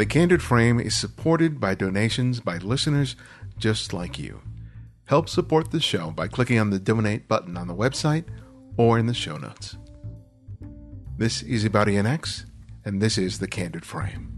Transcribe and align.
The 0.00 0.06
Candid 0.06 0.42
Frame 0.42 0.80
is 0.80 0.96
supported 0.96 1.60
by 1.60 1.74
donations 1.74 2.40
by 2.40 2.56
listeners 2.56 3.16
just 3.58 3.92
like 3.92 4.18
you. 4.18 4.40
Help 5.04 5.28
support 5.28 5.72
the 5.72 5.78
show 5.78 6.10
by 6.10 6.26
clicking 6.26 6.58
on 6.58 6.70
the 6.70 6.78
donate 6.78 7.28
button 7.28 7.54
on 7.54 7.68
the 7.68 7.74
website 7.74 8.24
or 8.78 8.98
in 8.98 9.04
the 9.04 9.12
show 9.12 9.36
notes. 9.36 9.76
This 11.18 11.42
is 11.42 11.66
Ibarionex, 11.66 12.46
and 12.82 13.02
this 13.02 13.18
is 13.18 13.40
The 13.40 13.46
Candid 13.46 13.84
Frame. 13.84 14.28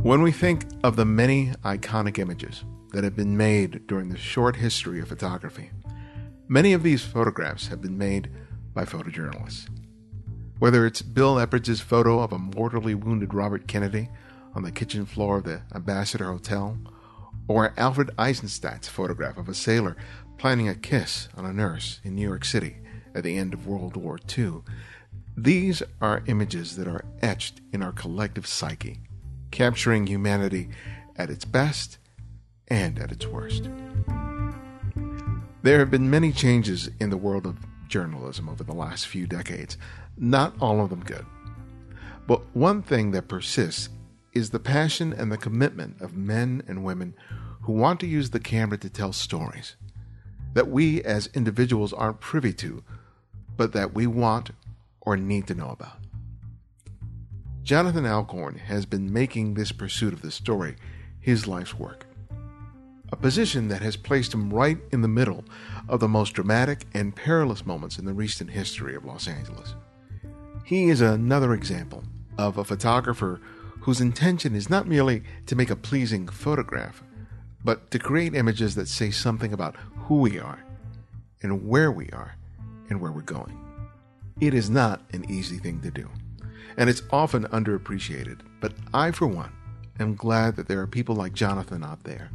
When 0.00 0.22
we 0.22 0.32
think 0.32 0.64
of 0.82 0.96
the 0.96 1.04
many 1.04 1.48
iconic 1.66 2.18
images 2.18 2.64
that 2.94 3.04
have 3.04 3.14
been 3.14 3.36
made 3.36 3.86
during 3.86 4.08
the 4.08 4.16
short 4.16 4.56
history 4.56 4.98
of 4.98 5.08
photography, 5.08 5.72
many 6.48 6.72
of 6.72 6.82
these 6.82 7.04
photographs 7.04 7.66
have 7.66 7.82
been 7.82 7.98
made 7.98 8.30
by 8.72 8.86
photojournalists. 8.86 9.68
Whether 10.58 10.86
it's 10.86 11.02
Bill 11.02 11.38
Eppridge's 11.38 11.80
photo 11.80 12.18
of 12.18 12.32
a 12.32 12.38
mortally 12.38 12.92
wounded 12.92 13.32
Robert 13.32 13.68
Kennedy 13.68 14.08
on 14.56 14.64
the 14.64 14.72
kitchen 14.72 15.06
floor 15.06 15.38
of 15.38 15.44
the 15.44 15.62
Ambassador 15.72 16.24
Hotel, 16.24 16.76
or 17.46 17.72
Alfred 17.76 18.10
Eisenstaedt's 18.18 18.88
photograph 18.88 19.36
of 19.36 19.48
a 19.48 19.54
sailor 19.54 19.96
planning 20.36 20.68
a 20.68 20.74
kiss 20.74 21.28
on 21.36 21.44
a 21.44 21.52
nurse 21.52 22.00
in 22.02 22.16
New 22.16 22.26
York 22.26 22.44
City 22.44 22.78
at 23.14 23.22
the 23.22 23.38
end 23.38 23.54
of 23.54 23.68
World 23.68 23.96
War 23.96 24.18
II, 24.36 24.62
these 25.36 25.80
are 26.00 26.24
images 26.26 26.74
that 26.74 26.88
are 26.88 27.04
etched 27.22 27.60
in 27.72 27.80
our 27.80 27.92
collective 27.92 28.46
psyche, 28.46 28.98
capturing 29.52 30.08
humanity 30.08 30.70
at 31.14 31.30
its 31.30 31.44
best 31.44 31.98
and 32.66 32.98
at 32.98 33.12
its 33.12 33.28
worst. 33.28 33.70
There 35.62 35.78
have 35.78 35.90
been 35.92 36.10
many 36.10 36.32
changes 36.32 36.90
in 36.98 37.10
the 37.10 37.16
world 37.16 37.46
of 37.46 37.58
journalism 37.88 38.48
over 38.48 38.64
the 38.64 38.74
last 38.74 39.06
few 39.06 39.26
decades, 39.26 39.78
not 40.20 40.54
all 40.60 40.80
of 40.80 40.90
them 40.90 41.02
good. 41.04 41.24
But 42.26 42.42
one 42.54 42.82
thing 42.82 43.12
that 43.12 43.28
persists 43.28 43.88
is 44.32 44.50
the 44.50 44.58
passion 44.60 45.12
and 45.12 45.32
the 45.32 45.38
commitment 45.38 46.00
of 46.00 46.16
men 46.16 46.62
and 46.68 46.84
women 46.84 47.14
who 47.62 47.72
want 47.72 48.00
to 48.00 48.06
use 48.06 48.30
the 48.30 48.40
camera 48.40 48.78
to 48.78 48.90
tell 48.90 49.12
stories 49.12 49.76
that 50.54 50.68
we 50.68 51.02
as 51.02 51.28
individuals 51.34 51.92
aren't 51.92 52.20
privy 52.20 52.52
to, 52.52 52.82
but 53.56 53.72
that 53.72 53.94
we 53.94 54.06
want 54.06 54.50
or 55.00 55.16
need 55.16 55.46
to 55.46 55.54
know 55.54 55.70
about. 55.70 55.98
Jonathan 57.62 58.06
Alcorn 58.06 58.56
has 58.56 58.86
been 58.86 59.12
making 59.12 59.54
this 59.54 59.72
pursuit 59.72 60.12
of 60.12 60.22
the 60.22 60.30
story 60.30 60.76
his 61.20 61.46
life's 61.46 61.74
work, 61.74 62.06
a 63.12 63.16
position 63.16 63.68
that 63.68 63.82
has 63.82 63.96
placed 63.96 64.32
him 64.32 64.50
right 64.50 64.78
in 64.90 65.02
the 65.02 65.08
middle 65.08 65.44
of 65.88 66.00
the 66.00 66.08
most 66.08 66.32
dramatic 66.32 66.86
and 66.94 67.14
perilous 67.14 67.66
moments 67.66 67.98
in 67.98 68.06
the 68.06 68.14
recent 68.14 68.50
history 68.50 68.94
of 68.94 69.04
Los 69.04 69.28
Angeles. 69.28 69.74
He 70.68 70.90
is 70.90 71.00
another 71.00 71.54
example 71.54 72.04
of 72.36 72.58
a 72.58 72.64
photographer 72.64 73.40
whose 73.80 74.02
intention 74.02 74.54
is 74.54 74.68
not 74.68 74.86
merely 74.86 75.22
to 75.46 75.56
make 75.56 75.70
a 75.70 75.76
pleasing 75.76 76.28
photograph, 76.28 77.02
but 77.64 77.90
to 77.90 77.98
create 77.98 78.34
images 78.34 78.74
that 78.74 78.86
say 78.86 79.10
something 79.10 79.54
about 79.54 79.76
who 79.96 80.16
we 80.16 80.38
are 80.38 80.62
and 81.40 81.66
where 81.66 81.90
we 81.90 82.10
are 82.10 82.36
and 82.90 83.00
where 83.00 83.10
we're 83.10 83.22
going. 83.22 83.58
It 84.42 84.52
is 84.52 84.68
not 84.68 85.00
an 85.14 85.24
easy 85.30 85.56
thing 85.56 85.80
to 85.80 85.90
do, 85.90 86.10
and 86.76 86.90
it's 86.90 87.02
often 87.10 87.44
underappreciated, 87.44 88.40
but 88.60 88.74
I, 88.92 89.10
for 89.10 89.26
one, 89.26 89.52
am 89.98 90.16
glad 90.16 90.56
that 90.56 90.68
there 90.68 90.82
are 90.82 90.86
people 90.86 91.14
like 91.14 91.32
Jonathan 91.32 91.82
out 91.82 92.04
there 92.04 92.28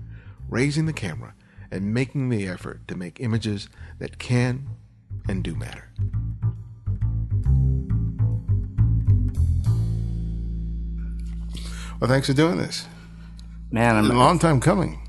raising 0.50 0.88
the 0.88 0.92
camera 0.92 1.36
and 1.70 1.94
making 1.94 2.30
the 2.30 2.48
effort 2.48 2.88
to 2.88 2.95
make 2.95 3.20
images 3.20 3.70
that 4.00 4.17
can 4.17 4.70
and 5.30 5.44
do 5.44 5.54
matter. 5.54 5.92
Well, 12.04 12.12
thanks 12.12 12.28
for 12.28 12.33
doing 12.33 12.58
this. 12.58 12.86
Man, 13.72 13.95
I'm 13.95 14.11
a 14.11 14.14
long 14.14 14.38
time 14.38 14.60
coming. 14.60 15.08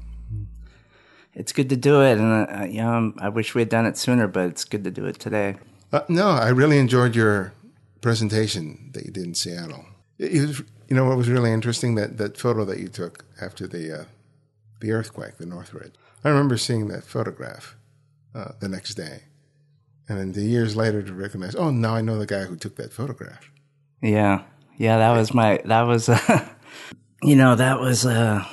It's 1.35 1.51
good 1.51 1.69
to 1.71 1.77
do 1.77 2.03
it, 2.03 2.19
and 2.19 2.49
uh, 2.49 2.67
you 2.67 2.83
know, 2.83 3.13
I 3.19 3.31
wish 3.31 3.53
we 3.53 3.63
had 3.63 3.69
done 3.69 3.85
it 3.85 3.97
sooner, 3.97 4.29
but 4.29 4.47
it's 4.51 4.65
good 4.65 4.85
to 4.85 4.93
do 4.93 5.05
it 5.07 5.19
today. 5.19 5.57
Uh, 5.93 6.03
no, 6.09 6.29
I 6.29 6.51
really 6.51 6.79
enjoyed 6.79 7.17
your 7.17 7.53
presentation 8.01 8.91
that 8.95 9.05
you 9.05 9.11
did 9.11 9.25
in 9.25 9.35
Seattle. 9.35 9.87
It, 10.19 10.37
it 10.37 10.47
was, 10.47 10.61
you 10.89 10.95
know, 10.95 11.05
what 11.05 11.17
was 11.17 11.29
really 11.29 11.51
interesting 11.51 11.97
that 11.97 12.17
that 12.19 12.39
photo 12.39 12.65
that 12.67 12.79
you 12.79 12.87
took 12.87 13.25
after 13.43 13.67
the 13.67 14.03
uh, 14.03 14.05
the 14.79 14.93
earthquake, 14.93 15.39
the 15.39 15.47
Northridge. 15.47 15.95
I 16.23 16.29
remember 16.29 16.57
seeing 16.57 16.87
that 16.91 17.03
photograph 17.03 17.75
uh, 18.37 18.53
the 18.61 18.69
next 18.69 18.95
day, 18.95 19.23
and 20.09 20.17
then 20.17 20.31
the 20.31 20.43
years 20.45 20.77
later 20.77 21.03
to 21.03 21.13
recognize, 21.13 21.57
oh, 21.57 21.71
now 21.71 21.97
I 21.97 22.03
know 22.03 22.19
the 22.19 22.25
guy 22.27 22.45
who 22.45 22.55
took 22.55 22.77
that 22.77 22.93
photograph. 22.93 23.51
Yeah, 24.01 24.45
yeah, 24.77 24.99
that 24.99 25.11
was 25.11 25.35
my 25.35 25.61
that 25.65 25.83
was, 25.83 26.09
uh, 26.09 26.49
you 27.23 27.37
know, 27.37 27.55
that 27.55 27.81
was 27.81 28.05
uh, 28.07 28.45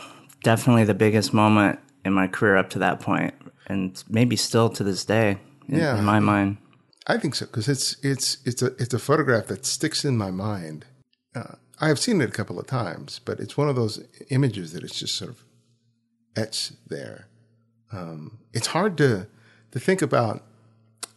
definitely 0.44 0.84
the 0.86 0.94
biggest 0.94 1.34
moment 1.34 1.80
in 2.06 2.14
my 2.14 2.28
career 2.28 2.58
up 2.58 2.70
to 2.72 2.80
that 2.80 3.00
point, 3.00 3.34
and 3.68 4.04
maybe 4.10 4.36
still 4.36 4.70
to 4.70 4.84
this 4.84 5.06
day. 5.06 5.38
In, 5.68 5.80
Yeah. 5.80 5.98
in 5.98 6.04
my 6.06 6.20
mind. 6.20 6.58
I 7.08 7.18
think 7.18 7.36
so 7.36 7.46
because 7.46 7.68
it's 7.68 7.96
it's 8.04 8.38
it's 8.46 8.62
a 8.62 8.68
it's 8.78 8.94
a 8.94 9.00
photograph 9.00 9.48
that 9.48 9.66
sticks 9.66 10.06
in 10.06 10.18
my 10.18 10.30
mind. 10.32 10.86
Uh, 11.36 11.56
I 11.80 11.88
have 11.88 11.98
seen 12.00 12.22
it 12.22 12.30
a 12.30 12.32
couple 12.32 12.60
of 12.60 12.68
times, 12.68 13.20
but 13.24 13.40
it's 13.40 13.58
one 13.58 13.68
of 13.70 13.76
those 13.76 14.04
images 14.30 14.74
that 14.74 14.84
it's 14.84 15.00
just 15.00 15.16
sort 15.16 15.32
of 15.32 15.44
etched 16.36 16.74
there. 16.90 17.28
Um, 17.92 18.40
it's 18.54 18.68
hard 18.68 18.98
to 19.00 19.28
to 19.72 19.80
think 19.80 20.02
about 20.04 20.44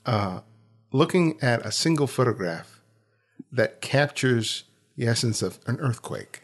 uh, 0.06 0.40
looking 0.92 1.38
at 1.42 1.64
a 1.66 1.70
single 1.72 2.06
photograph 2.06 2.80
that 3.52 3.80
captures 3.82 4.64
the 4.96 5.06
essence 5.06 5.42
of 5.42 5.58
an 5.66 5.78
earthquake 5.80 6.43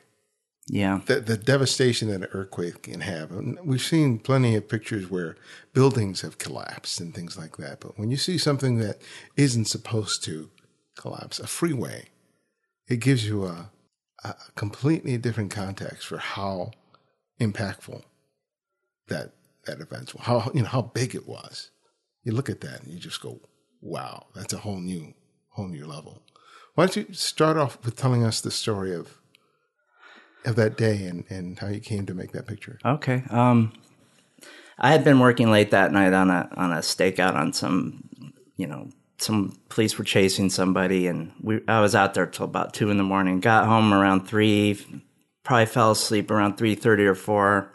Yeah, 0.72 1.00
the, 1.04 1.19
the 1.19 1.36
devastation 1.36 2.08
that 2.08 2.22
an 2.22 2.28
earthquake 2.32 2.84
can 2.84 3.00
have. 3.00 3.32
And 3.32 3.58
we've 3.64 3.82
seen 3.82 4.20
plenty 4.20 4.54
of 4.54 4.69
pictures 4.69 5.10
where 5.10 5.34
buildings 5.72 6.20
have 6.20 6.38
collapsed 6.38 7.00
and 7.00 7.12
things 7.12 7.36
like 7.36 7.56
that. 7.56 7.81
But 7.81 7.98
when 7.98 8.12
you 8.12 8.16
see 8.16 8.38
something 8.38 8.78
that 8.78 9.03
isn't 9.36 9.64
supposed 9.64 10.22
to 10.25 10.48
collapse, 10.97 11.41
a 11.41 11.48
freeway, 11.48 12.10
it 12.86 13.00
gives 13.00 13.26
you 13.26 13.47
a, 13.47 13.72
a 14.22 14.36
completely 14.54 15.19
different 15.19 15.50
context 15.50 16.06
for 16.06 16.19
how 16.19 16.70
impactful 17.41 18.04
that 19.09 19.32
that 19.66 19.80
event 19.80 20.14
was, 20.14 20.25
how 20.25 20.53
you 20.54 20.62
know 20.62 20.69
how 20.69 20.82
big 20.82 21.16
it 21.16 21.26
was. 21.26 21.72
You 22.22 22.30
look 22.30 22.48
at 22.48 22.60
that 22.60 22.84
and 22.84 22.92
you 22.92 23.00
just 23.00 23.20
go, 23.20 23.41
"Wow, 23.80 24.26
that's 24.36 24.53
a 24.53 24.59
whole 24.59 24.78
new 24.78 25.14
whole 25.48 25.66
new 25.66 25.84
level." 25.84 26.22
Why 26.76 26.86
don't 26.86 27.09
you 27.09 27.12
start 27.12 27.56
off 27.56 27.84
with 27.84 27.97
telling 27.97 28.22
us 28.22 28.41
the 28.41 28.53
story 28.53 28.94
of 28.94 29.19
of 30.45 30.56
that 30.56 30.77
day 30.77 31.05
and, 31.05 31.25
and 31.28 31.59
how 31.59 31.69
you 31.69 31.81
came 31.81 32.06
to 32.06 32.15
make 32.15 32.33
that 32.33 32.47
picture. 32.47 32.78
Okay. 32.84 33.23
Um, 33.31 33.73
I 34.78 34.93
had 34.93 35.05
been 35.05 35.21
working 35.21 35.51
late 35.51 35.73
that 35.73 35.93
night 35.93 36.12
on 36.15 36.31
a 36.31 36.49
on 36.56 36.73
a 36.73 36.78
stakeout 36.78 37.34
on 37.34 37.53
some, 37.53 38.33
you 38.56 38.67
know, 38.67 38.89
some 39.19 39.59
police 39.69 39.99
were 39.99 40.05
chasing 40.05 40.49
somebody, 40.49 41.06
and 41.06 41.33
we 41.43 41.61
I 41.69 41.81
was 41.81 41.95
out 41.95 42.15
there 42.15 42.27
till 42.27 42.47
about 42.47 42.73
two 42.73 42.91
in 42.91 42.97
the 42.97 43.05
morning. 43.05 43.41
Got 43.41 43.67
home 43.67 43.93
around 43.93 44.27
three, 44.27 44.78
probably 45.45 45.67
fell 45.67 45.91
asleep 45.91 46.31
around 46.31 46.57
three 46.57 46.75
thirty 46.75 47.05
or 47.05 47.15
four, 47.15 47.72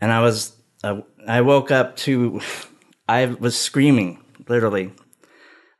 and 0.00 0.12
I 0.12 0.20
was 0.20 0.56
uh, 0.84 1.00
I 1.26 1.40
woke 1.40 1.72
up 1.72 1.96
to 1.98 2.40
I 3.08 3.26
was 3.26 3.58
screaming 3.58 4.22
literally. 4.48 4.92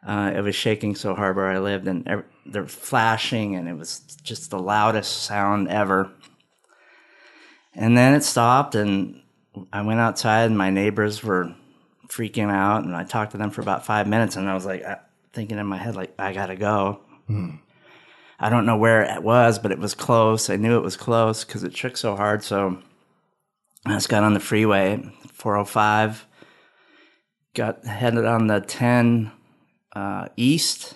Uh, 0.05 0.33
it 0.34 0.41
was 0.41 0.56
shaking 0.56 0.97
so 0.97 1.15
hard 1.15 1.37
where 1.37 1.47
I 1.47 1.61
lived, 1.61 1.87
and 1.87 2.09
ev- 2.09 2.25
they're 2.47 2.66
flashing, 2.66 3.54
and 3.54 3.69
it 3.69 3.75
was 3.75 4.00
just 4.22 4.50
the 4.50 4.58
loudest 4.58 5.25
sound 5.25 5.69
ever. 5.69 6.10
And 7.75 7.97
then 7.97 8.14
it 8.14 8.22
stopped, 8.22 8.75
and 8.75 9.22
I 9.72 9.82
went 9.82 10.00
outside, 10.00 10.47
and 10.47 10.58
my 10.58 10.70
neighbors 10.70 11.22
were 11.22 11.54
freaking 12.08 12.50
out, 12.50 12.84
and 12.84 12.94
I 12.94 13.04
talked 13.04 13.32
to 13.32 13.38
them 13.38 13.50
for 13.50 13.60
about 13.60 13.86
five 13.86 14.06
minutes, 14.06 14.37
and 14.37 14.49
I 14.49 14.55
was 14.55 14.67
like, 14.67 14.84
thinking 15.32 15.58
in 15.58 15.67
my 15.67 15.78
head, 15.78 15.96
like, 15.96 16.14
I 16.19 16.32
gotta 16.32 16.56
go. 16.56 17.00
I 18.38 18.50
don't 18.50 18.67
know 18.67 18.76
where 18.76 19.02
it 19.02 19.22
was, 19.22 19.58
but 19.58 19.70
it 19.70 19.78
was 19.78 19.94
close. 19.94 20.50
I 20.50 20.56
knew 20.56 20.76
it 20.76 20.82
was 20.82 20.96
close 20.96 21.44
because 21.44 21.62
it 21.62 21.76
shook 21.76 21.96
so 21.96 22.17
hard. 22.17 22.43
So 22.43 22.78
I 23.87 23.90
just 23.94 24.08
got 24.08 24.25
on 24.25 24.34
the 24.34 24.40
freeway, 24.40 25.00
405, 25.32 26.26
got 27.55 27.84
headed 27.84 28.25
on 28.25 28.49
the 28.49 28.61
10 28.61 29.31
uh, 29.94 30.28
east. 30.37 30.94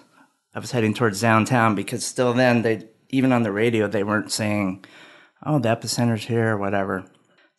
I 0.56 0.58
was 0.58 0.70
heading 0.70 0.94
towards 0.94 1.20
downtown 1.20 1.74
because 1.74 2.02
still 2.02 2.32
then 2.32 2.62
they 2.62 2.88
even 3.10 3.30
on 3.30 3.42
the 3.42 3.52
radio 3.52 3.86
they 3.86 4.02
weren't 4.02 4.32
saying, 4.32 4.86
"Oh, 5.44 5.58
the 5.58 5.68
epicenter's 5.68 6.24
here" 6.24 6.54
or 6.54 6.56
whatever. 6.56 7.04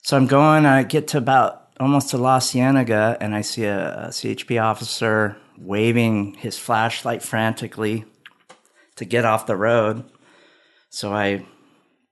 So 0.02 0.18
I'm 0.18 0.26
going. 0.26 0.66
I 0.66 0.82
get 0.82 1.08
to 1.10 1.20
about 1.20 1.70
almost 1.80 2.10
to 2.10 2.18
La 2.18 2.40
Cienega, 2.40 3.16
and 3.22 3.36
I 3.36 3.42
see 3.42 3.66
a, 3.66 4.06
a 4.06 4.08
CHP 4.08 4.60
officer 4.60 5.38
waving 5.60 6.34
his 6.34 6.58
flashlight 6.58 7.22
frantically 7.22 8.04
to 8.96 9.06
get 9.06 9.26
off 9.26 9.46
the 9.46 9.56
road. 9.56 10.04
So 10.90 11.14
I 11.14 11.46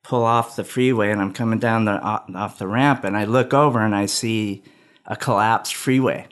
pull 0.03 0.23
off 0.23 0.55
the 0.55 0.63
freeway, 0.63 1.09
and 1.09 1.19
I'm 1.19 1.33
coming 1.33 1.57
down 1.57 1.85
the 1.85 1.99
off 1.99 2.59
the 2.59 2.67
ramp, 2.67 3.03
and 3.03 3.17
I 3.17 3.25
look 3.25 3.55
over 3.55 3.79
and 3.83 3.95
I 3.95 4.05
see 4.05 4.63
a 5.07 5.15
collapsed 5.15 5.73
freeway. 5.73 6.27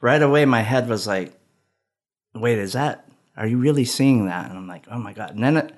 Right 0.00 0.22
away, 0.22 0.46
my 0.46 0.62
head 0.62 0.88
was 0.88 1.06
like, 1.06 1.38
wait, 2.34 2.58
is 2.58 2.72
that, 2.72 3.03
are 3.36 3.46
you 3.46 3.58
really 3.58 3.84
seeing 3.84 4.26
that? 4.26 4.48
And 4.48 4.58
I'm 4.58 4.68
like, 4.68 4.86
oh 4.90 4.98
my 4.98 5.12
God. 5.12 5.30
And 5.30 5.42
then 5.42 5.56
it, 5.56 5.74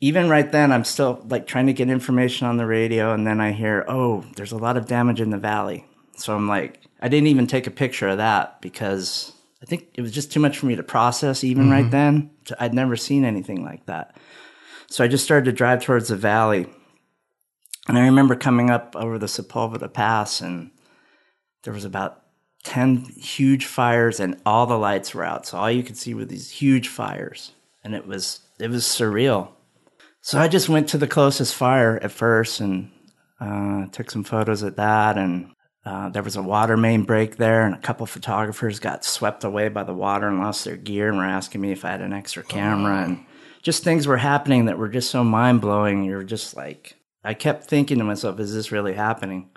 even 0.00 0.28
right 0.28 0.50
then, 0.50 0.70
I'm 0.70 0.84
still 0.84 1.24
like 1.28 1.46
trying 1.46 1.66
to 1.66 1.72
get 1.72 1.90
information 1.90 2.46
on 2.46 2.56
the 2.56 2.66
radio, 2.66 3.12
and 3.12 3.26
then 3.26 3.40
I 3.40 3.52
hear, 3.52 3.84
oh, 3.88 4.24
there's 4.36 4.52
a 4.52 4.56
lot 4.56 4.76
of 4.76 4.86
damage 4.86 5.20
in 5.20 5.30
the 5.30 5.38
valley. 5.38 5.86
So 6.16 6.34
I'm 6.34 6.48
like, 6.48 6.80
I 7.00 7.08
didn't 7.08 7.28
even 7.28 7.46
take 7.46 7.66
a 7.66 7.72
picture 7.72 8.08
of 8.08 8.18
that 8.18 8.60
because 8.60 9.32
I 9.62 9.66
think 9.66 9.88
it 9.94 10.02
was 10.02 10.12
just 10.12 10.32
too 10.32 10.40
much 10.40 10.58
for 10.58 10.66
me 10.66 10.76
to 10.76 10.82
process 10.82 11.42
even 11.42 11.64
mm-hmm. 11.64 11.72
right 11.72 11.90
then. 11.90 12.30
I'd 12.60 12.74
never 12.74 12.96
seen 12.96 13.24
anything 13.24 13.64
like 13.64 13.86
that. 13.86 14.16
So 14.88 15.04
I 15.04 15.08
just 15.08 15.24
started 15.24 15.46
to 15.46 15.52
drive 15.52 15.82
towards 15.82 16.08
the 16.08 16.16
valley. 16.16 16.66
And 17.88 17.98
I 17.98 18.02
remember 18.02 18.36
coming 18.36 18.70
up 18.70 18.94
over 18.96 19.18
the 19.18 19.26
Sepulveda 19.26 19.92
Pass, 19.92 20.40
and 20.40 20.70
there 21.64 21.72
was 21.72 21.84
about 21.84 22.22
10 22.64 23.04
huge 23.16 23.66
fires, 23.66 24.20
and 24.20 24.40
all 24.44 24.66
the 24.66 24.78
lights 24.78 25.14
were 25.14 25.24
out. 25.24 25.46
So 25.46 25.58
all 25.58 25.70
you 25.70 25.82
could 25.82 25.96
see 25.96 26.14
were 26.14 26.24
these 26.24 26.50
huge 26.50 26.88
fires. 26.88 27.52
And 27.84 27.94
it 27.94 28.06
was, 28.06 28.40
it 28.58 28.70
was 28.70 28.84
surreal. 28.84 29.50
So 30.20 30.38
I 30.38 30.48
just 30.48 30.68
went 30.68 30.88
to 30.90 30.98
the 30.98 31.06
closest 31.06 31.54
fire 31.54 31.98
at 32.02 32.12
first 32.12 32.60
and 32.60 32.90
uh, 33.40 33.86
took 33.86 34.10
some 34.10 34.24
photos 34.24 34.62
at 34.62 34.76
that. 34.76 35.16
And 35.16 35.52
uh, 35.86 36.10
there 36.10 36.22
was 36.22 36.36
a 36.36 36.42
water 36.42 36.76
main 36.76 37.04
break 37.04 37.36
there, 37.36 37.64
and 37.64 37.74
a 37.74 37.78
couple 37.78 38.04
photographers 38.04 38.78
got 38.78 39.04
swept 39.04 39.42
away 39.44 39.68
by 39.68 39.84
the 39.84 39.94
water 39.94 40.28
and 40.28 40.38
lost 40.38 40.64
their 40.64 40.76
gear 40.76 41.08
and 41.08 41.16
were 41.16 41.24
asking 41.24 41.62
me 41.62 41.72
if 41.72 41.84
I 41.84 41.90
had 41.90 42.02
an 42.02 42.12
extra 42.12 42.42
camera. 42.42 43.04
And 43.04 43.24
just 43.62 43.84
things 43.84 44.06
were 44.06 44.18
happening 44.18 44.66
that 44.66 44.76
were 44.76 44.88
just 44.88 45.10
so 45.10 45.24
mind 45.24 45.62
blowing. 45.62 46.04
You're 46.04 46.24
just 46.24 46.56
like, 46.56 46.96
I 47.24 47.32
kept 47.32 47.64
thinking 47.64 47.98
to 47.98 48.04
myself, 48.04 48.38
is 48.38 48.52
this 48.52 48.70
really 48.70 48.92
happening? 48.92 49.50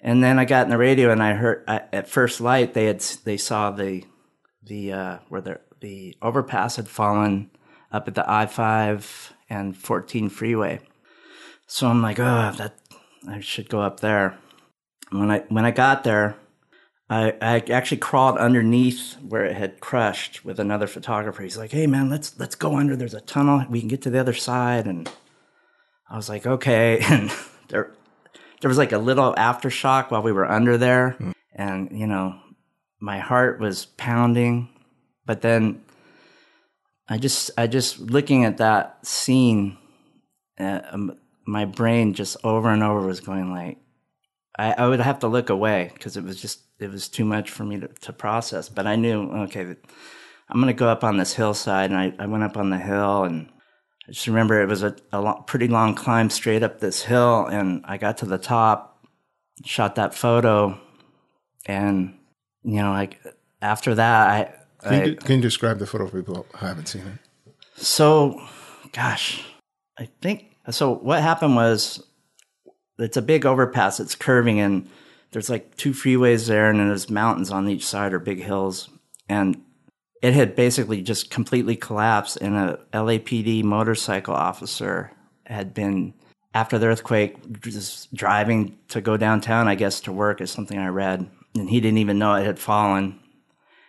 And 0.00 0.22
then 0.22 0.38
I 0.38 0.44
got 0.44 0.64
in 0.64 0.70
the 0.70 0.78
radio 0.78 1.10
and 1.10 1.22
I 1.22 1.34
heard 1.34 1.64
I, 1.66 1.82
at 1.92 2.08
first 2.08 2.40
light 2.40 2.74
they 2.74 2.86
had 2.86 3.00
they 3.24 3.36
saw 3.36 3.70
the 3.70 4.04
the 4.62 4.92
uh, 4.92 5.18
where 5.28 5.40
the 5.40 5.60
the 5.80 6.16
overpass 6.22 6.76
had 6.76 6.88
fallen 6.88 7.50
up 7.90 8.08
at 8.08 8.14
the 8.14 8.30
I 8.30 8.46
five 8.46 9.32
and 9.48 9.76
14 9.76 10.28
freeway. 10.28 10.80
So 11.66 11.88
I'm 11.88 12.02
like, 12.02 12.18
oh, 12.18 12.52
that 12.56 12.74
I 13.28 13.40
should 13.40 13.68
go 13.68 13.80
up 13.80 14.00
there. 14.00 14.38
When 15.10 15.30
I 15.30 15.40
when 15.48 15.64
I 15.64 15.70
got 15.70 16.04
there, 16.04 16.36
I, 17.10 17.34
I 17.40 17.58
actually 17.70 17.98
crawled 17.98 18.38
underneath 18.38 19.14
where 19.20 19.44
it 19.44 19.56
had 19.56 19.80
crushed 19.80 20.44
with 20.44 20.60
another 20.60 20.86
photographer. 20.86 21.42
He's 21.42 21.56
like, 21.56 21.72
"Hey 21.72 21.86
man, 21.86 22.10
let's 22.10 22.38
let's 22.38 22.54
go 22.54 22.76
under. 22.76 22.94
There's 22.94 23.14
a 23.14 23.20
tunnel. 23.20 23.64
We 23.70 23.80
can 23.80 23.88
get 23.88 24.02
to 24.02 24.10
the 24.10 24.20
other 24.20 24.34
side." 24.34 24.86
And 24.86 25.10
I 26.08 26.16
was 26.16 26.28
like, 26.28 26.46
"Okay." 26.46 27.00
And 27.08 27.32
there 27.68 27.92
there 28.60 28.68
was 28.68 28.78
like 28.78 28.92
a 28.92 28.98
little 28.98 29.34
aftershock 29.34 30.10
while 30.10 30.22
we 30.22 30.32
were 30.32 30.50
under 30.50 30.76
there, 30.76 31.16
mm. 31.18 31.32
and 31.52 31.90
you 31.92 32.06
know, 32.06 32.38
my 33.00 33.18
heart 33.18 33.60
was 33.60 33.86
pounding. 33.86 34.68
But 35.26 35.42
then 35.42 35.82
I 37.08 37.18
just 37.18 37.50
I 37.56 37.66
just 37.66 37.98
looking 37.98 38.44
at 38.44 38.58
that 38.58 39.06
scene, 39.06 39.78
uh, 40.58 40.80
um, 40.90 41.18
my 41.46 41.64
brain 41.64 42.14
just 42.14 42.36
over 42.44 42.70
and 42.70 42.82
over 42.82 43.06
was 43.06 43.20
going 43.20 43.50
like, 43.50 43.78
I, 44.58 44.72
I 44.72 44.88
would 44.88 45.00
have 45.00 45.20
to 45.20 45.28
look 45.28 45.50
away 45.50 45.90
because 45.94 46.16
it 46.16 46.24
was 46.24 46.40
just 46.40 46.60
it 46.78 46.90
was 46.90 47.08
too 47.08 47.24
much 47.24 47.50
for 47.50 47.64
me 47.64 47.80
to, 47.80 47.88
to 47.88 48.12
process. 48.12 48.68
But 48.68 48.86
I 48.86 48.96
knew 48.96 49.30
okay, 49.44 49.76
I'm 50.50 50.60
going 50.60 50.66
to 50.66 50.72
go 50.72 50.88
up 50.88 51.04
on 51.04 51.16
this 51.16 51.34
hillside, 51.34 51.90
and 51.90 51.98
I, 51.98 52.12
I 52.18 52.26
went 52.26 52.44
up 52.44 52.56
on 52.56 52.70
the 52.70 52.78
hill, 52.78 53.24
and 53.24 53.48
I 54.08 54.12
just 54.12 54.26
remember 54.26 54.62
it 54.62 54.68
was 54.68 54.82
a, 54.82 54.96
a 55.12 55.20
long, 55.20 55.44
pretty 55.46 55.68
long 55.68 55.94
climb 55.94 56.30
straight 56.30 56.62
up 56.62 56.80
this 56.80 57.02
hill, 57.02 57.44
and 57.46 57.84
I 57.84 57.98
got 57.98 58.18
to 58.18 58.26
the 58.26 58.38
top, 58.38 59.04
shot 59.66 59.96
that 59.96 60.14
photo, 60.14 60.80
and 61.66 62.18
you 62.64 62.76
know, 62.76 62.90
like 62.90 63.20
after 63.60 63.94
that, 63.96 64.28
I 64.82 64.88
can 64.88 65.06
you, 65.06 65.12
I, 65.12 65.14
can 65.24 65.36
you 65.36 65.42
describe 65.42 65.78
the 65.78 65.86
photo 65.86 66.06
for 66.06 66.22
people 66.22 66.46
who 66.54 66.66
haven't 66.66 66.86
seen 66.86 67.02
it? 67.02 67.52
So, 67.74 68.40
gosh, 68.92 69.44
I 69.98 70.08
think 70.22 70.56
so. 70.70 70.94
What 70.94 71.20
happened 71.20 71.56
was 71.56 72.02
it's 72.98 73.18
a 73.18 73.22
big 73.22 73.44
overpass. 73.44 74.00
It's 74.00 74.14
curving, 74.14 74.58
and 74.58 74.88
there's 75.32 75.50
like 75.50 75.76
two 75.76 75.90
freeways 75.92 76.48
there, 76.48 76.70
and 76.70 76.80
then 76.80 76.88
there's 76.88 77.10
mountains 77.10 77.50
on 77.50 77.68
each 77.68 77.86
side 77.86 78.14
or 78.14 78.18
big 78.18 78.42
hills. 78.42 78.88
And 79.28 79.62
it 80.22 80.34
had 80.34 80.56
basically 80.56 81.02
just 81.02 81.30
completely 81.30 81.76
collapsed, 81.76 82.38
and 82.38 82.56
a 82.56 82.80
LAPD 82.92 83.62
motorcycle 83.64 84.34
officer 84.34 85.12
had 85.46 85.74
been 85.74 86.14
after 86.54 86.78
the 86.78 86.86
earthquake 86.86 87.60
just 87.60 88.12
driving 88.14 88.76
to 88.88 89.00
go 89.00 89.16
downtown, 89.16 89.68
I 89.68 89.74
guess, 89.74 90.00
to 90.02 90.12
work 90.12 90.40
is 90.40 90.50
something 90.50 90.78
I 90.78 90.88
read, 90.88 91.30
and 91.54 91.70
he 91.70 91.80
didn't 91.80 91.98
even 91.98 92.18
know 92.18 92.34
it 92.34 92.44
had 92.44 92.58
fallen. 92.58 93.20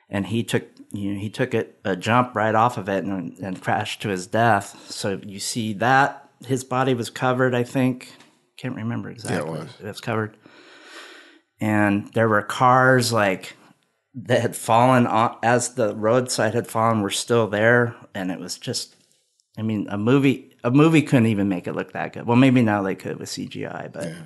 And 0.10 0.26
he 0.26 0.44
took 0.44 0.64
you 0.92 1.14
know, 1.14 1.20
he 1.20 1.30
took 1.30 1.54
it 1.54 1.80
a 1.84 1.96
jump 1.96 2.36
right 2.36 2.56
off 2.56 2.78
of 2.78 2.90
it 2.90 3.04
and, 3.04 3.38
and 3.40 3.62
crashed 3.62 4.02
to 4.02 4.10
his 4.10 4.28
death. 4.28 4.90
So 4.90 5.20
you 5.24 5.40
see 5.40 5.74
that 5.74 6.30
his 6.46 6.64
body 6.64 6.94
was 6.94 7.10
covered, 7.10 7.54
I 7.54 7.64
think, 7.64 8.14
can't 8.58 8.76
remember 8.76 9.10
exactly. 9.10 9.38
Yeah, 9.38 9.58
it 9.58 9.64
was. 9.66 9.70
It 9.80 9.86
was 9.86 10.02
covered. 10.02 10.38
And 11.62 12.12
there 12.14 12.30
were 12.30 12.42
cars 12.42 13.14
like 13.14 13.56
that 14.14 14.42
had 14.42 14.56
fallen 14.56 15.08
on, 15.08 15.38
as 15.44 15.76
the 15.76 15.96
roadside 15.96 16.54
had 16.54 16.68
fallen 16.68 17.02
were 17.02 17.10
still 17.10 17.48
there. 17.48 17.96
And 18.14 18.32
it 18.32 18.40
was 18.40 18.58
just, 18.58 18.96
I 19.58 19.62
mean, 19.62 19.88
a 19.90 19.98
movie, 19.98 20.56
a 20.64 20.72
movie 20.72 21.02
couldn't 21.02 21.28
even 21.28 21.50
make 21.50 21.68
it 21.68 21.76
look 21.76 21.94
that 21.94 22.14
good. 22.14 22.26
Well, 22.26 22.38
maybe 22.38 22.62
now 22.62 22.82
they 22.82 22.96
could 22.96 23.20
with 23.20 23.30
CGI, 23.30 23.92
but 23.92 24.06
yeah. 24.06 24.22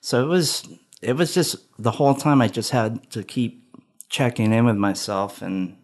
so 0.00 0.24
it 0.24 0.28
was, 0.28 0.68
it 1.00 1.14
was 1.14 1.34
just 1.34 1.56
the 1.78 1.92
whole 1.92 2.14
time 2.14 2.40
I 2.40 2.48
just 2.48 2.70
had 2.70 3.10
to 3.10 3.22
keep 3.22 3.76
checking 4.08 4.52
in 4.52 4.64
with 4.64 4.76
myself 4.76 5.40
and 5.40 5.76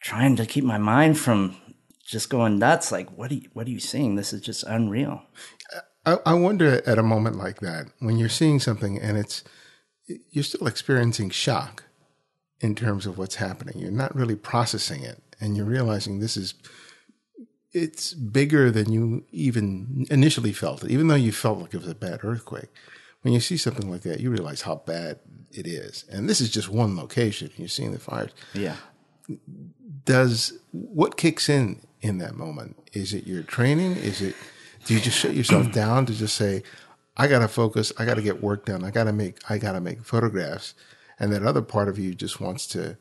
trying 0.00 0.36
to 0.36 0.46
keep 0.46 0.64
my 0.64 0.78
mind 0.78 1.18
from 1.18 1.56
just 2.04 2.28
going 2.28 2.58
nuts. 2.58 2.92
Like, 2.92 3.16
what 3.16 3.30
are 3.30 3.34
you, 3.34 3.48
what 3.52 3.66
are 3.66 3.70
you 3.70 3.80
seeing? 3.80 4.16
This 4.16 4.32
is 4.32 4.40
just 4.40 4.64
unreal. 4.64 5.22
I, 6.04 6.18
I 6.26 6.34
wonder 6.34 6.82
at 6.86 6.98
a 6.98 7.02
moment 7.02 7.36
like 7.36 7.60
that 7.60 7.86
when 8.00 8.18
you're 8.18 8.28
seeing 8.28 8.58
something 8.58 8.98
and 8.98 9.16
it's 9.16 9.44
you're 10.30 10.44
still 10.44 10.66
experiencing 10.66 11.30
shock 11.30 11.84
in 12.62 12.74
terms 12.74 13.04
of 13.04 13.18
what's 13.18 13.34
happening. 13.34 13.78
You're 13.78 13.90
not 13.90 14.14
really 14.14 14.36
processing 14.36 15.02
it, 15.02 15.20
and 15.40 15.56
you're 15.56 15.66
realizing 15.66 16.20
this 16.20 16.36
is 16.36 16.54
it's 17.72 18.14
bigger 18.14 18.70
than 18.70 18.92
you 18.92 19.24
even 19.32 20.06
initially 20.10 20.52
felt 20.52 20.84
it. 20.84 20.90
Even 20.90 21.08
though 21.08 21.14
you 21.14 21.32
felt 21.32 21.58
like 21.58 21.74
it 21.74 21.78
was 21.78 21.88
a 21.88 21.94
bad 21.94 22.20
earthquake, 22.22 22.68
when 23.22 23.34
you 23.34 23.40
see 23.40 23.56
something 23.56 23.90
like 23.90 24.02
that, 24.02 24.20
you 24.20 24.30
realize 24.30 24.62
how 24.62 24.76
bad 24.76 25.18
it 25.50 25.66
is. 25.66 26.04
And 26.10 26.28
this 26.28 26.40
is 26.40 26.50
just 26.50 26.68
one 26.68 26.96
location. 26.96 27.50
You're 27.56 27.68
seeing 27.68 27.92
the 27.92 27.98
fires. 27.98 28.30
Yeah. 28.54 28.76
Does 30.04 30.58
what 30.70 31.16
kicks 31.16 31.48
in 31.48 31.80
in 32.00 32.18
that 32.18 32.34
moment? 32.34 32.76
Is 32.92 33.14
it 33.14 33.26
your 33.26 33.42
training? 33.42 33.96
Is 33.96 34.20
it 34.20 34.36
do 34.86 34.94
you 34.94 35.00
just 35.00 35.18
shut 35.18 35.34
yourself 35.34 35.72
down 35.72 36.06
to 36.06 36.14
just 36.14 36.36
say, 36.36 36.62
I 37.16 37.26
gotta 37.26 37.48
focus, 37.48 37.92
I 37.98 38.04
gotta 38.04 38.22
get 38.22 38.42
work 38.42 38.66
done, 38.66 38.84
I 38.84 38.90
gotta 38.90 39.12
make 39.12 39.38
I 39.48 39.58
gotta 39.58 39.80
make 39.80 40.04
photographs, 40.04 40.74
and 41.22 41.32
that 41.32 41.44
other 41.44 41.62
part 41.62 41.88
of 41.88 41.98
you 41.98 42.14
just 42.14 42.40
wants 42.40 42.66
to 42.66 42.98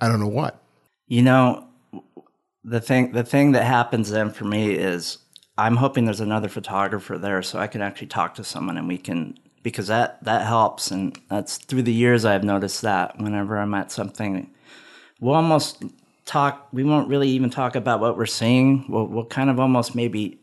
I 0.00 0.08
don't 0.08 0.20
know 0.20 0.28
what. 0.28 0.62
You 1.06 1.22
know, 1.22 1.66
the 2.62 2.80
thing 2.80 3.12
the 3.12 3.24
thing 3.24 3.52
that 3.52 3.64
happens 3.64 4.10
then 4.10 4.30
for 4.30 4.44
me 4.44 4.72
is 4.72 5.18
I'm 5.58 5.76
hoping 5.76 6.04
there's 6.04 6.20
another 6.20 6.48
photographer 6.48 7.18
there 7.18 7.42
so 7.42 7.58
I 7.58 7.66
can 7.66 7.82
actually 7.82 8.06
talk 8.08 8.34
to 8.36 8.44
someone 8.44 8.76
and 8.76 8.86
we 8.86 8.98
can 8.98 9.38
because 9.62 9.86
that 9.88 10.22
that 10.24 10.46
helps 10.46 10.90
and 10.90 11.18
that's 11.28 11.56
through 11.56 11.82
the 11.82 11.92
years 11.92 12.24
I've 12.24 12.44
noticed 12.44 12.82
that 12.82 13.18
whenever 13.18 13.58
I'm 13.58 13.74
at 13.74 13.90
something 13.90 14.50
we'll 15.20 15.34
almost 15.34 15.84
talk 16.24 16.68
we 16.72 16.84
won't 16.84 17.08
really 17.08 17.28
even 17.28 17.50
talk 17.50 17.76
about 17.76 18.00
what 18.00 18.16
we're 18.16 18.26
seeing 18.26 18.84
we'll, 18.88 19.06
we'll 19.06 19.26
kind 19.26 19.50
of 19.50 19.60
almost 19.60 19.94
maybe 19.94 20.40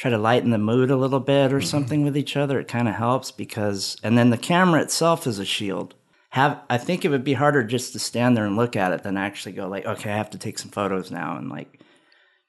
try 0.00 0.10
to 0.10 0.16
lighten 0.16 0.48
the 0.48 0.56
mood 0.56 0.90
a 0.90 0.96
little 0.96 1.20
bit 1.20 1.52
or 1.52 1.58
mm-hmm. 1.58 1.66
something 1.66 2.02
with 2.02 2.16
each 2.16 2.34
other. 2.34 2.58
It 2.58 2.68
kind 2.68 2.88
of 2.88 2.94
helps 2.94 3.30
because, 3.30 3.98
and 4.02 4.16
then 4.16 4.30
the 4.30 4.38
camera 4.38 4.80
itself 4.80 5.26
is 5.26 5.38
a 5.38 5.44
shield. 5.44 5.94
Have 6.30 6.58
I 6.70 6.78
think 6.78 7.04
it 7.04 7.10
would 7.10 7.24
be 7.24 7.34
harder 7.34 7.62
just 7.62 7.92
to 7.92 7.98
stand 7.98 8.34
there 8.34 8.46
and 8.46 8.56
look 8.56 8.76
at 8.76 8.92
it 8.92 9.02
than 9.02 9.18
actually 9.18 9.52
go 9.52 9.68
like, 9.68 9.84
okay, 9.84 10.10
I 10.10 10.16
have 10.16 10.30
to 10.30 10.38
take 10.38 10.58
some 10.58 10.70
photos 10.70 11.10
now 11.10 11.36
and 11.36 11.50
like 11.50 11.82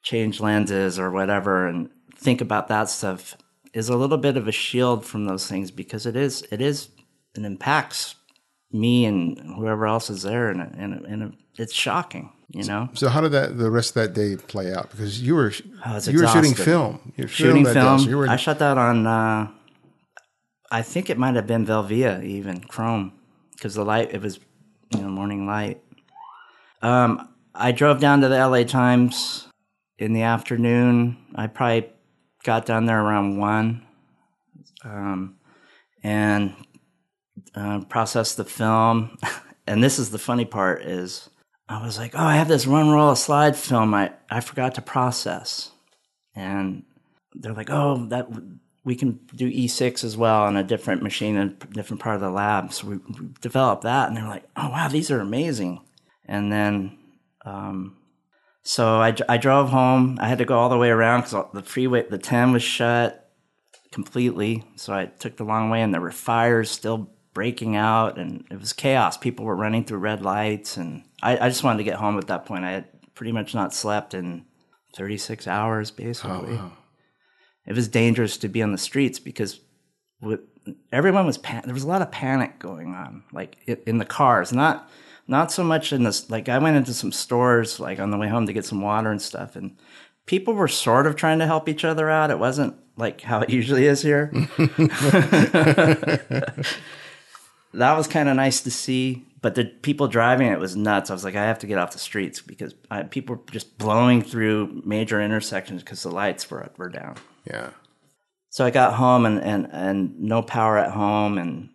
change 0.02 0.40
lenses 0.40 0.98
or 0.98 1.12
whatever 1.12 1.68
and 1.68 1.90
think 2.16 2.40
about 2.40 2.70
that 2.70 2.90
stuff 2.90 3.36
is 3.74 3.90
a 3.90 3.98
little 3.98 4.18
bit 4.18 4.38
of 4.38 4.48
a 4.48 4.54
shield 4.54 5.06
from 5.06 5.26
those 5.26 5.46
things 5.48 5.72
because 5.72 6.06
it 6.06 6.16
is 6.16 6.44
it 6.52 6.62
is 6.62 6.90
it 7.36 7.44
impacts 7.44 8.16
me 8.72 9.06
and 9.06 9.38
whoever 9.58 9.88
else 9.88 10.10
is 10.10 10.22
there 10.24 10.50
and 10.50 10.62
and, 10.62 11.06
and 11.06 11.38
it's 11.58 11.74
shocking 11.74 12.32
you 12.54 12.64
know. 12.64 12.90
So 12.94 13.10
how 13.10 13.22
did 13.22 13.32
that 13.32 13.58
the 13.58 13.72
rest 13.72 13.96
of 13.96 14.04
that 14.04 14.14
day 14.14 14.36
play 14.36 14.74
out? 14.74 14.92
Because 14.92 15.22
you 15.22 15.36
were 15.36 15.52
you 15.52 16.22
were 16.22 16.28
shooting 16.28 16.54
film. 16.54 17.14
You 17.16 17.24
were 17.24 17.28
shooting 17.28 17.66
film. 17.66 18.00
So 18.00 18.18
were... 18.18 18.30
I 18.30 18.36
shot 18.36 18.60
that 18.60 18.78
on. 18.78 19.08
Uh, 19.08 19.48
I 20.70 20.82
think 20.82 21.10
it 21.10 21.18
might 21.18 21.36
have 21.36 21.48
been 21.48 21.66
Velvia 21.66 22.24
even 22.24 22.62
Chrome 22.62 23.14
because 23.54 23.76
the 23.76 23.86
light 23.86 24.14
it 24.14 24.22
was 24.22 24.40
you 24.92 25.02
know 25.02 25.10
morning 25.10 25.46
light. 25.46 25.82
Um, 26.82 27.30
I 27.54 27.72
drove 27.72 28.00
down 28.00 28.22
to 28.22 28.28
the 28.28 28.48
LA 28.48 28.64
Times 28.64 29.48
in 29.98 30.14
the 30.14 30.24
afternoon. 30.24 31.18
I 31.36 31.48
probably 31.48 31.90
got 32.44 32.66
down 32.66 32.86
there 32.86 33.00
around 33.00 33.38
one, 33.38 33.86
um, 34.84 35.38
and 36.04 36.56
uh, 37.56 37.82
processed 37.88 38.38
the 38.38 38.46
film. 38.46 39.18
and 39.68 39.84
this 39.84 40.00
is 40.00 40.10
the 40.10 40.20
funny 40.20 40.46
part 40.46 40.82
is 40.84 41.30
I 41.72 41.84
was 41.84 41.98
like, 41.98 42.14
oh, 42.16 42.24
I 42.24 42.36
have 42.36 42.48
this 42.50 42.68
one 42.68 42.90
roll 42.90 43.12
of 43.12 43.18
slide 43.18 43.56
film 43.56 43.94
I, 43.94 44.12
I 44.30 44.42
forgot 44.42 44.76
to 44.76 44.82
process. 44.82 45.72
and 46.36 46.84
they're 47.34 47.54
like, 47.54 47.70
"Oh, 47.70 48.06
that 48.08 48.28
we 48.84 48.96
can 48.96 49.20
do 49.36 49.50
E6 49.50 50.04
as 50.04 50.18
well 50.18 50.44
on 50.44 50.58
a 50.58 50.64
different 50.64 51.04
machine 51.04 51.36
in 51.36 51.48
a 51.48 51.74
different 51.74 52.02
part 52.02 52.16
of 52.16 52.22
the 52.22 52.30
lab." 52.30 52.74
So 52.74 52.88
we, 52.88 52.98
we 52.98 53.30
developed 53.42 53.84
that, 53.84 54.08
and 54.08 54.18
they're 54.18 54.28
like, 54.28 54.44
"Oh, 54.56 54.70
wow, 54.70 54.88
these 54.88 55.12
are 55.12 55.20
amazing." 55.20 55.82
And 56.26 56.52
then, 56.52 56.98
um, 57.46 57.98
so 58.64 59.02
I, 59.02 59.16
I 59.28 59.38
drove 59.38 59.70
home. 59.70 60.18
I 60.22 60.28
had 60.28 60.38
to 60.40 60.46
go 60.46 60.58
all 60.58 60.70
the 60.70 60.78
way 60.78 60.90
around 60.90 61.22
because 61.22 61.46
the 61.54 61.64
freeway, 61.64 62.06
the 62.10 62.18
10 62.18 62.52
was 62.52 62.64
shut 62.64 63.30
completely. 63.92 64.64
So 64.76 64.94
I 64.94 65.06
took 65.06 65.38
the 65.38 65.44
long 65.44 65.70
way, 65.70 65.82
and 65.82 65.94
there 65.94 66.02
were 66.02 66.12
fires 66.12 66.70
still 66.70 67.10
breaking 67.34 67.76
out, 67.76 68.18
and 68.18 68.46
it 68.52 68.60
was 68.60 68.74
chaos. 68.74 69.18
People 69.18 69.46
were 69.46 69.56
running 69.56 69.86
through 69.86 70.00
red 70.00 70.22
lights, 70.22 70.78
and 70.78 71.04
I, 71.22 71.46
I 71.46 71.50
just 71.50 71.64
wanted 71.64 71.78
to 71.80 71.84
get 71.84 71.96
home 71.96 72.18
at 72.18 72.28
that 72.28 72.46
point. 72.46 72.66
I 72.66 72.72
had 72.72 73.14
pretty 73.14 73.32
much 73.32 73.54
not 73.54 73.74
slept 73.74 74.14
in 74.14 74.46
36 74.96 75.48
hours, 75.48 75.92
basically. 75.92 76.56
wow. 76.56 76.72
It 77.66 77.76
was 77.76 77.88
dangerous 77.88 78.38
to 78.38 78.50
be 78.50 78.64
on 78.64 78.72
the 78.72 78.78
streets 78.78 79.20
because 79.20 79.60
with, 80.20 80.42
everyone 80.92 81.26
was 81.26 81.38
pan- 81.38 81.64
there 81.66 81.74
was 81.74 81.84
a 81.84 81.88
lot 81.88 82.02
of 82.02 82.12
panic 82.12 82.60
going 82.60 82.94
on, 82.96 83.24
like 83.32 83.58
in 83.86 84.00
the 84.00 84.06
cars, 84.06 84.52
not 84.52 84.90
not 85.28 85.52
so 85.52 85.64
much 85.64 85.94
in 85.94 86.04
this. 86.04 86.30
Like 86.30 86.50
I 86.50 86.58
went 86.58 86.78
into 86.78 86.94
some 86.94 87.12
stores, 87.12 87.80
like 87.80 88.00
on 88.00 88.12
the 88.12 88.18
way 88.18 88.28
home 88.28 88.48
to 88.48 88.54
get 88.54 88.66
some 88.66 88.82
water 88.82 89.12
and 89.12 89.22
stuff, 89.22 89.56
and 89.56 89.78
people 90.26 90.54
were 90.54 90.68
sort 90.68 91.06
of 91.06 91.16
trying 91.16 91.40
to 91.40 91.46
help 91.46 91.70
each 91.70 91.86
other 91.86 92.10
out. 92.10 92.32
It 92.32 92.40
wasn't 92.40 92.76
like 92.98 93.22
how 93.22 93.42
it 93.42 93.50
usually 93.50 93.86
is 93.86 94.02
here. 94.02 94.32
that 97.74 97.98
was 97.98 98.08
kind 98.08 98.28
of 98.30 98.36
nice 98.36 98.62
to 98.62 98.72
see. 98.72 99.26
But 99.42 99.56
the 99.56 99.66
people 99.66 100.08
driving 100.08 100.48
it 100.48 100.60
was 100.60 100.76
nuts. 100.76 101.10
I 101.10 101.14
was 101.14 101.24
like, 101.24 101.36
I 101.36 101.46
have 101.46 101.60
to 101.60 101.68
get 101.68 101.80
off 101.80 101.94
the 101.94 102.00
streets 102.00 102.42
because 102.42 102.76
I, 102.92 103.04
people 103.04 103.38
were 103.38 103.42
just 103.52 103.78
blowing 103.80 104.22
through 104.22 104.84
major 104.86 105.20
intersections 105.20 105.82
because 105.82 106.04
the 106.04 106.12
lights 106.12 106.50
were 106.50 106.70
were 106.78 106.90
down. 106.90 107.16
Yeah. 107.46 107.72
So 108.50 108.66
I 108.66 108.70
got 108.70 108.94
home 108.94 109.26
and 109.26 109.42
and 109.42 109.68
and 109.72 110.20
no 110.20 110.44
power 110.44 110.78
at 110.78 110.92
home, 110.92 111.40
and 111.40 111.70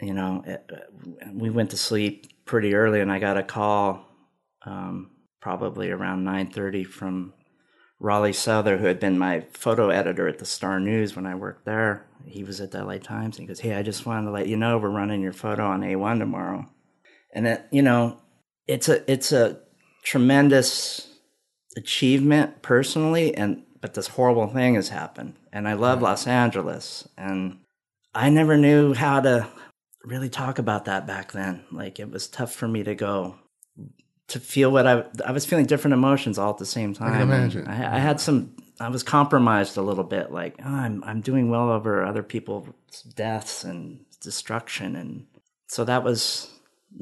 you 0.00 0.14
know 0.14 0.44
it, 0.46 0.70
we 1.32 1.50
went 1.50 1.70
to 1.70 1.76
sleep 1.76 2.44
pretty 2.44 2.74
early, 2.74 3.00
and 3.00 3.10
I 3.10 3.18
got 3.18 3.36
a 3.36 3.42
call, 3.42 4.06
um, 4.64 5.10
probably 5.40 5.90
around 5.90 6.22
nine 6.22 6.48
thirty 6.48 6.84
from 6.84 7.32
Raleigh 7.98 8.32
Souther, 8.32 8.76
who 8.76 8.86
had 8.86 9.00
been 9.00 9.18
my 9.18 9.40
photo 9.52 9.88
editor 9.88 10.28
at 10.28 10.38
the 10.38 10.44
Star 10.44 10.78
News 10.78 11.16
when 11.16 11.26
I 11.26 11.34
worked 11.34 11.64
there. 11.64 12.06
He 12.24 12.44
was 12.44 12.60
at 12.60 12.70
the 12.70 12.84
LA 12.84 12.98
Times, 12.98 13.36
and 13.36 13.44
he 13.44 13.46
goes, 13.46 13.60
"Hey, 13.60 13.74
I 13.74 13.82
just 13.82 14.06
wanted 14.06 14.26
to 14.26 14.32
let 14.32 14.46
you 14.46 14.56
know 14.56 14.78
we're 14.78 14.90
running 14.90 15.22
your 15.22 15.32
photo 15.32 15.66
on 15.66 15.80
A1 15.80 16.20
tomorrow." 16.20 16.68
And 17.32 17.46
it, 17.46 17.64
you 17.70 17.82
know, 17.82 18.18
it's 18.66 18.88
a 18.88 19.10
it's 19.10 19.32
a 19.32 19.58
tremendous 20.02 21.08
achievement 21.76 22.62
personally, 22.62 23.34
and 23.34 23.62
but 23.80 23.94
this 23.94 24.08
horrible 24.08 24.48
thing 24.48 24.74
has 24.74 24.88
happened, 24.88 25.36
and 25.52 25.68
I 25.68 25.74
love 25.74 26.02
Los 26.02 26.26
Angeles, 26.26 27.08
and 27.16 27.58
I 28.14 28.30
never 28.30 28.56
knew 28.56 28.94
how 28.94 29.20
to 29.20 29.48
really 30.04 30.28
talk 30.28 30.58
about 30.58 30.86
that 30.86 31.06
back 31.06 31.32
then. 31.32 31.64
Like 31.70 32.00
it 32.00 32.10
was 32.10 32.28
tough 32.28 32.52
for 32.52 32.66
me 32.66 32.82
to 32.84 32.94
go 32.94 33.36
to 34.28 34.40
feel 34.40 34.70
what 34.70 34.86
I 34.86 35.04
I 35.24 35.32
was 35.32 35.44
feeling 35.44 35.66
different 35.66 35.94
emotions 35.94 36.38
all 36.38 36.50
at 36.50 36.58
the 36.58 36.66
same 36.66 36.94
time. 36.94 37.12
can 37.12 37.22
imagine. 37.22 37.66
I, 37.66 37.96
I 37.96 37.98
had 37.98 38.20
some. 38.20 38.56
I 38.78 38.88
was 38.88 39.02
compromised 39.02 39.76
a 39.76 39.82
little 39.82 40.04
bit. 40.04 40.30
Like 40.32 40.56
oh, 40.64 40.68
I'm 40.68 41.02
I'm 41.04 41.20
doing 41.20 41.50
well 41.50 41.70
over 41.70 42.04
other 42.04 42.22
people's 42.22 42.68
deaths 43.14 43.64
and 43.64 44.04
destruction, 44.20 44.96
and 44.96 45.26
so 45.66 45.84
that 45.84 46.04
was. 46.04 46.50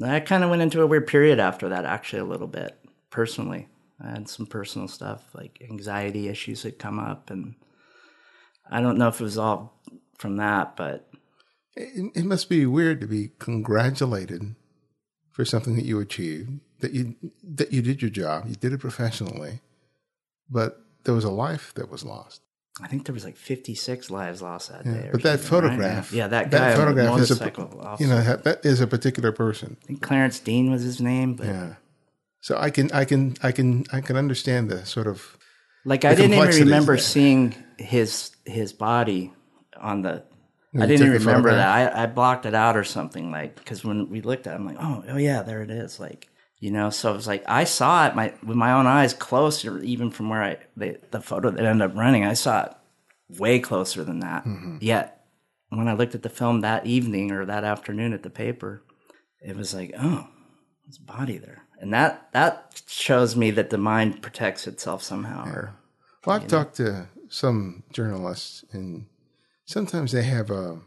I 0.03 0.19
kind 0.19 0.43
of 0.43 0.49
went 0.49 0.61
into 0.61 0.81
a 0.81 0.87
weird 0.87 1.07
period 1.07 1.39
after 1.39 1.69
that. 1.69 1.85
Actually, 1.85 2.19
a 2.19 2.25
little 2.25 2.47
bit 2.47 2.77
personally. 3.09 3.67
I 4.01 4.11
had 4.11 4.29
some 4.29 4.45
personal 4.45 4.87
stuff 4.87 5.23
like 5.33 5.61
anxiety 5.69 6.29
issues 6.29 6.63
had 6.63 6.79
come 6.79 6.99
up, 6.99 7.29
and 7.29 7.55
I 8.69 8.81
don't 8.81 8.97
know 8.97 9.09
if 9.09 9.19
it 9.19 9.23
was 9.23 9.37
all 9.37 9.81
from 10.17 10.37
that, 10.37 10.75
but 10.75 11.09
It, 11.75 12.11
it 12.15 12.25
must 12.25 12.49
be 12.49 12.65
weird 12.65 13.01
to 13.01 13.07
be 13.07 13.31
congratulated 13.39 14.55
for 15.31 15.43
something 15.43 15.75
that 15.75 15.85
you 15.85 15.99
achieved, 15.99 16.59
that 16.79 16.93
you 16.93 17.15
that 17.43 17.73
you 17.73 17.81
did 17.81 18.01
your 18.01 18.11
job, 18.11 18.47
you 18.47 18.55
did 18.55 18.73
it 18.73 18.79
professionally, 18.79 19.61
but 20.49 20.81
there 21.03 21.15
was 21.15 21.25
a 21.25 21.31
life 21.31 21.73
that 21.75 21.89
was 21.89 22.03
lost. 22.03 22.41
I 22.81 22.87
think 22.87 23.05
there 23.05 23.13
was 23.13 23.25
like 23.25 23.35
56 23.35 24.09
lives 24.09 24.41
lost 24.41 24.71
that 24.71 24.83
day. 24.85 24.91
Yeah, 24.91 25.07
or 25.07 25.11
but 25.13 25.23
that 25.23 25.39
something, 25.39 25.69
right? 25.69 25.77
photograph, 25.77 26.13
yeah, 26.13 26.27
that 26.27 26.49
guy, 26.49 26.59
that 26.59 26.77
photograph 26.77 27.19
is 27.19 27.31
a 27.41 27.97
you 27.99 28.07
know 28.07 28.21
that- 28.21 28.59
is 28.63 28.79
a 28.79 28.87
particular 28.87 29.31
person. 29.31 29.77
I 29.83 29.85
think 29.85 30.01
Clarence 30.01 30.39
Dean 30.39 30.71
was 30.71 30.83
his 30.83 31.01
name, 31.01 31.35
but 31.35 31.47
Yeah. 31.47 31.73
So 32.41 32.57
I 32.57 32.69
can 32.69 32.91
I 32.91 33.05
can 33.05 33.35
I 33.43 33.51
can 33.51 33.85
I 33.91 34.01
can 34.01 34.15
understand 34.15 34.69
the 34.69 34.85
sort 34.85 35.07
of 35.07 35.37
like 35.85 36.05
I 36.05 36.15
didn't 36.15 36.33
even 36.33 36.65
remember 36.65 36.93
there. 36.93 37.01
seeing 37.03 37.55
his 37.77 38.31
his 38.45 38.73
body 38.73 39.33
on 39.77 40.01
the. 40.01 40.23
I 40.79 40.85
didn't 40.85 41.07
even 41.07 41.25
remember 41.25 41.51
that. 41.51 41.95
I, 41.95 42.03
I 42.03 42.05
blocked 42.05 42.45
it 42.45 42.53
out 42.53 42.77
or 42.77 42.83
something 42.83 43.31
like 43.31 43.55
because 43.55 43.83
when 43.83 44.09
we 44.09 44.21
looked 44.21 44.45
at, 44.45 44.53
it, 44.53 44.55
I'm 44.55 44.65
like, 44.67 44.77
oh, 44.79 45.03
oh 45.09 45.17
yeah, 45.17 45.41
there 45.41 45.63
it 45.63 45.71
is. 45.71 45.99
Like 45.99 46.29
you 46.59 46.71
know, 46.71 46.89
so 46.89 47.11
it 47.11 47.15
was 47.15 47.27
like 47.27 47.43
I 47.47 47.63
saw 47.63 48.07
it 48.07 48.15
my 48.15 48.33
with 48.45 48.57
my 48.57 48.73
own 48.73 48.85
eyes 48.85 49.13
closer, 49.13 49.79
even 49.79 50.11
from 50.11 50.29
where 50.29 50.43
I 50.43 50.57
the, 50.75 50.99
the 51.11 51.21
photo 51.21 51.49
that 51.51 51.65
ended 51.65 51.89
up 51.89 51.97
running. 51.97 52.25
I 52.25 52.33
saw 52.33 52.65
it 52.65 52.73
way 53.39 53.59
closer 53.59 54.03
than 54.03 54.19
that. 54.19 54.43
Mm-hmm. 54.43 54.77
Yet 54.81 55.25
when 55.69 55.87
I 55.87 55.93
looked 55.93 56.15
at 56.15 56.23
the 56.23 56.29
film 56.29 56.61
that 56.61 56.85
evening 56.85 57.31
or 57.31 57.45
that 57.45 57.63
afternoon 57.63 58.11
at 58.13 58.23
the 58.23 58.29
paper, 58.29 58.83
it 59.41 59.55
was 59.55 59.73
like, 59.73 59.93
oh, 59.97 60.27
there's 60.85 60.97
a 60.97 61.11
body 61.11 61.37
there, 61.37 61.63
and 61.79 61.93
that 61.93 62.29
that 62.33 62.81
shows 62.87 63.37
me 63.37 63.51
that 63.51 63.69
the 63.69 63.77
mind 63.77 64.21
protects 64.21 64.67
itself 64.67 65.01
somehow. 65.01 65.45
Or 65.45 65.75
Well, 66.25 66.35
I've 66.35 66.47
talked 66.47 66.75
to 66.77 67.07
some 67.29 67.83
journalists, 67.93 68.65
and 68.73 69.05
sometimes 69.63 70.11
they 70.11 70.23
have 70.23 70.49
a 70.51 70.81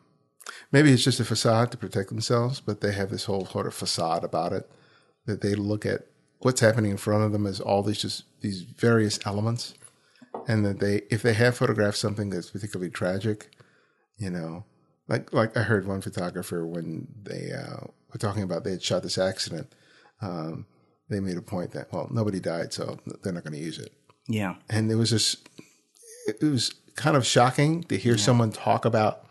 maybe 0.71 0.93
it's 0.93 1.05
just 1.05 1.21
a 1.21 1.25
facade 1.25 1.71
to 1.71 1.79
protect 1.79 2.11
themselves, 2.11 2.61
but 2.61 2.83
they 2.83 2.93
have 2.93 3.09
this 3.09 3.25
whole 3.25 3.47
sort 3.47 3.67
of 3.67 3.73
facade 3.73 4.23
about 4.23 4.53
it 4.53 4.71
that 5.27 5.41
they 5.41 5.55
look 5.55 5.87
at 5.87 6.07
what's 6.41 6.61
happening 6.61 6.91
in 6.91 6.97
front 6.97 7.25
of 7.25 7.33
them 7.33 7.47
as 7.47 7.61
all 7.61 7.83
these 7.83 8.03
just 8.03 8.25
these 8.41 8.63
various 8.63 9.19
elements, 9.25 9.75
and 10.49 10.65
that 10.65 10.81
they 10.81 11.03
if 11.11 11.23
they 11.23 11.35
have 11.35 11.57
photographed 11.57 11.99
something 11.99 12.31
that's 12.31 12.51
particularly 12.51 12.91
tragic, 12.91 13.51
you 14.17 14.31
know, 14.31 14.65
like 15.09 15.33
like 15.33 15.57
I 15.57 15.63
heard 15.63 15.87
one 15.87 16.01
photographer 16.01 16.67
when 16.67 17.09
they 17.23 17.53
uh, 17.53 17.87
were 18.13 18.19
talking 18.19 18.43
about 18.43 18.65
they 18.65 18.73
had 18.73 18.83
shot 18.83 19.03
this 19.03 19.19
accident. 19.19 19.73
Um, 20.21 20.67
they 21.09 21.21
made 21.21 21.37
a 21.37 21.43
point 21.43 21.73
that 21.73 21.93
well 21.93 22.09
nobody 22.11 22.41
died, 22.41 22.73
so 22.73 22.99
they're 23.23 23.33
not 23.33 23.45
going 23.45 23.55
to 23.55 23.59
use 23.59 23.79
it. 23.79 23.93
Yeah, 24.29 24.57
and 24.69 24.91
it 24.91 24.97
was 24.97 25.11
just 25.11 25.49
it 26.27 26.43
was 26.43 26.75
kind 26.97 27.17
of 27.17 27.27
shocking 27.27 27.83
to 27.85 27.97
hear 27.97 28.19
someone 28.19 28.53
talk 28.53 28.85
about 28.85 29.25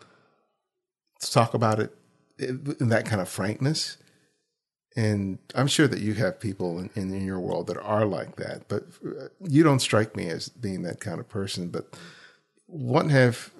talk 1.22 1.54
about 1.54 1.80
it 1.80 1.96
in 2.40 2.90
that 2.90 3.06
kind 3.06 3.22
of 3.22 3.30
frankness 3.30 3.98
and 4.96 5.38
i'm 5.56 5.68
sure 5.68 5.88
that 5.88 6.00
you 6.00 6.14
have 6.14 6.40
people 6.40 6.80
in, 6.80 6.90
in 6.96 7.26
your 7.26 7.40
world 7.40 7.68
that 7.68 7.78
are 7.78 8.06
like 8.06 8.36
that 8.36 8.68
but 8.68 8.84
uh, 9.06 9.28
you 9.42 9.64
don't 9.64 9.80
strike 9.80 10.16
me 10.16 10.28
as 10.28 10.50
being 10.50 10.82
that 10.84 11.00
kind 11.00 11.20
of 11.20 11.28
person 11.30 11.70
but 11.70 11.96
what 12.68 13.10
have 13.10 13.52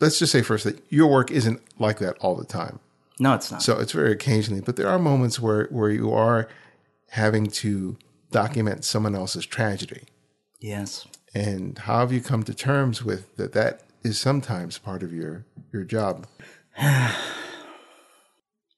let's 0.00 0.18
just 0.18 0.32
say 0.32 0.42
first 0.42 0.64
that 0.64 0.82
your 0.88 1.06
work 1.06 1.30
isn't 1.30 1.60
like 1.78 1.98
that 1.98 2.16
all 2.18 2.34
the 2.34 2.44
time 2.44 2.80
no, 3.20 3.34
it's 3.34 3.50
not. 3.50 3.62
so 3.62 3.78
it's 3.78 3.92
very 3.92 4.12
occasionally, 4.12 4.60
but 4.60 4.76
there 4.76 4.88
are 4.88 4.98
moments 4.98 5.40
where, 5.40 5.64
where 5.66 5.90
you 5.90 6.12
are 6.12 6.48
having 7.10 7.46
to 7.46 7.96
document 8.30 8.84
someone 8.84 9.14
else's 9.14 9.46
tragedy. 9.46 10.04
yes. 10.60 11.06
And 11.34 11.76
how 11.80 12.00
have 12.00 12.10
you 12.10 12.22
come 12.22 12.42
to 12.44 12.54
terms 12.54 13.04
with 13.04 13.36
that? 13.36 13.52
That 13.52 13.82
is 14.02 14.18
sometimes 14.18 14.78
part 14.78 15.02
of 15.02 15.12
your, 15.12 15.44
your 15.72 15.84
job. 15.84 16.26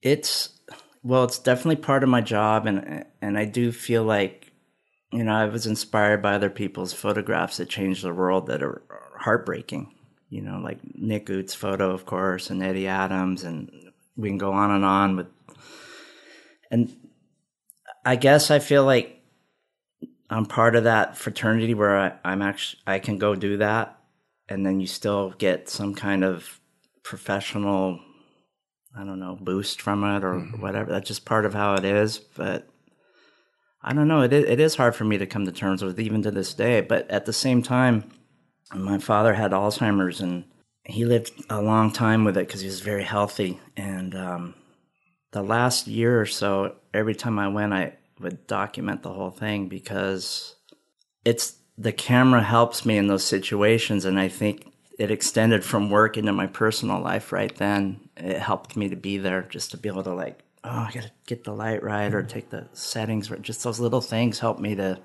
It's 0.02 0.59
well, 1.02 1.24
it's 1.24 1.38
definitely 1.38 1.82
part 1.82 2.02
of 2.02 2.08
my 2.08 2.20
job, 2.20 2.66
and 2.66 3.04
and 3.22 3.38
I 3.38 3.44
do 3.46 3.72
feel 3.72 4.04
like, 4.04 4.52
you 5.12 5.24
know, 5.24 5.32
I 5.32 5.46
was 5.46 5.66
inspired 5.66 6.22
by 6.22 6.34
other 6.34 6.50
people's 6.50 6.92
photographs 6.92 7.56
that 7.56 7.68
changed 7.68 8.04
the 8.04 8.12
world 8.12 8.46
that 8.46 8.62
are 8.62 8.82
heartbreaking. 9.18 9.94
You 10.28 10.42
know, 10.42 10.60
like 10.62 10.78
Nick 10.94 11.28
Ut's 11.30 11.54
photo, 11.54 11.90
of 11.90 12.06
course, 12.06 12.50
and 12.50 12.62
Eddie 12.62 12.86
Adams, 12.86 13.44
and 13.44 13.70
we 14.16 14.28
can 14.28 14.38
go 14.38 14.52
on 14.52 14.70
and 14.70 14.84
on 14.84 15.16
with. 15.16 15.26
And 16.70 16.94
I 18.04 18.16
guess 18.16 18.50
I 18.50 18.58
feel 18.58 18.84
like 18.84 19.20
I'm 20.28 20.46
part 20.46 20.76
of 20.76 20.84
that 20.84 21.16
fraternity 21.16 21.74
where 21.74 21.98
I, 21.98 22.12
I'm 22.24 22.42
actually 22.42 22.80
I 22.86 22.98
can 22.98 23.18
go 23.18 23.34
do 23.34 23.56
that, 23.56 23.98
and 24.48 24.66
then 24.66 24.80
you 24.80 24.86
still 24.86 25.30
get 25.30 25.70
some 25.70 25.94
kind 25.94 26.24
of 26.24 26.60
professional 27.02 27.98
I 28.96 29.04
don't 29.04 29.20
know, 29.20 29.38
boost 29.40 29.80
from 29.80 30.04
it 30.04 30.24
or 30.24 30.40
whatever. 30.40 30.90
That's 30.90 31.08
just 31.08 31.24
part 31.24 31.44
of 31.44 31.54
how 31.54 31.74
it 31.74 31.84
is. 31.84 32.18
But 32.18 32.68
I 33.82 33.92
don't 33.92 34.08
know. 34.08 34.22
It 34.22 34.32
is, 34.32 34.44
it 34.48 34.60
is 34.60 34.76
hard 34.76 34.96
for 34.96 35.04
me 35.04 35.18
to 35.18 35.26
come 35.26 35.44
to 35.44 35.52
terms 35.52 35.82
with 35.82 36.00
even 36.00 36.22
to 36.22 36.30
this 36.30 36.54
day. 36.54 36.80
But 36.80 37.10
at 37.10 37.26
the 37.26 37.32
same 37.32 37.62
time, 37.62 38.10
my 38.74 38.98
father 38.98 39.34
had 39.34 39.52
Alzheimer's 39.52 40.20
and 40.20 40.44
he 40.84 41.04
lived 41.04 41.32
a 41.48 41.62
long 41.62 41.92
time 41.92 42.24
with 42.24 42.36
it 42.36 42.46
because 42.46 42.60
he 42.60 42.66
was 42.66 42.80
very 42.80 43.04
healthy. 43.04 43.60
And 43.76 44.14
um, 44.14 44.54
the 45.30 45.42
last 45.42 45.86
year 45.86 46.20
or 46.20 46.26
so, 46.26 46.76
every 46.92 47.14
time 47.14 47.38
I 47.38 47.48
went, 47.48 47.72
I 47.72 47.96
would 48.18 48.46
document 48.46 49.02
the 49.02 49.12
whole 49.12 49.30
thing 49.30 49.68
because 49.68 50.56
it's 51.24 51.56
the 51.76 51.92
camera 51.92 52.42
helps 52.42 52.84
me 52.84 52.98
in 52.98 53.06
those 53.06 53.24
situations, 53.24 54.04
and 54.04 54.20
I 54.20 54.28
think 54.28 54.69
it 55.00 55.10
extended 55.10 55.64
from 55.64 55.88
work 55.88 56.18
into 56.18 56.30
my 56.30 56.46
personal 56.46 57.00
life 57.00 57.32
right 57.32 57.56
then. 57.56 58.10
It 58.18 58.38
helped 58.38 58.76
me 58.76 58.90
to 58.90 58.96
be 58.96 59.16
there, 59.16 59.40
just 59.40 59.70
to 59.70 59.78
be 59.78 59.88
able 59.88 60.02
to 60.02 60.12
like, 60.12 60.44
oh, 60.62 60.68
I 60.68 60.90
gotta 60.92 61.10
get 61.26 61.42
the 61.42 61.54
light 61.54 61.82
right 61.82 62.12
or 62.12 62.22
take 62.22 62.50
the 62.50 62.68
settings 62.74 63.30
right. 63.30 63.40
Just 63.40 63.64
those 63.64 63.80
little 63.80 64.02
things 64.02 64.40
help 64.40 64.58
me 64.58 64.74
to 64.74 65.00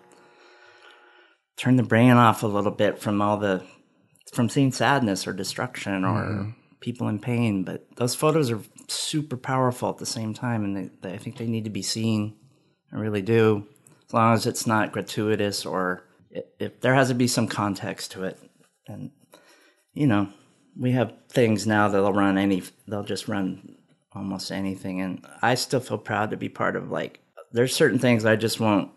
turn 1.55 1.77
the 1.77 1.83
brain 1.83 2.11
off 2.11 2.43
a 2.43 2.47
little 2.47 2.73
bit 2.73 2.99
from 2.99 3.21
all 3.21 3.37
the 3.37 3.63
from 4.33 4.49
seeing 4.49 4.73
sadness 4.73 5.25
or 5.25 5.31
destruction 5.31 6.03
or 6.03 6.25
mm-hmm. 6.25 6.49
people 6.81 7.07
in 7.07 7.17
pain. 7.17 7.63
But 7.63 7.87
those 7.95 8.15
photos 8.15 8.51
are 8.51 8.59
super 8.89 9.37
powerful 9.37 9.91
at 9.91 9.97
the 9.97 10.05
same 10.05 10.33
time, 10.33 10.65
and 10.65 10.75
they, 10.75 10.89
they, 11.01 11.13
I 11.13 11.17
think 11.17 11.37
they 11.37 11.47
need 11.47 11.63
to 11.63 11.69
be 11.69 11.81
seen. 11.81 12.35
I 12.91 12.97
really 12.97 13.21
do, 13.21 13.65
as 14.05 14.13
long 14.13 14.33
as 14.33 14.45
it's 14.45 14.67
not 14.67 14.91
gratuitous 14.91 15.65
or 15.65 16.03
if 16.59 16.81
there 16.81 16.95
has 16.95 17.07
to 17.07 17.13
be 17.13 17.27
some 17.27 17.47
context 17.47 18.11
to 18.11 18.25
it. 18.25 18.37
And 18.87 19.11
you 19.95 20.05
know, 20.05 20.29
we 20.77 20.91
have 20.91 21.13
things 21.29 21.65
now 21.65 21.87
that'll 21.87 22.13
run 22.13 22.37
any. 22.37 22.61
They'll 22.87 23.03
just 23.03 23.27
run 23.27 23.77
almost 24.13 24.51
anything, 24.51 25.01
and 25.01 25.25
I 25.41 25.55
still 25.55 25.79
feel 25.79 25.97
proud 25.97 26.29
to 26.29 26.37
be 26.37 26.49
part 26.49 26.75
of. 26.75 26.91
Like, 26.91 27.19
there's 27.51 27.75
certain 27.75 27.97
things 27.97 28.25
I 28.25 28.35
just 28.35 28.59
won't 28.59 28.91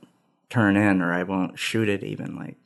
turn 0.50 0.76
in 0.76 1.00
or 1.02 1.12
I 1.12 1.22
won't 1.22 1.58
shoot 1.58 1.88
it 1.88 2.02
even 2.02 2.36
like, 2.36 2.56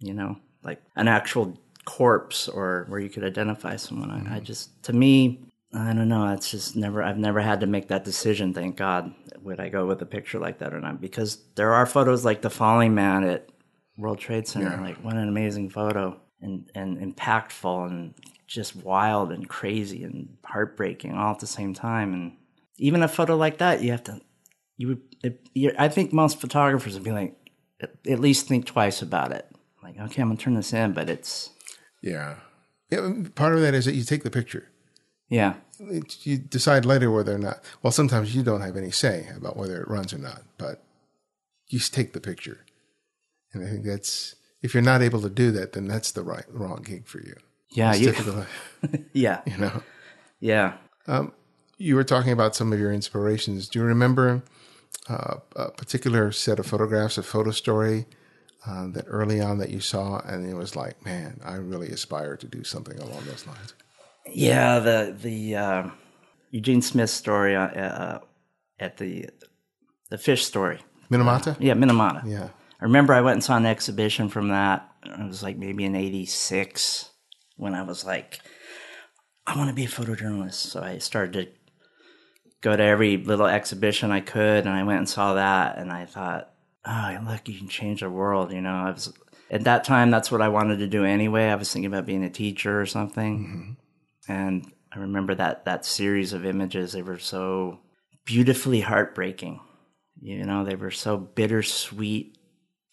you 0.00 0.12
know, 0.12 0.36
like 0.62 0.82
an 0.96 1.08
actual 1.08 1.58
corpse 1.84 2.48
or 2.48 2.84
where 2.88 3.00
you 3.00 3.08
could 3.08 3.24
identify 3.24 3.76
someone. 3.76 4.10
I, 4.10 4.16
I 4.16 4.20
mm-hmm. 4.20 4.44
just, 4.44 4.82
to 4.84 4.92
me, 4.92 5.40
I 5.72 5.92
don't 5.92 6.08
know. 6.08 6.32
It's 6.32 6.50
just 6.50 6.76
never, 6.76 7.02
I've 7.02 7.18
never 7.18 7.40
had 7.40 7.60
to 7.60 7.66
make 7.66 7.88
that 7.88 8.04
decision. 8.04 8.52
Thank 8.52 8.76
God. 8.76 9.14
Would 9.42 9.60
I 9.60 9.68
go 9.68 9.86
with 9.86 10.02
a 10.02 10.06
picture 10.06 10.38
like 10.38 10.58
that 10.58 10.74
or 10.74 10.80
not? 10.80 11.00
Because 11.00 11.38
there 11.54 11.72
are 11.72 11.86
photos 11.86 12.24
like 12.24 12.42
the 12.42 12.50
falling 12.50 12.94
man 12.94 13.24
at 13.24 13.48
World 13.96 14.18
Trade 14.18 14.46
Center. 14.48 14.76
Like, 14.82 14.96
what 14.96 15.16
an 15.16 15.28
amazing 15.28 15.70
photo 15.70 16.20
and, 16.40 16.70
and 16.74 17.16
impactful 17.16 17.86
and 17.90 18.14
just 18.46 18.76
wild 18.76 19.30
and 19.30 19.48
crazy 19.48 20.04
and 20.04 20.36
heartbreaking 20.44 21.12
all 21.12 21.32
at 21.32 21.40
the 21.40 21.46
same 21.46 21.74
time. 21.74 22.14
And 22.14 22.36
even 22.78 23.02
a 23.02 23.08
photo 23.08 23.36
like 23.36 23.58
that, 23.58 23.82
you 23.82 23.90
have 23.90 24.04
to 24.04 24.20
you 24.76 24.88
would 24.88 25.00
it, 25.22 25.74
I 25.78 25.88
think 25.88 26.12
most 26.12 26.40
photographers 26.40 26.94
would 26.94 27.02
be 27.02 27.12
like 27.12 27.36
at, 27.80 27.90
at 28.08 28.20
least 28.20 28.46
think 28.46 28.66
twice 28.66 29.02
about 29.02 29.32
it. 29.32 29.46
Like, 29.82 29.98
okay, 29.98 30.22
I'm 30.22 30.28
gonna 30.28 30.38
turn 30.38 30.54
this 30.54 30.72
in, 30.72 30.92
but 30.92 31.10
it's 31.10 31.50
Yeah. 32.00 32.36
Yeah. 32.90 33.12
Part 33.34 33.54
of 33.54 33.60
that 33.60 33.74
is 33.74 33.84
that 33.84 33.94
you 33.94 34.04
take 34.04 34.22
the 34.22 34.30
picture. 34.30 34.68
yeah, 35.28 35.54
It, 35.78 36.24
you 36.24 36.38
decide 36.38 36.86
later 36.86 37.10
whether 37.10 37.34
or 37.34 37.38
not. 37.38 37.62
Well, 37.82 37.90
sometimes 37.90 38.34
you 38.34 38.42
don't 38.42 38.62
have 38.62 38.76
any 38.76 38.90
say 38.90 39.28
about 39.36 39.56
whether 39.56 39.82
it 39.82 39.88
runs 39.88 40.14
or 40.14 40.18
not, 40.18 40.42
but 40.56 40.82
you 41.66 41.78
just 41.80 41.92
take 41.92 42.12
the 42.14 42.20
picture. 42.20 42.64
And 43.52 43.66
I 43.66 43.70
think 43.70 43.84
that's 43.84 44.36
if 44.62 44.74
you're 44.74 44.82
not 44.82 45.02
able 45.02 45.20
to 45.22 45.30
do 45.30 45.50
that, 45.52 45.72
then 45.72 45.86
that's 45.86 46.10
the 46.12 46.22
right 46.22 46.44
wrong 46.48 46.82
gig 46.82 47.06
for 47.06 47.20
you. 47.20 47.36
yeah, 47.70 47.94
you, 47.94 48.14
yeah, 49.12 49.40
you 49.46 49.56
know. 49.56 49.82
yeah. 50.40 50.74
You 51.78 51.94
were 51.94 52.04
talking 52.04 52.32
about 52.32 52.56
some 52.56 52.72
of 52.72 52.80
your 52.80 52.92
inspirations. 52.92 53.68
Do 53.68 53.78
you 53.78 53.84
remember 53.84 54.42
uh, 55.08 55.36
a 55.56 55.70
particular 55.70 56.32
set 56.32 56.58
of 56.58 56.66
photographs, 56.66 57.18
a 57.18 57.22
photo 57.22 57.50
story 57.50 58.06
uh, 58.66 58.88
that 58.88 59.04
early 59.06 59.40
on 59.40 59.58
that 59.58 59.70
you 59.70 59.80
saw, 59.80 60.18
and 60.20 60.48
it 60.48 60.54
was 60.54 60.76
like, 60.76 61.04
man, 61.04 61.40
I 61.44 61.54
really 61.54 61.88
aspire 61.88 62.36
to 62.36 62.46
do 62.46 62.64
something 62.64 62.98
along 62.98 63.24
those 63.24 63.46
lines. 63.46 63.74
Yeah, 64.26 64.78
the 64.80 65.16
the 65.18 65.56
uh, 65.56 65.90
Eugene 66.50 66.82
Smith 66.82 67.10
story 67.10 67.56
uh, 67.56 67.66
uh, 67.66 68.18
at 68.78 68.96
the 68.98 69.30
the 70.10 70.18
fish 70.18 70.44
story. 70.44 70.80
Minamata. 71.10 71.56
Yeah, 71.58 71.74
Minamata. 71.74 72.22
Yeah. 72.26 72.48
I 72.80 72.84
remember 72.84 73.12
I 73.12 73.20
went 73.20 73.34
and 73.34 73.44
saw 73.44 73.56
an 73.56 73.66
exhibition 73.66 74.28
from 74.28 74.48
that. 74.48 74.88
It 75.04 75.26
was 75.26 75.42
like 75.42 75.56
maybe 75.56 75.84
in 75.84 75.96
'86 75.96 77.10
when 77.56 77.74
I 77.74 77.82
was 77.82 78.04
like, 78.04 78.40
I 79.46 79.56
want 79.56 79.68
to 79.68 79.74
be 79.74 79.84
a 79.84 79.88
photojournalist. 79.88 80.54
So 80.54 80.82
I 80.82 80.98
started 80.98 81.32
to 81.32 81.48
go 82.60 82.76
to 82.76 82.82
every 82.82 83.16
little 83.16 83.46
exhibition 83.46 84.10
I 84.10 84.20
could, 84.20 84.66
and 84.66 84.70
I 84.70 84.84
went 84.84 84.98
and 84.98 85.08
saw 85.08 85.34
that, 85.34 85.78
and 85.78 85.92
I 85.92 86.04
thought, 86.04 86.50
oh, 86.84 87.18
look, 87.26 87.48
you 87.48 87.58
can 87.58 87.68
change 87.68 88.00
the 88.00 88.10
world. 88.10 88.52
You 88.52 88.60
know, 88.60 88.74
I 88.74 88.90
was 88.90 89.12
at 89.50 89.64
that 89.64 89.84
time. 89.84 90.10
That's 90.10 90.30
what 90.30 90.42
I 90.42 90.48
wanted 90.48 90.78
to 90.78 90.86
do 90.86 91.04
anyway. 91.04 91.48
I 91.48 91.56
was 91.56 91.72
thinking 91.72 91.92
about 91.92 92.06
being 92.06 92.24
a 92.24 92.30
teacher 92.30 92.80
or 92.80 92.86
something, 92.86 93.76
mm-hmm. 94.28 94.32
and 94.32 94.72
I 94.92 95.00
remember 95.00 95.34
that 95.34 95.64
that 95.64 95.84
series 95.84 96.32
of 96.32 96.46
images. 96.46 96.92
They 96.92 97.02
were 97.02 97.18
so 97.18 97.80
beautifully 98.24 98.80
heartbreaking. 98.80 99.60
You 100.20 100.44
know, 100.44 100.64
they 100.64 100.74
were 100.74 100.90
so 100.90 101.16
bittersweet 101.16 102.37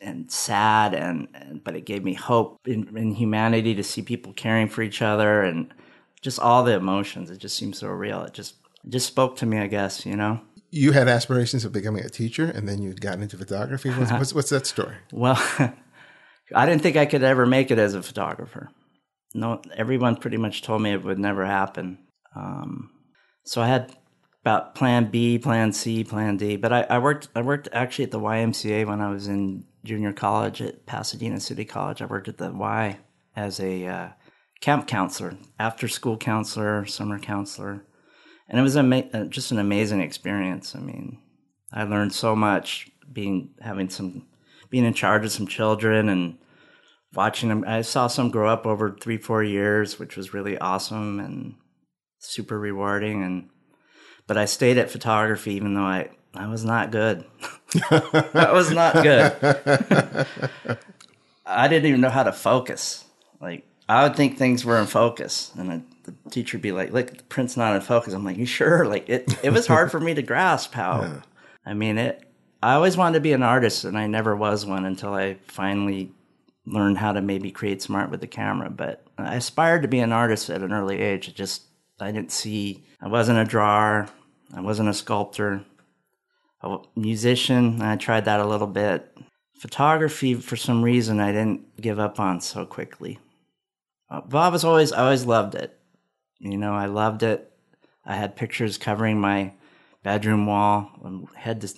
and 0.06 0.32
sad 0.32 0.94
and, 0.94 1.28
and 1.34 1.64
but 1.64 1.76
it 1.76 1.86
gave 1.86 2.04
me 2.04 2.14
hope 2.14 2.60
in, 2.66 2.96
in 2.96 3.12
humanity 3.12 3.76
to 3.76 3.84
see 3.84 4.02
people 4.02 4.34
caring 4.34 4.70
for 4.70 4.82
each 4.82 5.02
other 5.02 5.42
and 5.42 5.74
just 6.22 6.40
all 6.40 6.64
the 6.64 6.74
emotions. 6.74 7.30
It 7.30 7.40
just 7.40 7.58
seems 7.58 7.80
so 7.80 7.88
real. 7.88 8.24
It 8.24 8.34
just 8.34 8.56
it 8.84 8.92
just 8.92 9.08
spoke 9.08 9.38
to 9.38 9.46
me 9.46 9.60
i 9.60 9.68
guess 9.68 10.06
you 10.06 10.16
know? 10.16 10.42
You 10.72 10.92
had 10.92 11.08
aspirations 11.08 11.64
of 11.64 11.72
becoming 11.72 12.04
a 12.04 12.10
teacher, 12.10 12.44
and 12.44 12.68
then 12.68 12.82
you 12.82 12.94
got 12.94 13.20
into 13.20 13.38
photography. 13.38 13.92
What's, 13.92 14.12
what's, 14.12 14.34
what's 14.34 14.50
that 14.50 14.68
story? 14.68 14.96
well 15.12 15.42
i 16.56 16.66
didn't 16.66 16.82
think 16.82 16.98
i 16.98 17.06
could 17.06 17.24
ever 17.24 17.46
make 17.46 17.72
it 17.72 17.80
as 17.80 17.94
a 17.94 18.04
photographer. 18.04 18.70
No 19.34 19.62
everyone 19.76 20.16
pretty 20.16 20.38
much 20.38 20.62
told 20.62 20.82
me 20.82 20.92
it 20.92 21.04
would 21.04 21.20
never 21.20 21.46
happen. 21.46 22.00
Um, 22.36 22.92
so 23.44 23.62
i 23.62 23.68
had 23.68 23.96
about 24.42 24.76
plan 24.76 25.10
b 25.10 25.40
plan 25.40 25.72
c 25.72 26.04
plan 26.04 26.38
d 26.38 26.56
but 26.56 26.72
I, 26.72 26.82
I 26.84 27.00
worked 27.00 27.30
i 27.36 27.42
worked 27.42 27.70
actually 27.72 28.06
at 28.06 28.12
the 28.12 28.20
ymca 28.20 28.86
when 28.86 29.02
i 29.02 29.10
was 29.10 29.28
in 29.28 29.66
junior 29.86 30.12
college 30.12 30.62
at 30.62 30.86
pasadena 30.86 31.40
city 31.40 31.66
college. 31.66 32.02
I 32.02 32.06
worked 32.06 32.28
at 32.28 32.38
the 32.38 32.52
y 32.52 33.00
as 33.36 33.60
a 33.60 33.88
uh, 33.88 34.10
camp 34.60 34.88
counselor 34.88 35.38
after 35.58 35.88
school 35.88 36.18
counselor 36.18 36.86
summer 36.86 37.20
counselor. 37.20 37.86
And 38.50 38.60
it 38.60 38.64
was 38.64 38.78
ama- 38.78 39.10
uh, 39.14 39.26
just 39.26 39.52
an 39.52 39.60
amazing 39.60 40.02
experience. 40.02 40.76
I 40.76 40.80
mean 40.80 41.20
i 41.76 41.84
learned 41.84 42.14
so 42.14 42.36
much 42.36 42.90
being 43.12 43.50
having 43.62 43.90
some 43.90 44.26
being 44.70 44.86
in 44.86 44.94
charge 44.94 45.26
of 45.26 45.32
some 45.32 45.48
children 45.48 46.10
and 46.10 46.38
watching 47.14 47.50
them 47.50 47.64
i 47.68 47.82
saw 47.82 48.08
some 48.08 48.30
grow 48.30 48.50
up 48.50 48.66
over 48.66 48.98
three 49.00 49.18
four 49.18 49.44
years 49.44 50.00
which 50.00 50.18
was 50.18 50.34
really 50.34 50.58
awesome 50.58 51.20
and 51.20 51.56
super 52.20 52.60
rewarding. 52.60 53.22
And 53.24 53.50
but 54.26 54.38
i 54.38 54.46
stayed 54.46 54.78
at 54.78 54.90
photography 54.90 55.54
even 55.54 55.74
though 55.74 55.82
i 55.82 56.10
i 56.36 56.48
was 56.48 56.64
not 56.66 56.92
good. 56.92 57.26
I 57.92 58.52
was 58.54 58.72
not 58.72 58.94
good. 58.96 59.34
I 61.46 61.68
didn't 61.68 61.88
even 61.88 62.02
know 62.02 62.10
how 62.10 62.24
to 62.24 62.32
focus. 62.32 63.06
Like 63.42 63.66
i 63.88 64.04
would 64.04 64.16
think 64.16 64.38
things 64.38 64.66
were 64.66 64.80
in 64.80 64.88
focus 64.88 65.52
and 65.58 65.70
then 65.70 65.86
the 66.04 66.14
teacher 66.32 66.58
would 66.58 66.64
be 66.64 66.72
like 66.72 66.92
look 66.92 67.16
the 67.18 67.24
print's 67.24 67.58
not 67.58 67.76
in 67.76 67.82
focus. 67.82 68.14
I'm 68.14 68.24
like 68.24 68.38
you 68.38 68.46
sure? 68.46 68.86
Like 68.86 69.10
it 69.10 69.34
it 69.44 69.52
was 69.52 69.68
hard 69.68 69.92
for 69.92 70.00
me 70.00 70.14
to 70.14 70.22
grasp 70.22 70.74
how. 70.74 71.22
I 71.66 71.74
mean 71.74 71.98
it 71.98 72.22
i 72.64 72.74
always 72.74 72.98
wanted 72.98 73.16
to 73.16 73.22
be 73.22 73.34
an 73.34 73.44
artist 73.44 73.84
and 73.86 73.98
i 73.98 74.08
never 74.08 74.36
was 74.36 74.66
one 74.66 74.86
until 74.86 75.14
i 75.14 75.36
finally 75.48 76.12
learned 76.66 76.98
how 76.98 77.12
to 77.12 77.22
maybe 77.22 77.52
create 77.52 77.82
some 77.82 77.96
art 77.96 78.10
with 78.10 78.22
the 78.22 78.28
camera 78.28 78.70
but 78.70 79.06
i 79.18 79.36
aspired 79.36 79.82
to 79.84 79.88
be 79.88 80.00
an 80.00 80.12
artist 80.12 80.50
at 80.50 80.62
an 80.62 80.74
early 80.74 81.00
age. 81.00 81.28
It 81.28 81.36
just 81.36 81.64
i 82.00 82.12
didn't 82.12 82.32
see 82.32 82.84
i 83.02 83.08
wasn't 83.08 83.38
a 83.40 83.46
drawer 83.46 84.08
i 84.56 84.62
wasn't 84.62 84.90
a 84.90 84.94
sculptor 84.94 85.64
a 86.66 86.80
musician. 86.96 87.82
I 87.82 87.96
tried 87.96 88.26
that 88.26 88.40
a 88.40 88.46
little 88.46 88.68
bit. 88.68 89.18
Photography 89.60 90.34
for 90.34 90.58
some 90.58 90.84
reason 90.84 91.20
i 91.20 91.32
didn't 91.32 91.82
give 91.82 92.00
up 92.00 92.20
on 92.20 92.42
so 92.42 92.66
quickly. 92.66 93.20
Uh, 94.10 94.22
i 94.34 94.50
was 94.50 94.64
always 94.64 94.92
i 94.92 95.04
always 95.04 95.26
loved 95.26 95.56
it. 95.56 95.78
You 96.40 96.58
know 96.58 96.74
i 96.74 96.86
loved 96.86 97.24
it. 97.24 97.52
I 98.06 98.16
had 98.16 98.36
pictures 98.36 98.78
covering 98.78 99.20
my 99.20 99.54
bedroom 100.04 100.46
wall 100.46 100.92
head 101.36 101.62
to 101.62 101.70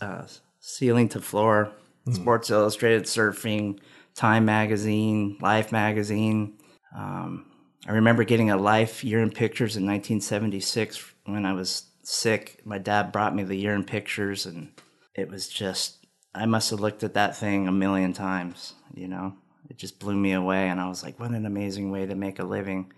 uh, 0.00 0.26
ceiling 0.60 1.08
to 1.10 1.20
floor. 1.20 1.72
Sports 2.12 2.50
illustrated 2.50 3.02
surfing 3.04 3.80
time 4.14 4.44
magazine 4.44 5.36
life 5.40 5.72
magazine. 5.72 6.54
Um, 6.96 7.46
i 7.86 7.92
remember 7.92 8.24
getting 8.24 8.50
a 8.50 8.56
life 8.56 9.04
year 9.04 9.20
in 9.20 9.30
pictures 9.30 9.76
in 9.76 9.84
1976 9.84 11.12
when 11.24 11.44
i 11.44 11.52
was 11.52 11.84
sick. 12.06 12.60
My 12.64 12.78
dad 12.78 13.10
brought 13.10 13.34
me 13.34 13.42
the 13.42 13.66
in 13.66 13.84
pictures 13.84 14.46
and 14.46 14.70
it 15.14 15.28
was 15.28 15.48
just 15.48 16.06
i 16.34 16.46
must 16.46 16.70
have 16.70 16.80
looked 16.80 17.02
at 17.02 17.14
that 17.14 17.36
thing 17.36 17.66
a 17.66 17.72
million 17.72 18.12
times 18.12 18.74
you 18.94 19.08
know? 19.08 19.34
It 19.68 19.78
just 19.78 19.98
blew 19.98 20.14
me 20.14 20.32
away 20.32 20.68
and 20.68 20.80
i 20.80 20.88
was 20.88 21.02
like 21.02 21.18
what 21.18 21.32
an 21.32 21.46
amazing 21.46 21.90
way 21.90 22.06
to 22.06 22.14
make 22.14 22.38
a 22.38 22.44
living. 22.44 22.92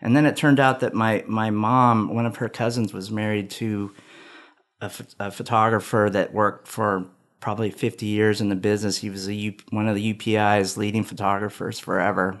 And 0.00 0.14
then 0.16 0.26
it 0.26 0.36
turned 0.36 0.60
out 0.60 0.80
that 0.80 0.94
my 0.94 1.24
my 1.28 1.50
mom 1.50 2.14
one 2.14 2.26
of 2.26 2.36
her 2.36 2.48
cousins 2.48 2.92
was 2.92 3.10
married 3.10 3.50
to 3.50 3.94
a, 4.80 5.30
photographer 5.30 6.08
that 6.12 6.32
worked 6.32 6.68
for 6.68 7.06
probably 7.40 7.70
50 7.70 8.06
years 8.06 8.40
in 8.40 8.48
the 8.48 8.54
business. 8.54 8.98
He 8.98 9.10
was 9.10 9.28
one 9.70 9.88
of 9.88 9.96
the 9.96 10.02
upi's 10.02 10.76
leading 10.76 11.04
photographers 11.04 11.78
forever 11.78 12.40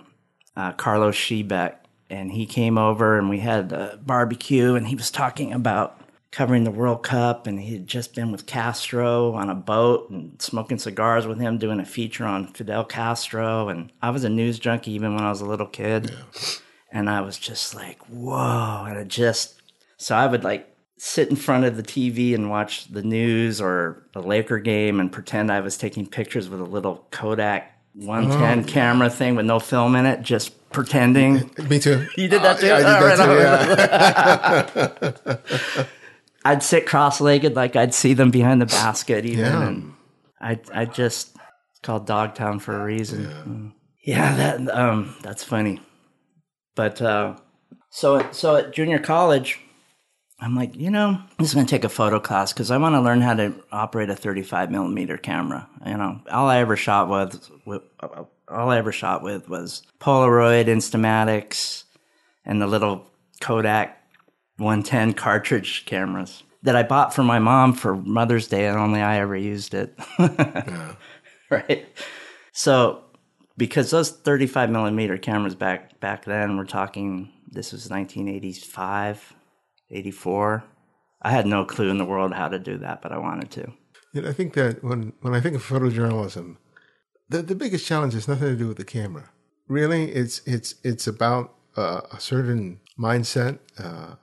uh, 0.56 0.72
carlos 0.72 1.14
schiebeck 1.14 1.76
and 2.10 2.32
he 2.32 2.46
came 2.46 2.78
over 2.78 3.18
and 3.18 3.28
we 3.28 3.38
had 3.38 3.72
a 3.72 3.98
barbecue 4.02 4.74
and 4.74 4.88
he 4.88 4.96
was 4.96 5.10
talking 5.10 5.52
about 5.52 5.97
covering 6.30 6.64
the 6.64 6.70
World 6.70 7.02
Cup, 7.02 7.46
and 7.46 7.60
he 7.60 7.72
had 7.72 7.86
just 7.86 8.14
been 8.14 8.30
with 8.30 8.46
Castro 8.46 9.32
on 9.32 9.48
a 9.48 9.54
boat 9.54 10.10
and 10.10 10.40
smoking 10.40 10.78
cigars 10.78 11.26
with 11.26 11.40
him, 11.40 11.58
doing 11.58 11.80
a 11.80 11.84
feature 11.84 12.24
on 12.24 12.48
Fidel 12.48 12.84
Castro. 12.84 13.68
And 13.68 13.92
I 14.02 14.10
was 14.10 14.24
a 14.24 14.28
news 14.28 14.58
junkie 14.58 14.92
even 14.92 15.14
when 15.14 15.24
I 15.24 15.30
was 15.30 15.40
a 15.40 15.46
little 15.46 15.66
kid, 15.66 16.14
and 16.92 17.08
I 17.08 17.22
was 17.22 17.38
just 17.38 17.74
like, 17.74 18.00
whoa! 18.08 18.84
And 18.88 18.98
it 18.98 19.08
just 19.08 19.62
so 19.96 20.14
I 20.14 20.26
would 20.26 20.44
like 20.44 20.74
sit 20.98 21.30
in 21.30 21.36
front 21.36 21.64
of 21.64 21.76
the 21.76 21.82
TV 21.82 22.34
and 22.34 22.50
watch 22.50 22.88
the 22.88 23.02
news 23.02 23.60
or 23.60 24.04
a 24.14 24.20
Laker 24.20 24.58
game 24.58 25.00
and 25.00 25.12
pretend 25.12 25.50
I 25.50 25.60
was 25.60 25.78
taking 25.78 26.06
pictures 26.06 26.48
with 26.48 26.60
a 26.60 26.64
little 26.64 27.06
Kodak 27.10 27.72
110 27.94 28.64
camera 28.64 29.08
thing 29.08 29.34
with 29.34 29.46
no 29.46 29.58
film 29.58 29.96
in 29.96 30.06
it, 30.06 30.22
just 30.22 30.70
pretending. 30.70 31.50
Me 31.68 31.78
too. 31.78 32.06
You 32.16 32.28
did 32.28 32.42
that 32.42 32.56
uh, 32.56 32.60
too? 32.60 32.72
I 32.72 32.76
did 32.78 32.86
that 32.86 33.18
right, 34.58 35.34
too. 35.34 35.76
Yeah. 35.76 35.84
I'd 36.44 36.62
sit 36.62 36.86
cross-legged 36.86 37.54
like 37.54 37.76
I'd 37.76 37.94
see 37.94 38.14
them 38.14 38.30
behind 38.30 38.60
the 38.60 38.66
basket 38.80 39.24
even. 39.24 39.40
Yeah. 39.40 39.66
And 39.66 39.94
I 40.40 40.60
I 40.72 40.84
just 40.84 41.36
it's 41.70 41.80
called 41.82 42.06
Dogtown 42.06 42.60
for 42.60 42.80
a 42.80 42.84
reason. 42.84 43.26
Mm. 43.26 43.72
Yeah, 44.02 44.34
that 44.36 44.74
um 44.74 45.14
that's 45.22 45.44
funny. 45.44 45.80
But 46.74 47.02
uh 47.02 47.36
so 47.90 48.30
so 48.32 48.56
at 48.56 48.72
junior 48.72 48.98
college 48.98 49.60
I'm 50.40 50.54
like, 50.54 50.76
you 50.76 50.90
know, 50.90 51.08
I'm 51.08 51.44
just 51.44 51.54
gonna 51.54 51.66
take 51.66 51.84
a 51.84 51.88
photo 51.88 52.20
class 52.20 52.52
because 52.52 52.70
I 52.70 52.76
want 52.76 52.94
to 52.94 53.00
learn 53.00 53.20
how 53.20 53.34
to 53.34 53.54
operate 53.72 54.08
a 54.08 54.14
35 54.14 54.70
millimeter 54.70 55.18
camera. 55.18 55.68
You 55.84 55.96
know, 55.96 56.20
all 56.30 56.46
I 56.46 56.58
ever 56.58 56.76
shot 56.76 57.08
with, 57.08 57.50
with 57.64 57.82
all 58.48 58.70
I 58.70 58.78
ever 58.78 58.92
shot 58.92 59.22
with 59.22 59.48
was 59.48 59.82
Polaroid, 59.98 60.66
Instamatics, 60.66 61.84
and 62.44 62.62
the 62.62 62.68
little 62.68 63.04
Kodak 63.40 64.00
110 64.58 65.14
cartridge 65.14 65.84
cameras 65.86 66.42
that 66.62 66.76
I 66.76 66.82
bought 66.82 67.14
for 67.14 67.22
my 67.22 67.38
mom 67.38 67.72
for 67.72 67.96
Mother's 67.96 68.48
Day, 68.48 68.66
and 68.66 68.76
only 68.76 69.00
I 69.00 69.18
ever 69.20 69.36
used 69.36 69.74
it. 69.74 69.98
Right. 71.50 71.86
So, 72.52 73.04
because 73.56 73.90
those 73.90 74.10
35 74.10 74.70
millimeter 74.70 75.16
cameras 75.16 75.54
back 75.54 75.98
back 76.00 76.24
then, 76.24 76.56
we're 76.56 76.64
talking. 76.64 77.32
This 77.50 77.72
was 77.72 77.88
1985, 77.88 79.34
84. 79.90 80.64
I 81.22 81.30
had 81.30 81.46
no 81.46 81.64
clue 81.64 81.88
in 81.88 81.96
the 81.96 82.04
world 82.04 82.34
how 82.34 82.48
to 82.48 82.58
do 82.58 82.76
that, 82.78 83.00
but 83.00 83.10
I 83.10 83.18
wanted 83.18 83.50
to. 83.52 83.72
Yeah, 84.12 84.28
I 84.28 84.32
think 84.32 84.52
that 84.54 84.84
when, 84.84 85.14
when 85.22 85.34
I 85.34 85.40
think 85.40 85.56
of 85.56 85.66
photojournalism, 85.66 86.56
the, 87.30 87.42
the 87.42 87.54
biggest 87.54 87.86
challenge 87.86 88.12
has 88.12 88.28
nothing 88.28 88.48
to 88.48 88.56
do 88.56 88.68
with 88.68 88.76
the 88.76 88.84
camera. 88.84 89.30
Really, 89.66 90.12
it's 90.12 90.42
it's 90.46 90.74
it's 90.82 91.06
about 91.06 91.54
uh, 91.76 92.02
a 92.12 92.20
certain 92.20 92.80
mindset, 92.98 93.58
uh, 93.78 94.16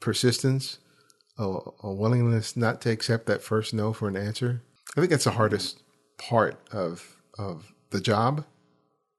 persistence, 0.00 0.78
a, 1.38 1.58
a 1.82 1.92
willingness 1.92 2.56
not 2.56 2.80
to 2.82 2.90
accept 2.90 3.26
that 3.26 3.42
first 3.42 3.74
no 3.74 3.92
for 3.92 4.08
an 4.08 4.16
answer. 4.16 4.62
I 4.96 5.00
think 5.00 5.10
that's 5.10 5.24
the 5.24 5.32
hardest 5.32 5.82
part 6.18 6.58
of 6.72 7.16
of 7.38 7.72
the 7.90 8.00
job, 8.00 8.44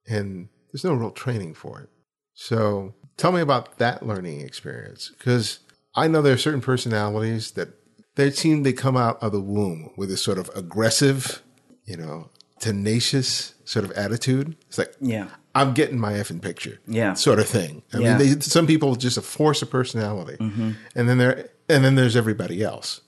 and 0.07 0.47
there's 0.71 0.83
no 0.83 0.93
real 0.93 1.11
training 1.11 1.53
for 1.53 1.81
it. 1.81 1.89
So, 2.33 2.93
tell 3.17 3.31
me 3.31 3.41
about 3.41 3.77
that 3.77 4.05
learning 4.05 4.41
experience 4.41 5.11
because 5.17 5.59
I 5.95 6.07
know 6.07 6.21
there 6.21 6.33
are 6.33 6.37
certain 6.37 6.61
personalities 6.61 7.51
that 7.51 7.69
they 8.15 8.31
seem 8.31 8.63
they 8.63 8.73
come 8.73 8.97
out 8.97 9.21
of 9.21 9.31
the 9.31 9.41
womb 9.41 9.91
with 9.97 10.09
this 10.09 10.21
sort 10.21 10.37
of 10.37 10.49
aggressive, 10.55 11.41
you 11.85 11.97
know, 11.97 12.29
tenacious 12.59 13.53
sort 13.65 13.85
of 13.85 13.91
attitude. 13.91 14.55
It's 14.67 14.77
like, 14.77 14.93
Yeah. 15.01 15.29
I'm 15.55 15.73
getting 15.73 15.97
my 15.97 16.13
effing 16.13 16.41
picture, 16.41 16.79
Yeah. 16.85 17.13
sort 17.13 17.39
of 17.39 17.47
thing. 17.47 17.81
I 17.93 17.97
Yeah. 17.99 18.17
mean, 18.17 18.35
they, 18.35 18.39
some 18.41 18.67
people 18.67 18.95
just 18.95 19.17
a 19.17 19.21
force 19.21 19.61
of 19.61 19.69
personality, 19.71 20.35
mm-hmm. 20.37 20.71
and 20.95 21.09
then 21.09 21.17
there 21.17 21.49
and 21.69 21.83
then 21.83 21.95
there's 21.95 22.15
everybody 22.15 22.61
else. 22.61 23.01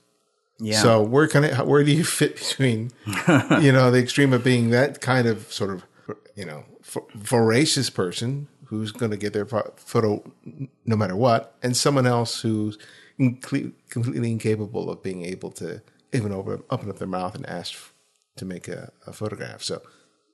Yeah. 0.59 0.81
So 0.81 1.03
where 1.03 1.27
can 1.27 1.43
I, 1.45 1.61
where 1.61 1.83
do 1.83 1.91
you 1.91 2.03
fit 2.03 2.37
between, 2.37 2.91
you 3.61 3.71
know, 3.71 3.91
the 3.91 3.99
extreme 3.99 4.33
of 4.33 4.43
being 4.43 4.71
that 4.71 5.01
kind 5.01 5.27
of 5.27 5.51
sort 5.53 5.69
of, 5.69 5.83
you 6.35 6.45
know, 6.45 6.63
voracious 7.13 7.89
person 7.91 8.47
who's 8.65 8.91
going 8.91 9.11
to 9.11 9.17
get 9.17 9.33
their 9.33 9.45
photo 9.45 10.23
no 10.85 10.95
matter 10.95 11.15
what, 11.15 11.55
and 11.61 11.77
someone 11.77 12.07
else 12.07 12.41
who's 12.41 12.77
completely 13.17 14.31
incapable 14.31 14.89
of 14.89 15.03
being 15.03 15.23
able 15.25 15.51
to 15.51 15.81
even 16.13 16.31
open, 16.31 16.63
open 16.69 16.89
up 16.89 16.97
their 16.97 17.07
mouth 17.07 17.35
and 17.35 17.45
ask 17.45 17.73
f- 17.73 17.93
to 18.37 18.45
make 18.45 18.67
a, 18.67 18.91
a 19.05 19.13
photograph. 19.13 19.61
So 19.61 19.81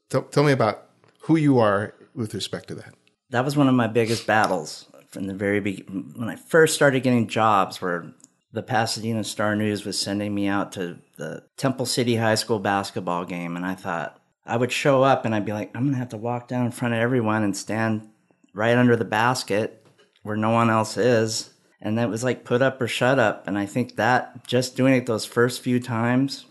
tell, 0.09 0.23
tell 0.23 0.43
me 0.43 0.51
about 0.51 0.85
who 1.21 1.35
you 1.35 1.59
are 1.59 1.93
with 2.15 2.33
respect 2.33 2.67
to 2.69 2.75
that. 2.75 2.93
that 3.29 3.45
was 3.45 3.57
one 3.57 3.67
of 3.67 3.75
my 3.75 3.87
biggest 3.87 4.27
battles 4.27 4.87
from 5.09 5.27
the 5.27 5.33
very 5.33 5.59
beginning. 5.59 6.13
When 6.15 6.29
I 6.29 6.35
first 6.35 6.75
started 6.75 7.03
getting 7.03 7.27
jobs, 7.27 7.81
where 7.81 8.13
the 8.51 8.63
Pasadena 8.63 9.23
Star 9.23 9.55
News 9.55 9.85
was 9.85 9.97
sending 9.97 10.33
me 10.33 10.47
out 10.47 10.71
to 10.73 10.99
the 11.17 11.43
Temple 11.57 11.85
City 11.85 12.15
High 12.15 12.35
School 12.35 12.59
basketball 12.59 13.25
game, 13.25 13.55
and 13.55 13.65
I 13.65 13.75
thought 13.75 14.19
I 14.45 14.57
would 14.57 14.71
show 14.71 15.03
up 15.03 15.25
and 15.25 15.33
I'd 15.33 15.45
be 15.45 15.53
like, 15.53 15.71
I'm 15.75 15.85
gonna 15.85 15.97
have 15.97 16.09
to 16.09 16.17
walk 16.17 16.47
down 16.47 16.65
in 16.65 16.71
front 16.71 16.93
of 16.93 16.99
everyone 16.99 17.43
and 17.43 17.55
stand 17.55 18.09
right 18.53 18.77
under 18.77 18.95
the 18.95 19.05
basket 19.05 19.85
where 20.23 20.35
no 20.35 20.51
one 20.51 20.69
else 20.69 20.97
is. 20.97 21.51
And 21.81 21.97
that 21.97 22.09
was 22.09 22.23
like 22.23 22.45
put 22.45 22.61
up 22.61 22.81
or 22.81 22.87
shut 22.87 23.19
up. 23.19 23.47
And 23.47 23.57
I 23.57 23.65
think 23.65 23.97
that 23.97 24.47
just 24.47 24.77
doing 24.77 24.93
it 24.93 25.05
those 25.05 25.25
first 25.25 25.61
few 25.61 25.79
times 25.79 26.45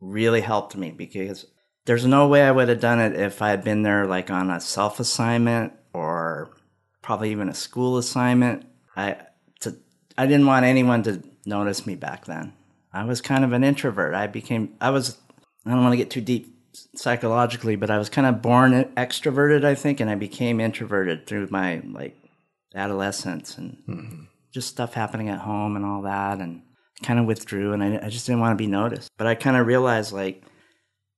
really 0.00 0.42
helped 0.42 0.76
me 0.76 0.90
because 0.90 1.46
there's 1.86 2.04
no 2.04 2.26
way 2.28 2.42
I 2.42 2.50
would 2.50 2.68
have 2.68 2.80
done 2.80 3.00
it 3.00 3.18
if 3.18 3.40
I 3.40 3.50
had 3.50 3.64
been 3.64 3.82
there 3.82 4.06
like 4.06 4.30
on 4.30 4.50
a 4.50 4.60
self 4.60 5.00
assignment 5.00 5.72
or 5.94 6.50
probably 7.00 7.30
even 7.30 7.48
a 7.48 7.54
school 7.54 7.96
assignment. 7.96 8.66
I 8.96 9.16
to 9.60 9.76
I 10.18 10.26
didn't 10.26 10.46
want 10.46 10.66
anyone 10.66 11.02
to 11.04 11.22
notice 11.46 11.86
me 11.86 11.94
back 11.94 12.26
then. 12.26 12.52
I 12.92 13.04
was 13.04 13.20
kind 13.20 13.44
of 13.44 13.52
an 13.52 13.64
introvert. 13.64 14.14
I 14.14 14.26
became 14.26 14.74
I 14.80 14.90
was 14.90 15.16
I 15.64 15.70
don't 15.70 15.82
want 15.82 15.92
to 15.92 15.96
get 15.96 16.10
too 16.10 16.20
deep 16.20 16.52
psychologically, 16.94 17.76
but 17.76 17.90
I 17.90 17.98
was 17.98 18.10
kind 18.10 18.26
of 18.26 18.42
born 18.42 18.72
extroverted, 18.96 19.64
I 19.64 19.74
think, 19.74 20.00
and 20.00 20.10
I 20.10 20.16
became 20.16 20.60
introverted 20.60 21.26
through 21.26 21.48
my 21.50 21.82
like 21.84 22.16
adolescence 22.74 23.56
and 23.56 23.76
mm-hmm. 23.88 24.24
just 24.52 24.68
stuff 24.68 24.94
happening 24.94 25.28
at 25.28 25.38
home 25.38 25.76
and 25.76 25.84
all 25.84 26.02
that 26.02 26.40
and 26.40 26.62
kind 27.02 27.20
of 27.20 27.26
withdrew 27.26 27.72
and 27.74 27.82
I, 27.82 28.06
I 28.06 28.08
just 28.08 28.26
didn't 28.26 28.40
want 28.40 28.58
to 28.58 28.62
be 28.62 28.66
noticed. 28.66 29.08
But 29.16 29.28
I 29.28 29.36
kind 29.36 29.56
of 29.56 29.68
realized 29.68 30.12
like 30.12 30.42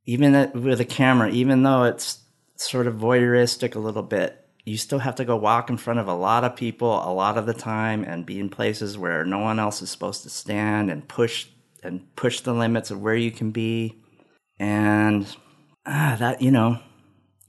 even 0.09 0.51
with 0.63 0.81
a 0.81 0.87
camera, 0.87 1.29
even 1.29 1.65
though 1.65 1.85
it's 1.85 2.21
sort 2.57 2.87
of 2.87 2.95
voyeuristic 2.95 3.75
a 3.75 3.79
little 3.79 4.03
bit, 4.03 4.43
you 4.65 4.79
still 4.79 5.01
have 5.01 5.17
to 5.17 5.25
go 5.27 5.37
walk 5.37 5.69
in 5.69 5.77
front 5.77 6.01
of 6.01 6.09
a 6.09 6.15
lot 6.15 6.45
of 6.45 6.57
people 6.57 6.91
a 7.07 7.13
lot 7.13 7.37
of 7.37 7.45
the 7.45 7.53
time 7.53 8.05
and 8.05 8.25
be 8.25 8.41
in 8.41 8.49
places 8.49 8.97
where 8.97 9.23
no 9.27 9.39
one 9.39 9.59
else 9.59 9.83
is 9.83 9.91
supposed 9.91 10.23
to 10.23 10.31
stand 10.31 10.91
and 10.91 11.07
push 11.09 11.49
and 11.83 12.17
push 12.17 12.41
the 12.41 12.55
limits 12.55 12.91
of 12.91 13.03
where 13.03 13.15
you 13.15 13.31
can 13.31 13.51
be. 13.51 14.01
And 14.59 15.27
ah, 15.85 16.17
that, 16.19 16.41
you 16.41 16.53
know, 16.53 16.79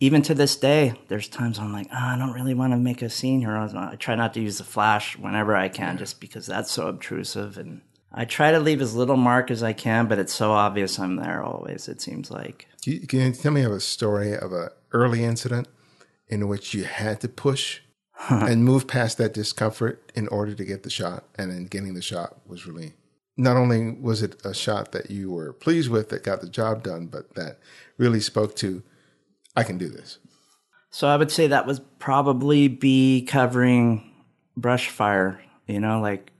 even 0.01 0.21
to 0.23 0.33
this 0.33 0.57
day, 0.57 0.95
there's 1.07 1.29
times 1.29 1.59
I'm 1.59 1.71
like, 1.71 1.87
ah, 1.93 2.15
I 2.15 2.17
don't 2.17 2.33
really 2.33 2.55
want 2.55 2.73
to 2.73 2.77
make 2.77 3.01
a 3.01 3.09
scene 3.09 3.39
here. 3.39 3.55
I 3.55 3.95
try 3.95 4.15
not 4.15 4.33
to 4.33 4.41
use 4.41 4.57
the 4.57 4.65
flash 4.65 5.17
whenever 5.17 5.55
I 5.55 5.69
can, 5.69 5.97
just 5.97 6.19
because 6.19 6.45
that's 6.45 6.71
so 6.71 6.87
obtrusive. 6.87 7.57
And 7.57 7.83
I 8.11 8.25
try 8.25 8.51
to 8.51 8.59
leave 8.59 8.81
as 8.81 8.95
little 8.95 9.17
mark 9.17 9.51
as 9.51 9.61
I 9.61 9.73
can, 9.73 10.07
but 10.07 10.17
it's 10.17 10.33
so 10.33 10.51
obvious 10.51 10.97
I'm 10.97 11.15
there 11.15 11.43
always. 11.43 11.87
It 11.87 12.01
seems 12.01 12.31
like. 12.31 12.67
Can 12.81 12.93
you, 12.93 13.07
can 13.07 13.19
you 13.19 13.31
tell 13.33 13.51
me 13.51 13.63
of 13.63 13.71
a 13.71 13.79
story 13.79 14.35
of 14.35 14.51
an 14.51 14.69
early 14.91 15.23
incident 15.23 15.67
in 16.27 16.47
which 16.47 16.73
you 16.73 16.85
had 16.85 17.21
to 17.21 17.29
push 17.29 17.81
and 18.29 18.65
move 18.65 18.87
past 18.87 19.17
that 19.17 19.33
discomfort 19.33 20.11
in 20.15 20.27
order 20.29 20.53
to 20.53 20.65
get 20.65 20.83
the 20.83 20.89
shot, 20.89 21.23
and 21.37 21.51
then 21.51 21.65
getting 21.65 21.93
the 21.93 22.01
shot 22.01 22.37
was 22.47 22.65
really 22.65 22.93
not 23.37 23.55
only 23.55 23.91
was 23.91 24.21
it 24.21 24.35
a 24.45 24.53
shot 24.53 24.91
that 24.91 25.09
you 25.09 25.31
were 25.31 25.53
pleased 25.53 25.89
with 25.89 26.09
that 26.09 26.23
got 26.23 26.41
the 26.41 26.49
job 26.49 26.83
done, 26.83 27.07
but 27.07 27.35
that 27.35 27.57
really 27.97 28.19
spoke 28.19 28.55
to 28.57 28.83
I 29.55 29.63
can 29.63 29.77
do 29.77 29.87
this. 29.87 30.19
So 30.91 31.07
I 31.07 31.15
would 31.15 31.31
say 31.31 31.47
that 31.47 31.65
was 31.65 31.79
probably 31.99 32.67
be 32.67 33.25
covering 33.25 34.11
brush 34.57 34.89
fire. 34.89 35.39
You 35.67 35.79
know, 35.79 36.01
like 36.01 36.31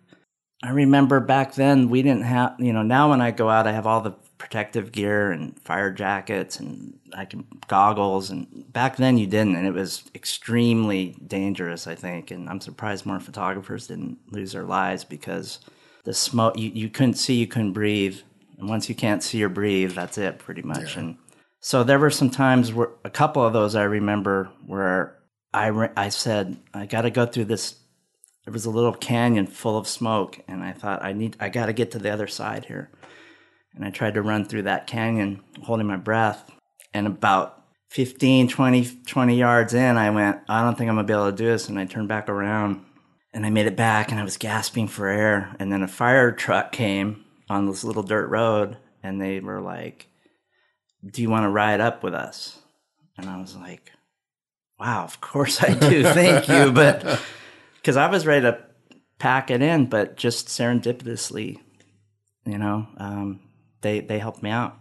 I 0.61 0.71
remember 0.71 1.19
back 1.19 1.55
then 1.55 1.89
we 1.89 2.01
didn't 2.01 2.23
have. 2.23 2.55
You 2.59 2.73
know, 2.73 2.83
now 2.83 3.09
when 3.09 3.21
I 3.21 3.31
go 3.31 3.49
out, 3.49 3.67
I 3.67 3.71
have 3.71 3.87
all 3.87 4.01
the 4.01 4.15
protective 4.37 4.91
gear 4.91 5.31
and 5.31 5.59
fire 5.61 5.91
jackets 5.91 6.59
and 6.59 6.97
I 7.13 7.25
can 7.25 7.45
goggles. 7.67 8.29
And 8.29 8.71
back 8.71 8.97
then 8.97 9.17
you 9.17 9.27
didn't, 9.27 9.55
and 9.55 9.67
it 9.67 9.73
was 9.73 10.03
extremely 10.15 11.15
dangerous. 11.25 11.87
I 11.87 11.95
think, 11.95 12.31
and 12.31 12.49
I'm 12.49 12.61
surprised 12.61 13.05
more 13.05 13.19
photographers 13.19 13.87
didn't 13.87 14.17
lose 14.31 14.53
their 14.53 14.63
lives 14.63 15.03
because 15.03 15.59
the 16.03 16.13
smoke 16.13 16.57
you, 16.57 16.71
you 16.73 16.89
couldn't 16.89 17.15
see, 17.15 17.35
you 17.35 17.47
couldn't 17.47 17.73
breathe, 17.73 18.19
and 18.57 18.67
once 18.67 18.89
you 18.89 18.95
can't 18.95 19.21
see 19.21 19.43
or 19.43 19.49
breathe, 19.49 19.93
that's 19.93 20.17
it, 20.17 20.39
pretty 20.39 20.61
much. 20.61 20.97
And 20.97 21.17
so 21.59 21.83
there 21.83 21.99
were 21.99 22.09
some 22.09 22.29
times 22.29 22.73
where 22.73 22.89
a 23.03 23.09
couple 23.09 23.45
of 23.45 23.53
those 23.53 23.75
I 23.75 23.83
remember 23.83 24.49
where 24.65 25.17
I 25.53 25.67
re- 25.67 25.91
I 25.95 26.09
said 26.09 26.57
I 26.73 26.85
got 26.85 27.01
to 27.01 27.11
go 27.11 27.25
through 27.25 27.45
this. 27.45 27.75
There 28.49 28.53
was 28.53 28.65
a 28.65 28.71
little 28.71 28.95
canyon 28.95 29.45
full 29.45 29.77
of 29.77 29.87
smoke, 29.87 30.39
and 30.47 30.63
I 30.63 30.71
thought 30.71 31.05
I 31.05 31.13
need 31.13 31.37
I 31.39 31.49
got 31.49 31.67
to 31.67 31.73
get 31.73 31.91
to 31.91 31.99
the 31.99 32.09
other 32.09 32.25
side 32.25 32.65
here. 32.65 32.89
And 33.75 33.85
I 33.85 33.91
tried 33.91 34.15
to 34.15 34.23
run 34.23 34.43
through 34.43 34.63
that 34.63 34.87
canyon, 34.87 35.43
holding 35.61 35.85
my 35.85 35.97
breath. 35.97 36.49
And 36.91 37.05
about 37.05 37.63
15, 37.91 38.47
20, 38.47 39.01
20 39.05 39.35
yards 39.35 39.75
in, 39.75 39.97
I 39.97 40.09
went, 40.09 40.39
I 40.49 40.63
don't 40.63 40.75
think 40.75 40.89
I'm 40.89 40.95
gonna 40.95 41.05
be 41.05 41.13
able 41.13 41.29
to 41.29 41.37
do 41.37 41.45
this. 41.45 41.69
And 41.69 41.77
I 41.77 41.85
turned 41.85 42.07
back 42.07 42.27
around, 42.27 42.83
and 43.35 43.45
I 43.45 43.51
made 43.51 43.67
it 43.67 43.75
back 43.75 44.09
and 44.09 44.19
I 44.19 44.23
was 44.23 44.37
gasping 44.37 44.87
for 44.87 45.07
air. 45.07 45.55
And 45.59 45.71
then 45.71 45.83
a 45.83 45.87
fire 45.87 46.31
truck 46.31 46.71
came 46.71 47.25
on 47.51 47.67
this 47.67 47.83
little 47.83 48.01
dirt 48.01 48.29
road 48.29 48.77
and 49.03 49.21
they 49.21 49.41
were 49.41 49.61
like, 49.61 50.07
Do 51.05 51.21
you 51.21 51.29
want 51.29 51.43
to 51.43 51.49
ride 51.49 51.81
up 51.81 52.01
with 52.01 52.15
us? 52.15 52.57
And 53.15 53.29
I 53.29 53.39
was 53.39 53.55
like, 53.55 53.91
Wow, 54.79 55.03
of 55.03 55.21
course 55.21 55.61
I 55.61 55.75
do. 55.75 56.01
Thank 56.01 56.49
you. 56.49 56.71
But 56.71 57.21
because 57.79 57.97
I 57.97 58.07
was 58.07 58.25
ready 58.25 58.41
to 58.41 58.63
pack 59.17 59.51
it 59.51 59.61
in, 59.61 59.87
but 59.87 60.15
just 60.15 60.47
serendipitously, 60.47 61.59
you 62.45 62.57
know, 62.57 62.87
um, 62.97 63.39
they, 63.81 63.99
they 63.99 64.19
helped 64.19 64.43
me 64.43 64.49
out. 64.49 64.77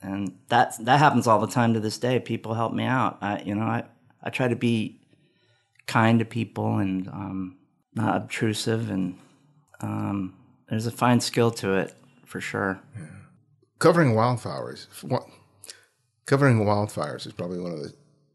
And 0.00 0.38
that, 0.48 0.74
that 0.84 0.98
happens 0.98 1.26
all 1.26 1.40
the 1.40 1.46
time 1.46 1.74
to 1.74 1.80
this 1.80 1.98
day. 1.98 2.18
People 2.20 2.54
help 2.54 2.72
me 2.72 2.84
out. 2.84 3.18
I, 3.20 3.42
you 3.42 3.54
know, 3.54 3.64
I, 3.64 3.84
I 4.22 4.30
try 4.30 4.48
to 4.48 4.56
be 4.56 5.00
kind 5.86 6.18
to 6.18 6.24
people 6.24 6.78
and, 6.78 7.08
um, 7.08 7.56
not 7.96 8.14
obtrusive, 8.14 8.90
and 8.90 9.18
um, 9.80 10.34
there's 10.68 10.86
a 10.86 10.90
fine 10.90 11.18
skill 11.18 11.50
to 11.50 11.76
it 11.76 11.94
for 12.26 12.42
sure. 12.42 12.78
Yeah. 12.94 13.06
Covering 13.78 14.12
wildfires, 14.12 14.86
covering 16.26 16.58
wildfires 16.64 17.26
is 17.26 17.32
probably 17.32 17.58
one 17.58 17.72
of 17.72 17.92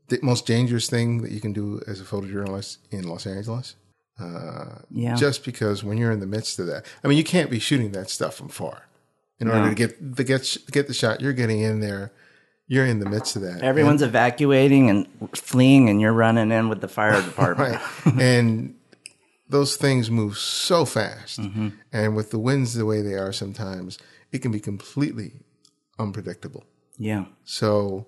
the 0.07 0.19
most 0.23 0.47
dangerous 0.47 0.89
thing 0.89 1.21
that 1.21 1.31
you 1.31 1.39
can 1.39 1.53
do 1.53 1.79
as 1.87 2.01
a 2.01 2.03
photojournalist 2.03 2.77
in 2.89 3.07
Los 3.07 3.27
Angeles. 3.27 3.75
Uh, 4.21 4.81
yeah. 4.91 5.15
Just 5.15 5.43
because 5.43 5.83
when 5.83 5.97
you're 5.97 6.11
in 6.11 6.19
the 6.19 6.27
midst 6.27 6.59
of 6.59 6.67
that, 6.67 6.85
I 7.03 7.07
mean, 7.07 7.17
you 7.17 7.23
can't 7.23 7.49
be 7.49 7.59
shooting 7.59 7.91
that 7.91 8.09
stuff 8.09 8.35
from 8.35 8.49
far. 8.49 8.87
In 9.39 9.49
order 9.49 9.69
to 9.69 9.75
get 9.75 10.15
the 10.15 10.23
get 10.23 10.57
get 10.71 10.87
the 10.87 10.93
shot, 10.93 11.19
you're 11.19 11.33
getting 11.33 11.61
in 11.61 11.79
there. 11.79 12.11
You're 12.67 12.85
in 12.85 12.99
the 12.99 13.09
midst 13.09 13.35
of 13.35 13.41
that. 13.41 13.63
Everyone's 13.63 14.03
and, 14.03 14.09
evacuating 14.09 14.89
and 14.89 15.07
fleeing, 15.35 15.89
and 15.89 15.99
you're 15.99 16.13
running 16.13 16.51
in 16.51 16.69
with 16.69 16.79
the 16.79 16.87
fire 16.87 17.19
department. 17.25 17.81
right. 18.05 18.15
and 18.19 18.75
those 19.49 19.75
things 19.75 20.09
move 20.09 20.37
so 20.37 20.85
fast. 20.85 21.39
Mm-hmm. 21.39 21.69
And 21.91 22.15
with 22.15 22.31
the 22.31 22.39
winds 22.39 22.73
the 22.73 22.85
way 22.85 23.01
they 23.01 23.15
are 23.15 23.33
sometimes, 23.33 23.97
it 24.31 24.39
can 24.39 24.51
be 24.51 24.59
completely 24.59 25.41
unpredictable. 25.99 26.63
Yeah. 26.97 27.25
So, 27.43 28.07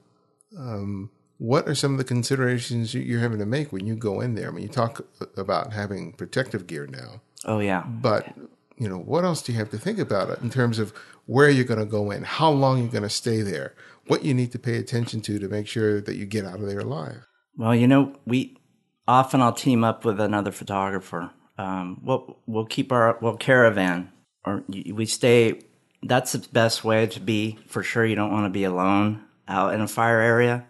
um, 0.58 1.10
what 1.37 1.67
are 1.67 1.75
some 1.75 1.93
of 1.93 1.97
the 1.97 2.03
considerations 2.03 2.93
you're 2.93 3.19
having 3.19 3.39
to 3.39 3.45
make 3.45 3.71
when 3.71 3.85
you 3.85 3.95
go 3.95 4.21
in 4.21 4.35
there? 4.35 4.49
I 4.49 4.51
mean, 4.51 4.63
you 4.63 4.69
talk 4.69 5.05
about 5.37 5.73
having 5.73 6.13
protective 6.13 6.67
gear 6.67 6.87
now. 6.87 7.21
Oh, 7.45 7.59
yeah. 7.59 7.83
But, 7.85 8.33
you 8.77 8.87
know, 8.87 8.97
what 8.97 9.25
else 9.25 9.41
do 9.41 9.51
you 9.51 9.59
have 9.59 9.69
to 9.71 9.77
think 9.77 9.99
about 9.99 10.29
it 10.29 10.41
in 10.41 10.49
terms 10.49 10.79
of 10.79 10.93
where 11.25 11.49
you're 11.49 11.65
going 11.65 11.79
to 11.79 11.85
go 11.85 12.11
in, 12.11 12.23
how 12.23 12.49
long 12.49 12.79
you're 12.79 12.91
going 12.91 13.03
to 13.03 13.09
stay 13.09 13.41
there, 13.41 13.75
what 14.07 14.23
you 14.23 14.33
need 14.33 14.51
to 14.51 14.59
pay 14.59 14.77
attention 14.77 15.21
to 15.21 15.39
to 15.39 15.47
make 15.47 15.67
sure 15.67 16.01
that 16.01 16.15
you 16.15 16.25
get 16.25 16.45
out 16.45 16.59
of 16.59 16.67
there 16.67 16.79
alive? 16.79 17.25
Well, 17.57 17.75
you 17.75 17.87
know, 17.87 18.15
we 18.25 18.57
often 19.07 19.41
I'll 19.41 19.53
team 19.53 19.83
up 19.83 20.05
with 20.05 20.19
another 20.19 20.51
photographer. 20.51 21.31
Um, 21.57 22.01
we'll 22.03 22.39
we'll 22.47 22.65
keep 22.65 22.91
our 22.91 23.17
we'll 23.21 23.37
caravan 23.37 24.11
or 24.45 24.63
we 24.67 25.05
stay. 25.05 25.61
That's 26.01 26.33
the 26.33 26.39
best 26.51 26.83
way 26.83 27.07
to 27.07 27.19
be 27.19 27.59
for 27.67 27.83
sure. 27.83 28.05
You 28.05 28.15
don't 28.15 28.31
want 28.31 28.45
to 28.45 28.49
be 28.49 28.63
alone 28.63 29.23
out 29.47 29.73
in 29.73 29.81
a 29.81 29.87
fire 29.87 30.19
area. 30.19 30.65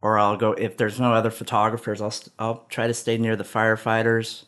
Or 0.00 0.18
I'll 0.18 0.36
go 0.36 0.52
if 0.52 0.76
there's 0.76 1.00
no 1.00 1.12
other 1.12 1.30
photographers. 1.30 2.00
I'll 2.00 2.14
I'll 2.38 2.66
try 2.68 2.86
to 2.86 2.94
stay 2.94 3.18
near 3.18 3.36
the 3.36 3.44
firefighters. 3.44 4.44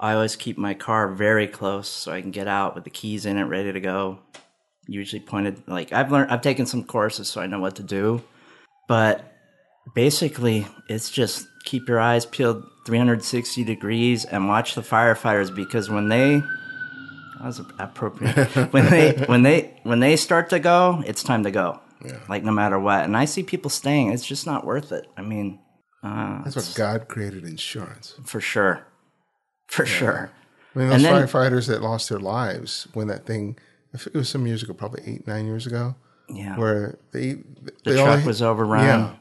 I 0.00 0.14
always 0.14 0.34
keep 0.34 0.58
my 0.58 0.74
car 0.74 1.08
very 1.08 1.46
close 1.46 1.88
so 1.88 2.12
I 2.12 2.20
can 2.20 2.32
get 2.32 2.48
out 2.48 2.74
with 2.74 2.84
the 2.84 2.90
keys 2.90 3.24
in 3.24 3.36
it, 3.36 3.44
ready 3.44 3.72
to 3.72 3.80
go. 3.80 4.18
Usually 4.88 5.20
pointed 5.20 5.62
like 5.68 5.92
I've 5.92 6.10
learned. 6.10 6.30
I've 6.30 6.40
taken 6.40 6.66
some 6.66 6.82
courses 6.82 7.28
so 7.28 7.40
I 7.40 7.46
know 7.46 7.60
what 7.60 7.76
to 7.76 7.84
do, 7.84 8.22
but 8.88 9.32
basically 9.94 10.66
it's 10.88 11.10
just 11.10 11.46
keep 11.64 11.88
your 11.88 12.00
eyes 12.00 12.26
peeled 12.26 12.64
360 12.86 13.64
degrees 13.64 14.24
and 14.24 14.48
watch 14.48 14.74
the 14.74 14.80
firefighters 14.80 15.54
because 15.54 15.88
when 15.90 16.08
they 16.08 16.40
that 17.38 17.46
was 17.46 17.60
appropriate 17.78 18.48
when 18.72 18.88
they 18.90 19.12
when 19.26 19.42
they 19.42 19.80
when 19.82 20.00
they 20.00 20.16
start 20.16 20.50
to 20.50 20.58
go 20.58 21.02
it's 21.06 21.22
time 21.22 21.42
to 21.42 21.50
go 21.50 21.80
yeah. 22.04 22.18
like 22.28 22.42
no 22.44 22.52
matter 22.52 22.78
what 22.78 23.04
and 23.04 23.16
i 23.16 23.24
see 23.24 23.42
people 23.42 23.70
staying 23.70 24.12
it's 24.12 24.26
just 24.26 24.46
not 24.46 24.64
worth 24.64 24.92
it 24.92 25.06
i 25.16 25.22
mean 25.22 25.58
uh, 26.02 26.42
that's 26.42 26.56
what 26.56 26.72
god 26.76 27.08
created 27.08 27.44
insurance 27.44 28.14
for 28.24 28.40
sure 28.40 28.86
for 29.66 29.84
yeah. 29.84 29.90
sure 29.90 30.30
i 30.74 30.78
mean 30.78 30.88
those 30.88 31.02
then, 31.02 31.26
firefighters 31.26 31.68
that 31.68 31.82
lost 31.82 32.08
their 32.08 32.18
lives 32.18 32.88
when 32.94 33.06
that 33.06 33.26
thing 33.26 33.56
it 33.92 34.14
was 34.14 34.28
some 34.28 34.46
years 34.46 34.62
ago 34.62 34.72
probably 34.72 35.02
eight 35.06 35.26
nine 35.26 35.46
years 35.46 35.66
ago 35.66 35.94
yeah 36.28 36.56
where 36.56 36.98
they, 37.12 37.34
they 37.34 37.92
the 37.92 37.94
truck 37.94 38.24
was 38.24 38.42
overrun 38.42 38.84
yeah 38.84 39.14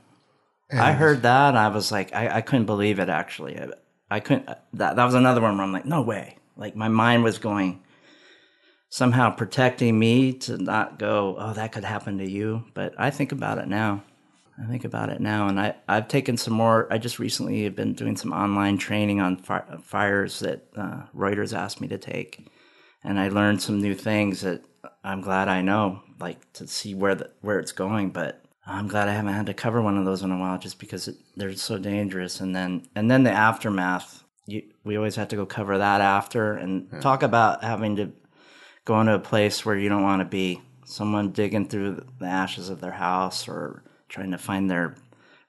and 0.72 0.80
I 0.80 0.94
heard 0.94 1.24
that. 1.24 1.56
I 1.56 1.68
was 1.68 1.92
like, 1.92 2.16
I, 2.16 2.38
I 2.38 2.42
couldn't 2.42 2.66
believe 2.66 3.00
it. 3.00 3.10
Actually, 3.10 3.60
I, 3.60 3.68
I 4.10 4.20
couldn't. 4.22 4.48
That 4.74 4.96
that 4.96 5.06
was 5.06 5.14
another 5.14 5.42
one 5.42 5.58
where 5.58 5.66
I'm 5.66 5.74
like, 5.74 5.86
no 5.86 6.02
way. 6.02 6.38
Like 6.56 6.76
my 6.76 6.88
mind 6.88 7.24
was 7.24 7.38
going 7.38 7.84
somehow 8.92 9.32
protecting 9.32 9.98
me 9.98 10.34
to 10.34 10.58
not 10.58 11.00
go. 11.00 11.36
Oh, 11.40 11.54
that 11.54 11.72
could 11.72 11.86
happen 11.86 12.20
to 12.20 12.30
you. 12.30 12.66
But 12.76 12.94
I 13.00 13.10
think 13.10 13.32
about 13.32 13.58
it 13.58 13.68
now. 13.68 14.04
I 14.62 14.68
think 14.68 14.84
about 14.84 15.10
it 15.10 15.20
now, 15.20 15.48
and 15.48 15.60
I 15.60 15.76
I've 15.88 16.08
taken 16.08 16.38
some 16.38 16.54
more. 16.54 16.88
I 16.92 17.00
just 17.00 17.18
recently 17.18 17.64
have 17.64 17.76
been 17.76 17.94
doing 17.94 18.16
some 18.16 18.32
online 18.32 18.78
training 18.78 19.20
on 19.20 19.38
fi- 19.38 19.64
fires 19.82 20.40
that 20.40 20.68
uh, 20.76 21.04
Reuters 21.16 21.58
asked 21.58 21.82
me 21.82 21.88
to 21.88 21.98
take, 21.98 22.48
and 23.04 23.20
I 23.20 23.30
learned 23.30 23.62
some 23.64 23.82
new 23.82 23.96
things 23.96 24.42
that 24.42 24.64
I'm 25.04 25.22
glad 25.22 25.48
I 25.48 25.62
know, 25.62 26.04
like 26.20 26.52
to 26.54 26.68
see 26.68 26.94
where 26.94 27.16
the 27.16 27.32
where 27.40 27.60
it's 27.60 27.72
going. 27.72 28.12
But 28.12 28.44
I'm 28.68 28.88
glad 28.88 29.08
I 29.08 29.14
haven't 29.14 29.34
had 29.34 29.48
to 29.48 29.54
cover 29.56 29.82
one 29.82 29.98
of 29.98 30.06
those 30.06 30.22
in 30.22 30.32
a 30.32 30.38
while, 30.38 30.60
just 30.60 30.80
because 30.80 31.08
it, 31.08 31.16
they're 31.36 31.56
so 31.56 31.80
dangerous. 31.80 32.40
And 32.40 32.56
then 32.56 32.88
and 32.94 33.10
then 33.10 33.24
the 33.24 33.32
aftermath. 33.32 34.24
You, 34.48 34.64
we 34.84 34.98
always 34.98 35.16
have 35.16 35.28
to 35.30 35.36
go 35.36 35.46
cover 35.46 35.78
that 35.78 36.02
after 36.02 36.54
and 36.54 36.90
yeah. 36.92 37.00
talk 37.00 37.22
about 37.22 37.64
having 37.64 37.96
to 37.98 38.12
go 38.86 39.04
to 39.04 39.14
a 39.14 39.20
place 39.20 39.66
where 39.66 39.78
you 39.78 39.90
don't 39.90 40.04
want 40.04 40.22
to 40.22 40.26
be. 40.26 40.62
Someone 40.86 41.32
digging 41.32 41.68
through 41.68 42.06
the 42.20 42.26
ashes 42.26 42.70
of 42.70 42.82
their 42.82 42.92
house 42.92 43.48
or 43.48 43.84
trying 44.10 44.32
to 44.32 44.38
find 44.38 44.70
their 44.70 44.96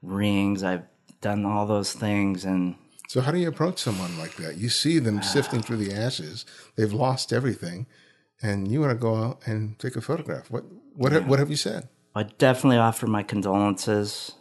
rings. 0.03 0.63
I've 0.63 0.85
done 1.21 1.45
all 1.45 1.67
those 1.67 1.93
things 1.93 2.45
and. 2.45 2.77
So 3.09 3.21
how 3.21 3.31
do 3.31 3.39
you 3.39 3.49
approach 3.49 3.79
someone 3.79 4.17
like 4.19 4.37
that? 4.37 4.57
You 4.57 4.69
see 4.69 4.99
them 4.99 5.19
uh, 5.19 5.23
sifting 5.23 5.61
through 5.61 5.79
the 5.79 5.93
ashes. 5.93 6.47
They've 6.77 6.93
lost 6.93 7.33
everything, 7.33 7.87
and 8.41 8.71
you 8.71 8.81
want 8.81 8.93
to 8.93 8.99
go 8.99 9.17
out 9.17 9.43
and 9.45 9.79
take 9.79 9.97
a 9.97 10.01
photograph. 10.01 10.51
What 10.51 10.65
what 10.95 11.13
yeah. 11.13 11.19
what 11.19 11.39
have 11.39 11.51
you 11.51 11.57
said? 11.57 11.89
I 12.15 12.23
definitely 12.25 12.79
offer 12.79 13.07
my 13.07 13.23
condolences 13.23 14.33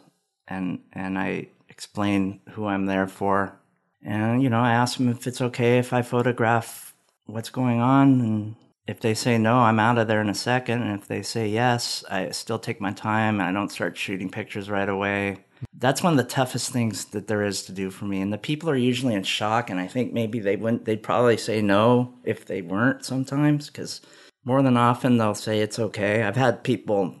and 0.48 0.80
and 0.92 1.18
I 1.18 1.48
explain 1.68 2.40
who 2.50 2.66
I'm 2.66 2.86
there 2.86 3.06
for. 3.06 3.58
And 4.02 4.42
you 4.42 4.50
know, 4.50 4.60
I 4.60 4.72
ask 4.72 4.96
them 4.96 5.08
if 5.08 5.26
it's 5.26 5.40
okay 5.40 5.78
if 5.78 5.92
I 5.92 6.02
photograph 6.02 6.94
what's 7.26 7.50
going 7.50 7.80
on 7.80 8.20
and 8.20 8.56
if 8.86 9.00
they 9.00 9.14
say 9.14 9.38
no, 9.38 9.58
I'm 9.58 9.78
out 9.78 9.98
of 9.98 10.08
there 10.08 10.20
in 10.20 10.28
a 10.28 10.34
second. 10.34 10.82
And 10.82 10.98
if 11.00 11.06
they 11.06 11.22
say 11.22 11.48
yes, 11.48 12.04
I 12.10 12.30
still 12.30 12.58
take 12.58 12.80
my 12.80 12.92
time 12.92 13.40
and 13.40 13.48
I 13.48 13.52
don't 13.52 13.70
start 13.70 13.96
shooting 13.96 14.28
pictures 14.30 14.70
right 14.70 14.88
away. 14.88 15.44
That's 15.78 16.02
one 16.02 16.12
of 16.12 16.16
the 16.16 16.24
toughest 16.24 16.70
things 16.70 17.04
that 17.06 17.28
there 17.28 17.44
is 17.44 17.62
to 17.64 17.72
do 17.72 17.90
for 17.90 18.04
me. 18.04 18.20
And 18.20 18.32
the 18.32 18.38
people 18.38 18.68
are 18.68 18.76
usually 18.76 19.14
in 19.14 19.22
shock. 19.22 19.70
And 19.70 19.78
I 19.78 19.86
think 19.86 20.12
maybe 20.12 20.40
they 20.40 20.56
wouldn't, 20.56 20.84
they'd 20.84 21.02
probably 21.02 21.36
say 21.36 21.62
no 21.62 22.14
if 22.24 22.44
they 22.44 22.62
weren't 22.62 23.04
sometimes 23.04 23.68
because 23.68 24.00
more 24.44 24.62
than 24.62 24.76
often 24.76 25.18
they'll 25.18 25.34
say 25.34 25.60
it's 25.60 25.78
okay. 25.78 26.24
I've 26.24 26.36
had 26.36 26.64
people 26.64 27.14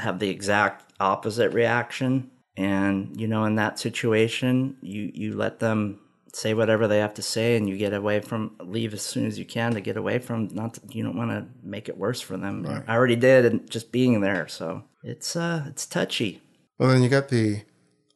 have 0.00 0.18
the 0.18 0.30
exact 0.30 0.92
opposite 0.98 1.52
reaction. 1.52 2.30
And, 2.56 3.20
you 3.20 3.28
know, 3.28 3.44
in 3.44 3.56
that 3.56 3.78
situation, 3.78 4.76
you, 4.80 5.10
you 5.14 5.36
let 5.36 5.60
them 5.60 6.00
say 6.34 6.54
whatever 6.54 6.88
they 6.88 6.98
have 6.98 7.14
to 7.14 7.22
say 7.22 7.56
and 7.56 7.68
you 7.68 7.76
get 7.76 7.92
away 7.92 8.20
from 8.20 8.54
leave 8.60 8.92
as 8.92 9.02
soon 9.02 9.26
as 9.26 9.38
you 9.38 9.44
can 9.44 9.72
to 9.74 9.80
get 9.80 9.96
away 9.96 10.18
from 10.18 10.48
not 10.52 10.74
to, 10.74 10.80
you 10.90 11.02
don't 11.02 11.16
want 11.16 11.30
to 11.30 11.46
make 11.62 11.88
it 11.88 11.96
worse 11.96 12.20
for 12.20 12.36
them 12.36 12.64
right. 12.64 12.82
i 12.88 12.94
already 12.94 13.16
did 13.16 13.44
and 13.44 13.70
just 13.70 13.92
being 13.92 14.20
there 14.20 14.48
so 14.48 14.82
it's 15.02 15.36
uh 15.36 15.64
it's 15.68 15.86
touchy 15.86 16.42
well 16.78 16.88
then 16.88 17.02
you 17.02 17.08
got 17.08 17.28
the 17.28 17.62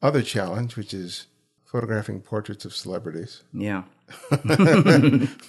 other 0.01 0.21
challenge 0.21 0.75
which 0.75 0.93
is 0.93 1.27
photographing 1.65 2.19
portraits 2.19 2.65
of 2.65 2.75
celebrities 2.75 3.43
yeah 3.53 3.83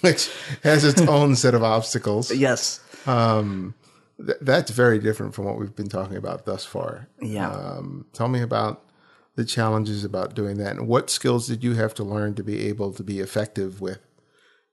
which 0.01 0.29
has 0.63 0.83
its 0.83 1.01
own 1.01 1.35
set 1.35 1.53
of 1.53 1.63
obstacles 1.63 2.31
yes 2.31 2.79
um 3.07 3.73
th- 4.25 4.37
that's 4.41 4.71
very 4.71 4.99
different 4.99 5.33
from 5.33 5.45
what 5.45 5.57
we've 5.57 5.75
been 5.75 5.89
talking 5.89 6.17
about 6.17 6.45
thus 6.45 6.65
far. 6.65 7.07
Yeah. 7.21 7.49
Um, 7.49 8.05
tell 8.13 8.27
me 8.27 8.41
about 8.41 8.83
the 9.41 9.47
challenges 9.47 10.03
about 10.03 10.35
doing 10.35 10.57
that, 10.57 10.75
and 10.75 10.87
what 10.87 11.09
skills 11.09 11.47
did 11.47 11.63
you 11.63 11.73
have 11.73 11.95
to 11.95 12.03
learn 12.03 12.35
to 12.35 12.43
be 12.43 12.67
able 12.67 12.93
to 12.93 13.03
be 13.03 13.19
effective 13.19 13.81
with, 13.81 13.99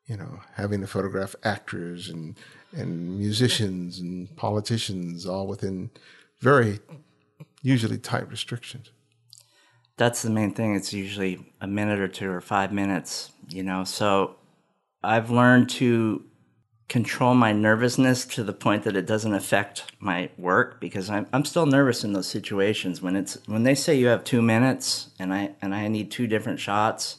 you 0.07 0.14
know, 0.14 0.40
having 0.57 0.83
to 0.83 0.87
photograph 0.87 1.35
actors 1.42 2.11
and 2.11 2.37
and 2.72 3.18
musicians 3.18 3.98
and 3.98 4.37
politicians 4.37 5.24
all 5.24 5.46
within 5.46 5.90
very 6.40 6.81
usually 7.62 7.96
tight 7.96 8.28
restrictions. 8.28 8.90
That's 9.96 10.20
the 10.20 10.28
main 10.28 10.52
thing. 10.52 10.74
It's 10.74 10.92
usually 10.92 11.50
a 11.62 11.66
minute 11.66 11.98
or 11.98 12.09
two 12.09 12.31
or 12.31 12.42
five 12.42 12.70
minutes, 12.70 13.33
you 13.48 13.62
know. 13.62 13.85
So 13.85 14.37
I've 15.02 15.31
learned 15.31 15.70
to 15.70 16.24
control 16.88 17.35
my 17.35 17.53
nervousness 17.53 18.24
to 18.24 18.42
the 18.42 18.53
point 18.53 18.83
that 18.85 18.96
it 18.96 19.07
doesn't 19.07 19.35
affect 19.35 19.85
my 20.01 20.31
work 20.38 20.81
because 20.81 21.11
I'm 21.11 21.27
I'm 21.33 21.44
still 21.44 21.66
nervous 21.66 22.03
in 22.05 22.14
those 22.14 22.29
situations 22.29 23.03
when 23.03 23.14
it's 23.14 23.38
when 23.46 23.64
they 23.64 23.74
say 23.74 23.94
you 23.94 24.07
have 24.07 24.24
2 24.24 24.40
minutes 24.40 25.11
and 25.18 25.35
I 25.35 25.55
and 25.61 25.74
I 25.74 25.88
need 25.88 26.11
two 26.11 26.27
different 26.27 26.61
shots 26.61 27.18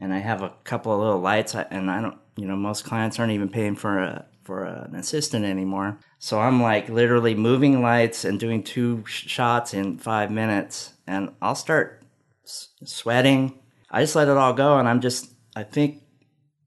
and 0.00 0.12
I 0.14 0.18
have 0.18 0.42
a 0.42 0.52
couple 0.64 0.92
of 0.92 1.00
little 1.00 1.20
lights, 1.20 1.54
and 1.54 1.90
I 1.90 2.00
don't, 2.00 2.16
you 2.36 2.46
know, 2.46 2.56
most 2.56 2.84
clients 2.84 3.18
aren't 3.18 3.32
even 3.32 3.50
paying 3.50 3.76
for 3.76 3.98
a 3.98 4.24
for 4.42 4.64
an 4.64 4.94
assistant 4.94 5.44
anymore. 5.44 5.98
So 6.18 6.40
I'm 6.40 6.62
like 6.62 6.88
literally 6.88 7.34
moving 7.34 7.82
lights 7.82 8.24
and 8.24 8.40
doing 8.40 8.62
two 8.64 9.04
sh- 9.06 9.28
shots 9.28 9.74
in 9.74 9.98
five 9.98 10.30
minutes, 10.30 10.94
and 11.06 11.32
I'll 11.42 11.54
start 11.54 12.02
s- 12.44 12.68
sweating. 12.84 13.58
I 13.90 14.00
just 14.00 14.16
let 14.16 14.28
it 14.28 14.36
all 14.36 14.54
go, 14.54 14.78
and 14.78 14.88
I'm 14.88 15.00
just, 15.00 15.30
I 15.54 15.62
think 15.62 16.02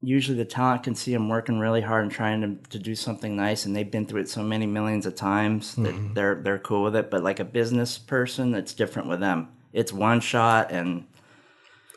usually 0.06 0.36
the 0.38 0.44
talent 0.44 0.82
can 0.84 0.94
see 0.94 1.14
I'm 1.14 1.28
working 1.28 1.58
really 1.58 1.80
hard 1.80 2.02
and 2.04 2.12
trying 2.12 2.40
to, 2.42 2.68
to 2.70 2.78
do 2.78 2.94
something 2.94 3.34
nice, 3.36 3.64
and 3.66 3.74
they've 3.74 3.90
been 3.90 4.06
through 4.06 4.22
it 4.22 4.28
so 4.28 4.42
many 4.42 4.66
millions 4.66 5.06
of 5.06 5.14
times 5.14 5.74
that 5.76 5.94
Mm-hmm. 5.94 6.14
they're 6.14 6.34
they're 6.36 6.58
cool 6.58 6.82
with 6.84 6.96
it. 6.96 7.10
But 7.10 7.22
like 7.22 7.40
a 7.40 7.44
business 7.44 7.98
person, 7.98 8.54
it's 8.54 8.72
different 8.74 9.08
with 9.08 9.20
them. 9.20 9.48
It's 9.72 9.92
one 9.92 10.20
shot, 10.20 10.70
and 10.70 11.06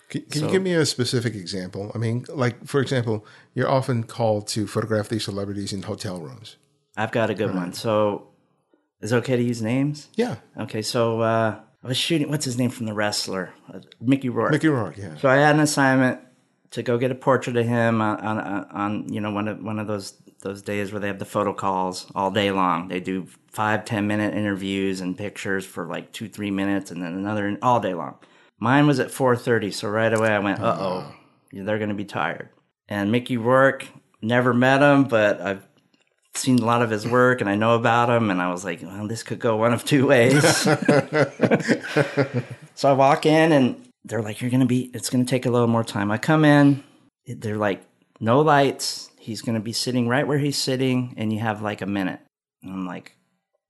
Can, 0.10 0.22
can 0.32 0.44
you 0.44 0.50
give 0.50 0.62
me 0.64 0.74
a 0.74 0.86
specific 0.86 1.36
example? 1.36 1.92
I 1.94 1.98
mean, 1.98 2.26
like 2.30 2.66
for 2.66 2.80
example, 2.82 3.26
you're 3.54 3.70
often 3.70 4.04
called 4.04 4.48
to 4.50 4.66
photograph 4.68 5.10
these 5.10 5.26
celebrities 5.26 5.74
in 5.74 5.84
hotel 5.84 6.20
rooms. 6.20 6.58
I've 6.96 7.12
got 7.12 7.30
a 7.30 7.36
good 7.36 7.54
one. 7.54 7.74
So, 7.74 8.30
is 9.02 9.12
it 9.12 9.16
okay 9.18 9.36
to 9.36 9.44
use 9.44 9.62
names? 9.62 10.08
Yeah, 10.16 10.38
Okay, 10.60 10.82
so 10.82 11.22
uh, 11.22 11.60
I 11.84 11.88
was 11.88 11.98
shooting. 11.98 12.30
What's 12.30 12.46
his 12.46 12.58
name 12.58 12.72
from 12.72 12.88
the 12.88 12.94
wrestler? 12.96 13.54
Uh, 13.72 13.82
Mickey 14.02 14.30
Rourke. 14.30 14.52
Mickey 14.54 14.68
Rourke. 14.70 14.98
Yeah, 14.98 15.16
So 15.18 15.30
I 15.30 15.36
had 15.36 15.54
an 15.56 15.62
assignment 15.62 16.20
to 16.72 16.84
go 16.84 16.98
get 16.98 17.12
a 17.12 17.16
portrait 17.16 17.56
of 17.58 17.66
him 17.66 18.02
on, 18.02 18.20
on, 18.20 18.40
on 18.72 19.14
you 19.14 19.22
know 19.22 19.32
one 19.32 19.48
of 19.48 19.64
one 19.64 19.80
of 19.80 19.88
those 19.88 20.14
those 20.42 20.62
days 20.62 20.92
where 20.92 21.00
they 21.00 21.08
have 21.08 21.20
the 21.20 21.26
photo 21.26 21.54
calls 21.54 22.12
all 22.14 22.32
day 22.32 22.52
long. 22.52 22.88
They 22.88 23.00
do 23.00 23.28
five 23.52 23.86
ten 23.86 24.08
minute 24.08 24.34
interviews 24.34 25.02
and 25.02 25.18
pictures 25.18 25.66
for 25.66 25.86
like 25.86 26.12
two 26.12 26.28
three 26.30 26.52
minutes, 26.52 26.92
and 26.92 27.02
then 27.02 27.14
another 27.14 27.58
all 27.62 27.80
day 27.80 27.94
long. 27.94 28.16
Mine 28.60 28.88
was 28.88 29.00
at 29.00 29.12
four 29.12 29.36
thirty, 29.36 29.72
so 29.72 29.88
right 29.90 30.14
away 30.14 30.30
I 30.30 30.40
went, 30.40 30.60
uh 30.60 30.78
oh, 30.80 31.16
they're 31.52 31.78
going 31.78 31.90
to 31.90 31.96
be 31.96 32.06
tired. 32.06 32.50
And 32.90 33.12
Mickey 33.12 33.38
Rourke, 33.38 33.88
never 34.22 34.54
met 34.54 34.82
him, 34.82 35.06
but 35.06 35.42
I've 35.42 35.68
seen 36.34 36.60
a 36.60 36.66
lot 36.66 36.82
of 36.82 36.90
his 36.90 37.06
work 37.08 37.42
and 37.42 37.50
I 37.50 37.56
know 37.56 37.76
about 37.76 38.10
him, 38.10 38.30
and 38.30 38.42
I 38.42 38.52
was 38.52 38.64
like, 38.64 38.82
well, 38.82 39.08
this 39.08 39.24
could 39.24 39.40
go 39.40 39.58
one 39.58 39.74
of 39.74 39.84
two 39.84 40.08
ways. 40.08 40.68
So 42.78 42.92
I 42.92 42.94
walk 42.94 43.26
in 43.26 43.52
and 43.52 43.87
they're 44.08 44.22
like, 44.22 44.42
You're 44.42 44.52
going 44.52 44.62
to 44.62 44.66
be, 44.66 44.92
it's 44.94 45.10
going 45.10 45.26
to 45.26 45.30
take 45.30 45.46
a 45.46 45.52
little 45.52 45.68
more 45.68 45.84
time. 45.84 46.12
I 46.12 46.18
come 46.18 46.46
in, 46.46 46.84
they're 47.26 47.58
like, 47.58 47.84
No 48.20 48.42
lights. 48.42 49.10
He's 49.20 49.42
going 49.42 49.56
to 49.56 49.62
be 49.62 49.74
sitting 49.74 50.08
right 50.08 50.28
where 50.28 50.38
he's 50.38 50.58
sitting, 50.58 51.14
and 51.18 51.34
you 51.34 51.40
have 51.40 51.62
like 51.62 51.82
a 51.82 51.86
minute. 51.86 52.20
And 52.64 52.72
I'm 52.72 52.86
like, 52.86 53.16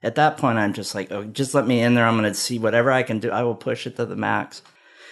At 0.04 0.16
that 0.16 0.38
point, 0.38 0.58
I'm 0.58 0.74
just 0.74 0.96
like, 0.96 1.12
Oh, 1.12 1.24
just 1.24 1.54
let 1.54 1.68
me 1.68 1.82
in 1.82 1.96
there. 1.96 2.06
I'm 2.06 2.18
going 2.18 2.32
to 2.32 2.40
see 2.40 2.60
whatever 2.60 2.92
I 2.92 3.04
can 3.04 3.20
do. 3.20 3.32
I 3.32 3.44
will 3.44 3.56
push 3.56 3.88
it 3.88 3.96
to 3.98 4.06
the 4.06 4.16
max. 4.16 4.62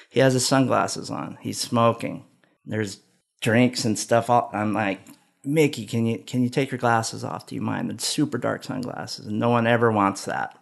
He 0.10 0.20
has 0.20 0.34
his 0.34 0.48
sunglasses 0.48 1.10
on, 1.10 1.38
he's 1.42 1.60
smoking. 1.60 2.26
There's 2.66 3.00
drinks 3.42 3.86
and 3.86 3.98
stuff. 4.00 4.30
All, 4.30 4.50
I'm 4.54 4.74
like, 4.74 5.02
Mickey, 5.44 5.86
can 5.86 6.06
you 6.06 6.18
can 6.20 6.42
you 6.42 6.50
take 6.50 6.72
your 6.72 6.80
glasses 6.80 7.24
off? 7.24 7.46
Do 7.46 7.54
you 7.54 7.62
mind? 7.62 7.92
It's 7.92 8.08
super 8.08 8.40
dark 8.40 8.64
sunglasses, 8.64 9.28
and 9.28 9.38
no 9.38 9.50
one 9.50 9.68
ever 9.68 9.92
wants 9.92 10.26
that 10.26 10.58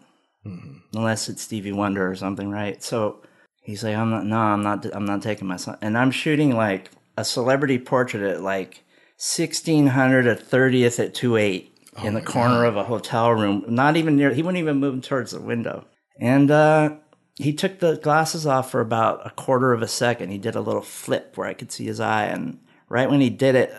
mm-hmm. 0.46 0.98
unless 0.98 1.30
it's 1.30 1.42
Stevie 1.42 1.72
Wonder 1.72 2.10
or 2.10 2.16
something, 2.16 2.50
right? 2.50 2.82
So 2.84 3.22
he's 3.64 3.84
like, 3.84 3.96
I'm 3.96 4.10
not, 4.10 4.26
no, 4.26 4.38
I'm 4.38 4.62
not, 4.62 4.86
I'm 4.94 5.06
not 5.06 5.22
taking 5.22 5.48
my 5.48 5.56
son. 5.56 5.78
And 5.82 5.98
I'm 5.98 6.12
shooting 6.12 6.56
like 6.56 6.92
a 7.18 7.26
celebrity 7.26 7.80
portrait 7.80 8.24
at 8.24 8.42
like 8.42 8.84
1600 9.18 10.28
at 10.28 10.40
30th 10.40 11.00
at 11.00 11.16
28 11.16 11.70
in 12.04 12.14
the 12.14 12.22
corner 12.22 12.66
of 12.66 12.76
a 12.76 12.84
hotel 12.84 13.32
room, 13.32 13.64
not 13.68 13.98
even 13.98 14.16
near, 14.16 14.34
he 14.34 14.42
wouldn't 14.42 14.62
even 14.62 14.78
move 14.78 15.02
towards 15.02 15.32
the 15.32 15.40
window. 15.40 15.86
And, 16.20 16.50
uh, 16.52 16.96
he 17.36 17.54
took 17.54 17.80
the 17.80 17.98
glasses 17.98 18.46
off 18.46 18.70
for 18.72 18.80
about 18.80 19.26
a 19.26 19.32
quarter 19.32 19.74
of 19.74 19.82
a 19.82 19.88
second. 19.88 20.30
He 20.30 20.38
did 20.38 20.56
a 20.56 20.62
little 20.62 20.82
flip 20.82 21.36
where 21.36 21.48
I 21.48 21.54
could 21.54 21.72
see 21.72 21.86
his 21.86 22.00
eye. 22.00 22.26
And 22.26 22.60
right 22.90 23.10
when 23.10 23.22
he 23.22 23.30
did 23.32 23.56
it, 23.56 23.74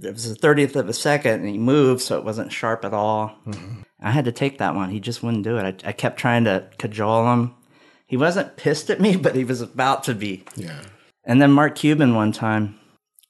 it 0.00 0.12
was 0.12 0.32
the 0.32 0.46
30th 0.46 0.76
of 0.76 0.88
a 0.88 0.92
second 0.92 1.40
and 1.40 1.48
he 1.48 1.58
moved 1.58 2.02
so 2.02 2.18
it 2.18 2.24
wasn't 2.24 2.52
sharp 2.52 2.84
at 2.84 2.94
all. 2.94 3.36
I 4.00 4.10
had 4.10 4.26
to 4.26 4.32
take 4.32 4.58
that 4.58 4.74
one. 4.74 4.90
He 4.90 5.00
just 5.00 5.22
wouldn't 5.22 5.44
do 5.44 5.56
it. 5.56 5.82
I, 5.84 5.88
I 5.88 5.92
kept 5.92 6.18
trying 6.18 6.44
to 6.44 6.68
cajole 6.78 7.32
him. 7.32 7.54
He 8.14 8.18
wasn't 8.18 8.54
pissed 8.54 8.90
at 8.90 9.00
me, 9.00 9.16
but 9.26 9.34
he 9.34 9.42
was 9.42 9.60
about 9.60 10.04
to 10.04 10.14
be. 10.14 10.44
yeah. 10.54 10.82
And 11.24 11.42
then 11.42 11.50
Mark 11.50 11.74
Cuban 11.74 12.14
one 12.14 12.30
time, 12.30 12.78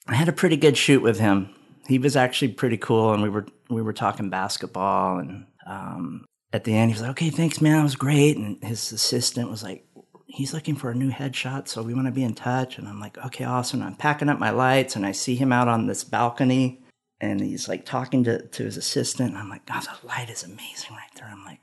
I 0.06 0.14
had 0.14 0.28
a 0.28 0.32
pretty 0.32 0.58
good 0.58 0.76
shoot 0.76 1.00
with 1.00 1.18
him. 1.18 1.48
He 1.88 1.98
was 1.98 2.16
actually 2.16 2.48
pretty 2.48 2.76
cool, 2.76 3.14
and 3.14 3.22
we 3.22 3.30
were 3.30 3.46
we 3.70 3.80
were 3.80 3.94
talking 3.94 4.28
basketball. 4.28 5.20
And 5.20 5.46
um, 5.66 6.26
at 6.52 6.64
the 6.64 6.76
end, 6.76 6.90
he 6.90 6.96
was 6.96 7.00
like, 7.00 7.12
"Okay, 7.12 7.30
thanks, 7.30 7.62
man. 7.62 7.78
That 7.78 7.82
was 7.82 7.96
great." 7.96 8.36
And 8.36 8.62
his 8.62 8.92
assistant 8.92 9.48
was 9.48 9.62
like, 9.62 9.86
"He's 10.26 10.52
looking 10.52 10.76
for 10.76 10.90
a 10.90 10.94
new 10.94 11.10
headshot, 11.10 11.66
so 11.66 11.82
we 11.82 11.94
want 11.94 12.08
to 12.08 12.12
be 12.12 12.22
in 12.22 12.34
touch." 12.34 12.76
And 12.76 12.86
I'm 12.86 13.00
like, 13.00 13.16
"Okay, 13.24 13.44
awesome." 13.44 13.82
I'm 13.82 13.96
packing 13.96 14.28
up 14.28 14.38
my 14.38 14.50
lights, 14.50 14.96
and 14.96 15.06
I 15.06 15.12
see 15.12 15.34
him 15.34 15.50
out 15.50 15.68
on 15.68 15.86
this 15.86 16.04
balcony, 16.04 16.84
and 17.22 17.40
he's 17.40 17.70
like 17.70 17.86
talking 17.86 18.22
to 18.24 18.46
to 18.46 18.64
his 18.64 18.76
assistant. 18.76 19.30
And 19.30 19.38
I'm 19.38 19.48
like, 19.48 19.64
"God, 19.64 19.84
the 19.84 20.06
light 20.06 20.28
is 20.28 20.44
amazing 20.44 20.90
right 20.90 21.14
there." 21.16 21.30
I'm 21.32 21.44
like, 21.46 21.60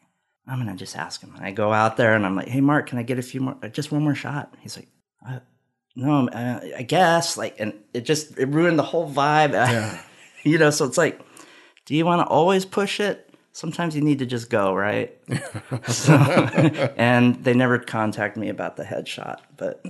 "I'm 0.51 0.59
gonna 0.59 0.75
just 0.75 0.97
ask 0.97 1.21
him." 1.21 1.33
And 1.35 1.45
I 1.45 1.51
go 1.51 1.71
out 1.71 1.95
there, 1.97 2.13
and 2.15 2.25
I'm 2.25 2.35
like, 2.35 2.49
"Hey, 2.49 2.61
Mark, 2.61 2.89
can 2.89 2.99
I 2.99 3.03
get 3.03 3.17
a 3.17 3.21
few 3.21 3.41
more? 3.41 3.55
Just 3.71 3.91
one 3.91 4.03
more 4.03 4.15
shot?" 4.15 4.53
He's 4.61 4.75
like. 4.75 4.87
Uh, 5.27 5.39
no, 5.95 6.27
uh, 6.29 6.59
I 6.77 6.83
guess 6.83 7.37
like, 7.37 7.59
and 7.59 7.73
it 7.93 8.01
just 8.01 8.39
it 8.39 8.47
ruined 8.47 8.79
the 8.79 8.83
whole 8.83 9.11
vibe. 9.11 9.51
Yeah. 9.53 10.01
you 10.43 10.57
know, 10.57 10.69
so 10.69 10.85
it's 10.85 10.97
like, 10.97 11.19
do 11.85 11.95
you 11.95 12.05
want 12.05 12.21
to 12.21 12.25
always 12.27 12.65
push 12.65 12.99
it? 12.99 13.29
Sometimes 13.51 13.95
you 13.95 14.01
need 14.01 14.19
to 14.19 14.25
just 14.25 14.49
go, 14.49 14.73
right? 14.73 15.15
so, 15.87 16.13
and 16.97 17.43
they 17.43 17.53
never 17.53 17.77
contact 17.77 18.37
me 18.37 18.47
about 18.49 18.77
the 18.77 18.83
headshot, 18.83 19.39
but 19.57 19.85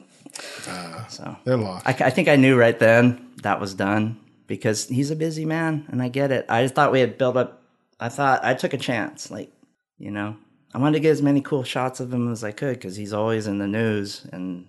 so 1.07 1.37
They're 1.45 1.55
lost. 1.57 1.87
I, 1.87 1.91
I 2.07 2.09
think 2.09 2.27
I 2.27 2.35
knew 2.35 2.57
right 2.57 2.77
then 2.77 3.29
that 3.43 3.59
was 3.59 3.73
done 3.75 4.19
because 4.47 4.87
he's 4.87 5.11
a 5.11 5.15
busy 5.15 5.45
man, 5.45 5.85
and 5.89 6.01
I 6.01 6.09
get 6.09 6.31
it. 6.31 6.45
I 6.49 6.63
just 6.63 6.73
thought 6.73 6.91
we 6.91 6.99
had 6.99 7.17
built 7.17 7.37
up. 7.37 7.61
I 7.99 8.09
thought 8.09 8.43
I 8.43 8.55
took 8.55 8.73
a 8.73 8.77
chance, 8.77 9.29
like 9.29 9.51
you 9.99 10.09
know, 10.09 10.35
I 10.73 10.77
wanted 10.77 10.97
to 10.97 11.01
get 11.01 11.11
as 11.11 11.21
many 11.21 11.41
cool 11.41 11.63
shots 11.63 11.99
of 11.99 12.13
him 12.13 12.31
as 12.31 12.43
I 12.43 12.51
could 12.51 12.77
because 12.77 12.95
he's 12.95 13.13
always 13.13 13.47
in 13.47 13.57
the 13.57 13.67
news, 13.67 14.25
and 14.31 14.67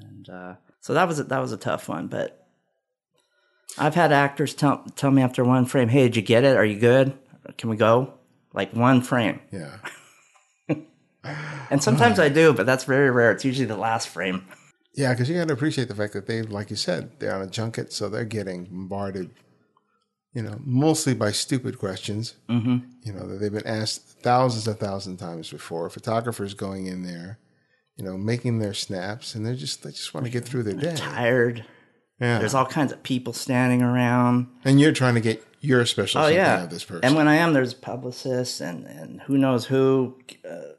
and 0.00 0.28
uh, 0.28 0.54
so 0.80 0.94
that 0.94 1.06
was 1.06 1.20
a, 1.20 1.24
that 1.24 1.38
was 1.38 1.52
a 1.52 1.56
tough 1.56 1.88
one. 1.88 2.08
But 2.08 2.46
I've 3.78 3.94
had 3.94 4.12
actors 4.12 4.54
tell 4.54 4.84
tell 4.96 5.10
me 5.10 5.22
after 5.22 5.44
one 5.44 5.66
frame, 5.66 5.88
"Hey, 5.88 6.04
did 6.04 6.16
you 6.16 6.22
get 6.22 6.44
it? 6.44 6.56
Are 6.56 6.64
you 6.64 6.78
good? 6.78 7.12
Can 7.58 7.70
we 7.70 7.76
go?" 7.76 8.14
Like 8.54 8.74
one 8.74 9.00
frame, 9.00 9.40
yeah. 9.50 9.76
and 11.70 11.82
sometimes 11.82 12.18
I 12.18 12.28
do, 12.28 12.52
but 12.52 12.66
that's 12.66 12.84
very 12.84 13.10
rare. 13.10 13.32
It's 13.32 13.44
usually 13.44 13.66
the 13.66 13.76
last 13.76 14.08
frame. 14.08 14.46
Yeah, 14.94 15.12
because 15.14 15.30
you 15.30 15.36
got 15.36 15.48
to 15.48 15.54
appreciate 15.54 15.88
the 15.88 15.94
fact 15.94 16.12
that 16.12 16.26
they, 16.26 16.42
like 16.42 16.68
you 16.68 16.76
said, 16.76 17.18
they're 17.18 17.34
on 17.34 17.40
a 17.40 17.46
junket, 17.46 17.92
so 17.94 18.10
they're 18.10 18.26
getting 18.26 18.64
bombarded, 18.64 19.30
you 20.34 20.42
know, 20.42 20.58
mostly 20.64 21.14
by 21.14 21.30
stupid 21.32 21.78
questions. 21.78 22.34
Mm-hmm. 22.48 22.78
You 23.02 23.12
know, 23.12 23.26
that 23.26 23.38
they've 23.38 23.52
been 23.52 23.66
asked 23.66 24.22
thousands 24.22 24.66
and 24.66 24.78
thousands 24.78 25.20
of 25.20 25.28
times 25.28 25.50
before. 25.50 25.90
Photographers 25.90 26.54
going 26.54 26.86
in 26.86 27.02
there, 27.02 27.38
you 27.96 28.04
know, 28.04 28.16
making 28.16 28.58
their 28.58 28.74
snaps, 28.74 29.34
and 29.34 29.44
they're 29.44 29.54
just 29.54 29.82
they 29.82 29.90
just 29.90 30.14
want 30.14 30.24
to 30.26 30.32
get 30.32 30.44
through 30.44 30.62
their 30.62 30.74
day. 30.74 30.94
Tired. 30.96 31.64
Yeah, 32.20 32.38
There's 32.38 32.54
all 32.54 32.66
kinds 32.66 32.92
of 32.92 33.02
people 33.02 33.32
standing 33.32 33.82
around. 33.82 34.46
and 34.64 34.80
you're 34.80 34.92
trying 34.92 35.14
to 35.16 35.20
get 35.20 35.44
your 35.60 35.84
special 35.86 36.22
Oh 36.22 36.28
yeah, 36.28 36.54
out 36.58 36.64
of 36.64 36.70
this 36.70 36.84
person. 36.84 37.04
and 37.04 37.16
when 37.16 37.26
I 37.26 37.36
am, 37.36 37.52
there's 37.52 37.74
publicists 37.74 38.60
and 38.60 38.86
and 38.86 39.20
who 39.22 39.36
knows 39.38 39.66
who, 39.66 40.16
uh, 40.48 40.72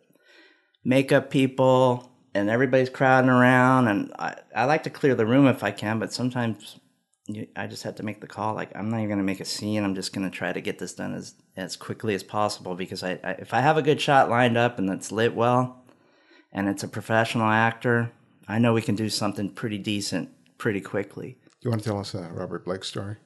makeup 0.85 1.29
people, 1.29 2.09
and 2.33 2.49
everybody's 2.49 2.89
crowding 2.89 3.29
around. 3.29 3.87
And 3.89 4.13
I 4.17 4.35
I 4.55 4.65
like 4.65 4.83
to 4.83 4.89
clear 4.89 5.15
the 5.15 5.25
room 5.25 5.47
if 5.47 5.63
I 5.63 5.71
can, 5.71 5.99
but 5.99 6.13
sometimes 6.13 6.79
I 7.55 7.67
just 7.67 7.83
have 7.83 7.95
to 7.95 8.03
make 8.03 8.19
the 8.19 8.27
call. 8.27 8.53
Like 8.53 8.75
I'm 8.75 8.89
not 8.89 8.97
even 8.97 9.09
going 9.09 9.19
to 9.19 9.23
make 9.23 9.39
a 9.39 9.45
scene. 9.45 9.83
I'm 9.83 9.95
just 9.95 10.13
going 10.13 10.29
to 10.29 10.35
try 10.35 10.51
to 10.51 10.61
get 10.61 10.79
this 10.79 10.93
done 10.93 11.13
as 11.13 11.35
as 11.55 11.75
quickly 11.75 12.15
as 12.15 12.23
possible 12.23 12.75
because 12.75 13.03
I, 13.03 13.19
I 13.23 13.31
if 13.39 13.53
I 13.53 13.61
have 13.61 13.77
a 13.77 13.81
good 13.81 14.01
shot 14.01 14.29
lined 14.29 14.57
up 14.57 14.77
and 14.77 14.89
it's 14.89 15.11
lit 15.11 15.33
well, 15.33 15.85
and 16.51 16.67
it's 16.67 16.83
a 16.83 16.87
professional 16.87 17.47
actor, 17.47 18.11
I 18.47 18.59
know 18.59 18.73
we 18.73 18.81
can 18.81 18.95
do 18.95 19.09
something 19.09 19.49
pretty 19.49 19.77
decent 19.77 20.29
pretty 20.57 20.81
quickly. 20.81 21.37
you 21.61 21.69
want 21.69 21.81
to 21.83 21.89
tell 21.89 21.99
us 21.99 22.13
a 22.13 22.29
Robert 22.33 22.65
Blake 22.65 22.83
story? 22.83 23.17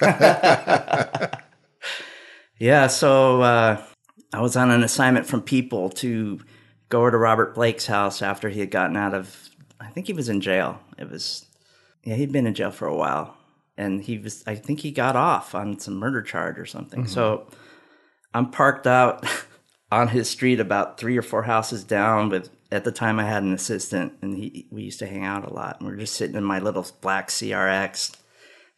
Yeah, 2.62 2.86
so 2.86 3.42
uh, 3.42 3.82
I 4.32 4.40
was 4.40 4.54
on 4.54 4.70
an 4.70 4.84
assignment 4.84 5.26
from 5.26 5.42
People 5.42 5.90
to 5.90 6.38
go 6.90 7.00
over 7.00 7.10
to 7.10 7.18
Robert 7.18 7.56
Blake's 7.56 7.86
house 7.86 8.22
after 8.22 8.50
he 8.50 8.60
had 8.60 8.70
gotten 8.70 8.96
out 8.96 9.14
of, 9.14 9.50
I 9.80 9.88
think 9.88 10.06
he 10.06 10.12
was 10.12 10.28
in 10.28 10.40
jail. 10.40 10.78
It 10.96 11.10
was, 11.10 11.44
yeah, 12.04 12.14
he'd 12.14 12.32
been 12.32 12.46
in 12.46 12.54
jail 12.54 12.70
for 12.70 12.86
a 12.86 12.94
while. 12.94 13.36
And 13.76 14.02
he 14.02 14.18
was, 14.18 14.44
I 14.46 14.54
think 14.54 14.80
he 14.80 14.90
got 14.90 15.16
off 15.16 15.54
on 15.54 15.78
some 15.78 15.94
murder 15.94 16.22
charge 16.22 16.58
or 16.58 16.66
something. 16.66 17.00
Mm-hmm. 17.00 17.12
So 17.12 17.46
I'm 18.34 18.50
parked 18.50 18.86
out 18.86 19.26
on 19.90 20.08
his 20.08 20.28
street 20.28 20.60
about 20.60 20.98
three 20.98 21.16
or 21.16 21.22
four 21.22 21.42
houses 21.42 21.82
down 21.82 22.28
with, 22.28 22.50
at 22.70 22.84
the 22.84 22.92
time 22.92 23.18
I 23.18 23.24
had 23.24 23.42
an 23.42 23.52
assistant 23.52 24.14
and 24.22 24.36
he, 24.36 24.68
we 24.70 24.82
used 24.82 24.98
to 25.00 25.06
hang 25.06 25.24
out 25.24 25.50
a 25.50 25.52
lot. 25.52 25.80
And 25.80 25.88
we 25.88 25.94
are 25.94 25.98
just 25.98 26.14
sitting 26.14 26.36
in 26.36 26.44
my 26.44 26.58
little 26.58 26.86
black 27.00 27.28
CRX 27.28 28.16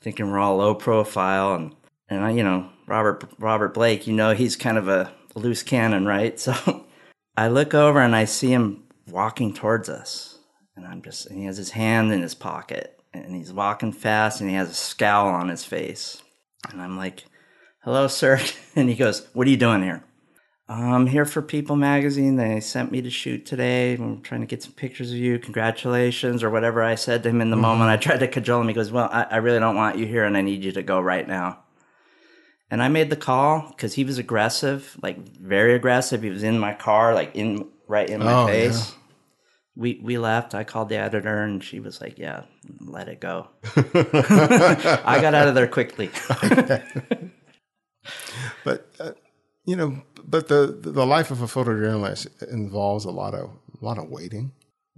thinking 0.04 0.30
we're 0.30 0.38
all 0.38 0.58
low 0.58 0.74
profile 0.74 1.54
and 1.54 1.74
and 2.10 2.22
I, 2.22 2.30
you 2.30 2.44
know 2.44 2.68
Robert 2.86 3.24
Robert 3.38 3.72
Blake, 3.74 4.06
you 4.06 4.12
know 4.12 4.34
he's 4.34 4.56
kind 4.56 4.78
of 4.78 4.88
a 4.88 5.10
loose 5.34 5.62
cannon, 5.62 6.06
right? 6.06 6.38
So 6.44 6.84
I 7.36 7.48
look 7.48 7.74
over 7.74 8.00
and 8.00 8.14
I 8.14 8.26
see 8.26 8.52
him 8.52 8.84
walking 9.08 9.54
towards 9.54 9.88
us, 9.88 10.38
and 10.76 10.86
I'm 10.86 11.02
just 11.02 11.26
and 11.26 11.38
he 11.38 11.46
has 11.46 11.56
his 11.56 11.70
hand 11.70 12.12
in 12.12 12.22
his 12.22 12.34
pocket, 12.34 12.93
and 13.14 13.34
he's 13.34 13.52
walking 13.52 13.92
fast 13.92 14.40
and 14.40 14.50
he 14.50 14.56
has 14.56 14.70
a 14.70 14.74
scowl 14.74 15.28
on 15.28 15.48
his 15.48 15.64
face. 15.64 16.22
And 16.70 16.80
I'm 16.80 16.96
like, 16.96 17.24
hello, 17.82 18.06
sir. 18.08 18.40
And 18.76 18.88
he 18.88 18.96
goes, 18.96 19.28
what 19.34 19.46
are 19.46 19.50
you 19.50 19.56
doing 19.56 19.84
here? 19.84 20.02
I'm 20.68 21.06
here 21.06 21.26
for 21.26 21.42
People 21.42 21.76
Magazine. 21.76 22.36
They 22.36 22.58
sent 22.58 22.90
me 22.90 23.02
to 23.02 23.10
shoot 23.10 23.46
today. 23.46 23.94
I'm 23.94 24.22
trying 24.22 24.40
to 24.40 24.46
get 24.46 24.62
some 24.62 24.72
pictures 24.72 25.10
of 25.12 25.16
you. 25.16 25.38
Congratulations, 25.38 26.42
or 26.42 26.50
whatever 26.50 26.82
I 26.82 26.94
said 26.94 27.22
to 27.22 27.28
him 27.28 27.40
in 27.40 27.50
the 27.50 27.56
mm-hmm. 27.56 27.62
moment. 27.62 27.90
I 27.90 27.98
tried 27.98 28.20
to 28.20 28.28
cajole 28.28 28.62
him. 28.62 28.68
He 28.68 28.74
goes, 28.74 28.90
Well, 28.90 29.08
I, 29.12 29.26
I 29.30 29.36
really 29.36 29.60
don't 29.60 29.76
want 29.76 29.98
you 29.98 30.06
here 30.06 30.24
and 30.24 30.36
I 30.36 30.40
need 30.40 30.64
you 30.64 30.72
to 30.72 30.82
go 30.82 31.00
right 31.00 31.28
now. 31.28 31.60
And 32.70 32.82
I 32.82 32.88
made 32.88 33.10
the 33.10 33.16
call 33.16 33.68
because 33.68 33.94
he 33.94 34.04
was 34.04 34.18
aggressive, 34.18 34.96
like 35.02 35.18
very 35.38 35.74
aggressive. 35.74 36.22
He 36.22 36.30
was 36.30 36.42
in 36.42 36.58
my 36.58 36.72
car, 36.72 37.14
like 37.14 37.36
in 37.36 37.68
right 37.86 38.08
in 38.08 38.20
my 38.20 38.32
Oh, 38.32 38.46
face. 38.46 38.90
yeah. 38.90 38.98
We 39.76 40.00
we 40.02 40.18
left. 40.18 40.54
I 40.54 40.64
called 40.64 40.88
the 40.88 40.98
editor, 40.98 41.42
and 41.42 41.62
she 41.62 41.80
was 41.80 42.00
like, 42.00 42.18
"Yeah, 42.18 42.44
let 42.80 43.08
it 43.08 43.20
go." 43.20 43.48
I 43.74 45.18
got 45.20 45.34
out 45.34 45.48
of 45.48 45.54
there 45.54 45.66
quickly. 45.66 46.10
But 48.64 48.90
uh, 48.98 49.12
you 49.64 49.76
know, 49.76 50.02
but 50.24 50.48
the 50.48 50.66
the 50.66 51.06
life 51.06 51.30
of 51.30 51.42
a 51.42 51.46
photojournalist 51.46 52.50
involves 52.50 53.04
a 53.04 53.10
lot 53.10 53.34
of 53.34 53.50
a 53.80 53.84
lot 53.84 53.98
of 53.98 54.08
waiting. 54.08 54.52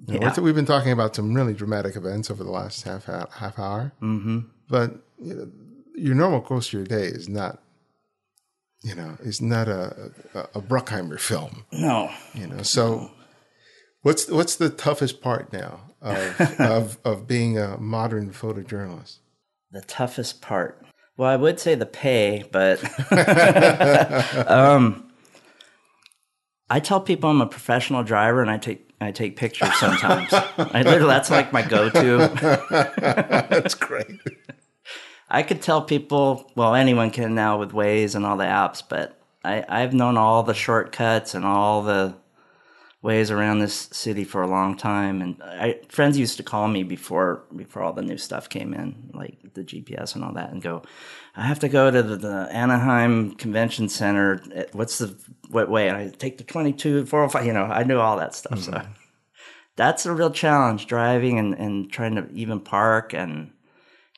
You 0.07 0.18
know, 0.18 0.27
Yeah. 0.27 0.41
We've 0.41 0.55
been 0.55 0.66
talking 0.66 0.93
about 0.93 1.16
some 1.16 1.35
really 1.35 1.55
dramatic 1.55 1.97
events 1.97 2.31
over 2.31 2.45
the 2.45 2.51
last 2.51 2.83
half 2.83 3.05
half 3.05 3.59
hour, 3.59 3.93
mm-hmm. 4.01 4.41
but 4.68 5.03
you 5.18 5.35
know, 5.35 5.51
your 5.95 6.14
normal 6.14 6.41
course 6.41 6.68
of 6.68 6.72
your 6.74 6.85
day 6.85 7.07
is 7.07 7.29
not, 7.29 7.62
you 8.83 8.95
know, 8.95 9.16
is 9.20 9.41
not 9.41 9.68
a 9.68 10.12
a, 10.35 10.41
a 10.57 10.61
Bruckheimer 10.61 11.18
film. 11.18 11.64
no, 11.72 12.11
You 12.35 12.47
know, 12.47 12.62
so 12.62 13.11
what's 14.07 14.29
what's 14.29 14.55
the 14.55 14.71
toughest 14.71 15.21
part 15.21 15.53
now 15.53 15.81
of 16.01 16.41
of 16.61 16.99
of 17.05 17.27
being 17.27 17.59
a 17.59 17.77
modern 17.79 18.31
photojournalist? 18.31 19.19
the 19.73 19.83
toughest 19.83 20.41
part. 20.41 20.81
Well, 21.17 21.29
I 21.29 21.37
would 21.37 21.59
say 21.59 21.75
the 21.75 21.87
pay, 21.87 22.45
but 22.53 22.79
um, 24.51 25.11
I 26.71 26.81
tell 26.81 27.01
people 27.01 27.31
I'm 27.31 27.41
a 27.41 27.47
professional 27.47 28.03
driver, 28.05 28.41
and 28.43 28.51
I 28.51 28.59
take 28.59 28.89
I 29.01 29.11
take 29.11 29.37
pictures 29.37 29.75
sometimes. 29.75 30.33
I 30.33 30.83
literally 30.83 31.09
that's 31.09 31.31
like 31.31 31.53
my 31.53 31.63
go-to. 31.63 32.19
That's 33.51 33.75
great. 33.75 34.21
I 35.29 35.43
could 35.43 35.61
tell 35.61 35.83
people, 35.83 36.51
well, 36.55 36.75
anyone 36.75 37.11
can 37.11 37.35
now 37.35 37.59
with 37.59 37.73
Waze 37.73 38.15
and 38.15 38.25
all 38.25 38.37
the 38.37 38.45
apps, 38.45 38.83
but 38.89 39.21
I, 39.45 39.65
I've 39.69 39.93
known 39.93 40.17
all 40.17 40.45
the 40.45 40.55
shortcuts 40.55 41.35
and 41.35 41.45
all 41.45 41.83
the 41.83 42.15
ways 43.07 43.31
around 43.31 43.61
this 43.61 43.89
city 43.93 44.25
for 44.25 44.43
a 44.43 44.49
long 44.49 44.77
time. 44.77 45.23
And 45.23 45.41
I, 45.41 45.79
friends 45.89 46.19
used 46.19 46.39
to 46.39 46.43
call 46.43 46.67
me 46.67 46.83
before 46.83 47.45
before 47.55 47.85
all 47.85 47.93
the 47.93 48.03
new 48.03 48.19
stuff 48.19 48.49
came 48.49 48.75
in, 48.75 49.11
like 49.15 49.55
the 49.55 49.63
GPS 49.63 50.17
and 50.17 50.25
all 50.25 50.33
that, 50.33 50.51
and 50.51 50.61
go, 50.61 50.83
I 51.37 51.43
have 51.43 51.61
to 51.61 51.69
go 51.69 51.89
to 51.89 52.03
the, 52.03 52.17
the 52.17 52.49
Anaheim 52.51 53.37
Convention 53.37 53.89
Center. 53.89 54.43
What's 54.73 54.99
the 54.99 55.17
what 55.51 55.71
way? 55.71 55.89
And 55.89 55.97
I 55.97 56.09
take 56.09 56.39
the 56.39 56.45
22, 56.45 57.07
405, 57.07 57.47
you 57.47 57.53
know, 57.53 57.63
I 57.63 57.85
knew 57.85 58.01
all 58.01 58.17
that 58.17 58.35
stuff. 58.35 58.59
So 58.59 58.73
mm-hmm. 58.73 58.93
that's 59.77 60.05
a 60.05 60.13
real 60.13 60.33
challenge 60.33 60.89
driving 60.89 61.39
and, 61.39 61.55
and 61.55 61.91
trying 61.91 62.17
to 62.17 62.29
even 62.33 62.59
park 62.59 63.15
and 63.15 63.53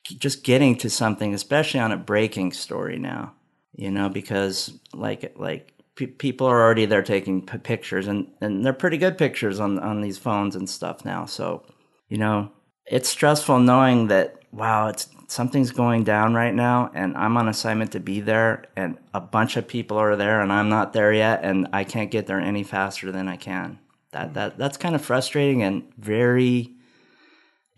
just 0.03 0.45
getting 0.45 0.79
to 0.79 0.89
something, 0.89 1.35
especially 1.35 1.81
on 1.81 1.93
a 1.93 1.99
breaking 1.99 2.53
story 2.53 2.99
now, 2.99 3.35
you 3.75 3.91
know, 3.91 4.09
because 4.09 4.73
like 4.95 5.35
like 5.37 5.78
pe- 5.99 6.07
people 6.07 6.47
are 6.47 6.63
already 6.63 6.87
there 6.87 7.03
taking 7.03 7.45
p- 7.45 7.59
pictures, 7.59 8.07
and 8.07 8.31
and 8.41 8.65
they're 8.65 8.73
pretty 8.73 8.97
good 8.97 9.19
pictures 9.19 9.61
on 9.61 9.79
on 9.81 10.01
these 10.01 10.17
phones 10.17 10.57
and 10.57 10.71
stuff 10.71 11.05
now. 11.05 11.27
So, 11.27 11.65
you 12.09 12.17
know, 12.17 12.51
it's 12.87 13.09
stressful 13.09 13.59
knowing 13.59 14.07
that 14.09 14.37
wow, 14.53 14.89
it's 14.89 15.09
something's 15.27 15.73
going 15.73 16.05
down 16.05 16.35
right 16.35 16.55
now, 16.55 16.91
and 16.95 17.17
I'm 17.17 17.37
on 17.37 17.49
assignment 17.49 17.93
to 17.93 18.01
be 18.01 18.21
there, 18.21 18.65
and 18.77 18.97
a 19.13 19.21
bunch 19.21 19.57
of 19.57 19.69
people 19.69 19.99
are 19.99 20.17
there, 20.17 20.41
and 20.41 20.53
I'm 20.53 20.71
not 20.71 20.95
there 20.95 21.13
yet, 21.13 21.41
and 21.43 21.69
I 21.73 21.85
can't 21.85 22.11
get 22.11 22.27
there 22.27 22.41
any 22.41 22.63
faster 22.63 23.13
than 23.13 23.29
I 23.29 23.37
can. 23.37 23.81
That 24.13 24.27
mm-hmm. 24.27 24.35
that 24.35 24.59
that's 24.59 24.77
kind 24.77 24.95
of 24.95 25.05
frustrating 25.05 25.63
and 25.63 25.83
very 25.99 26.75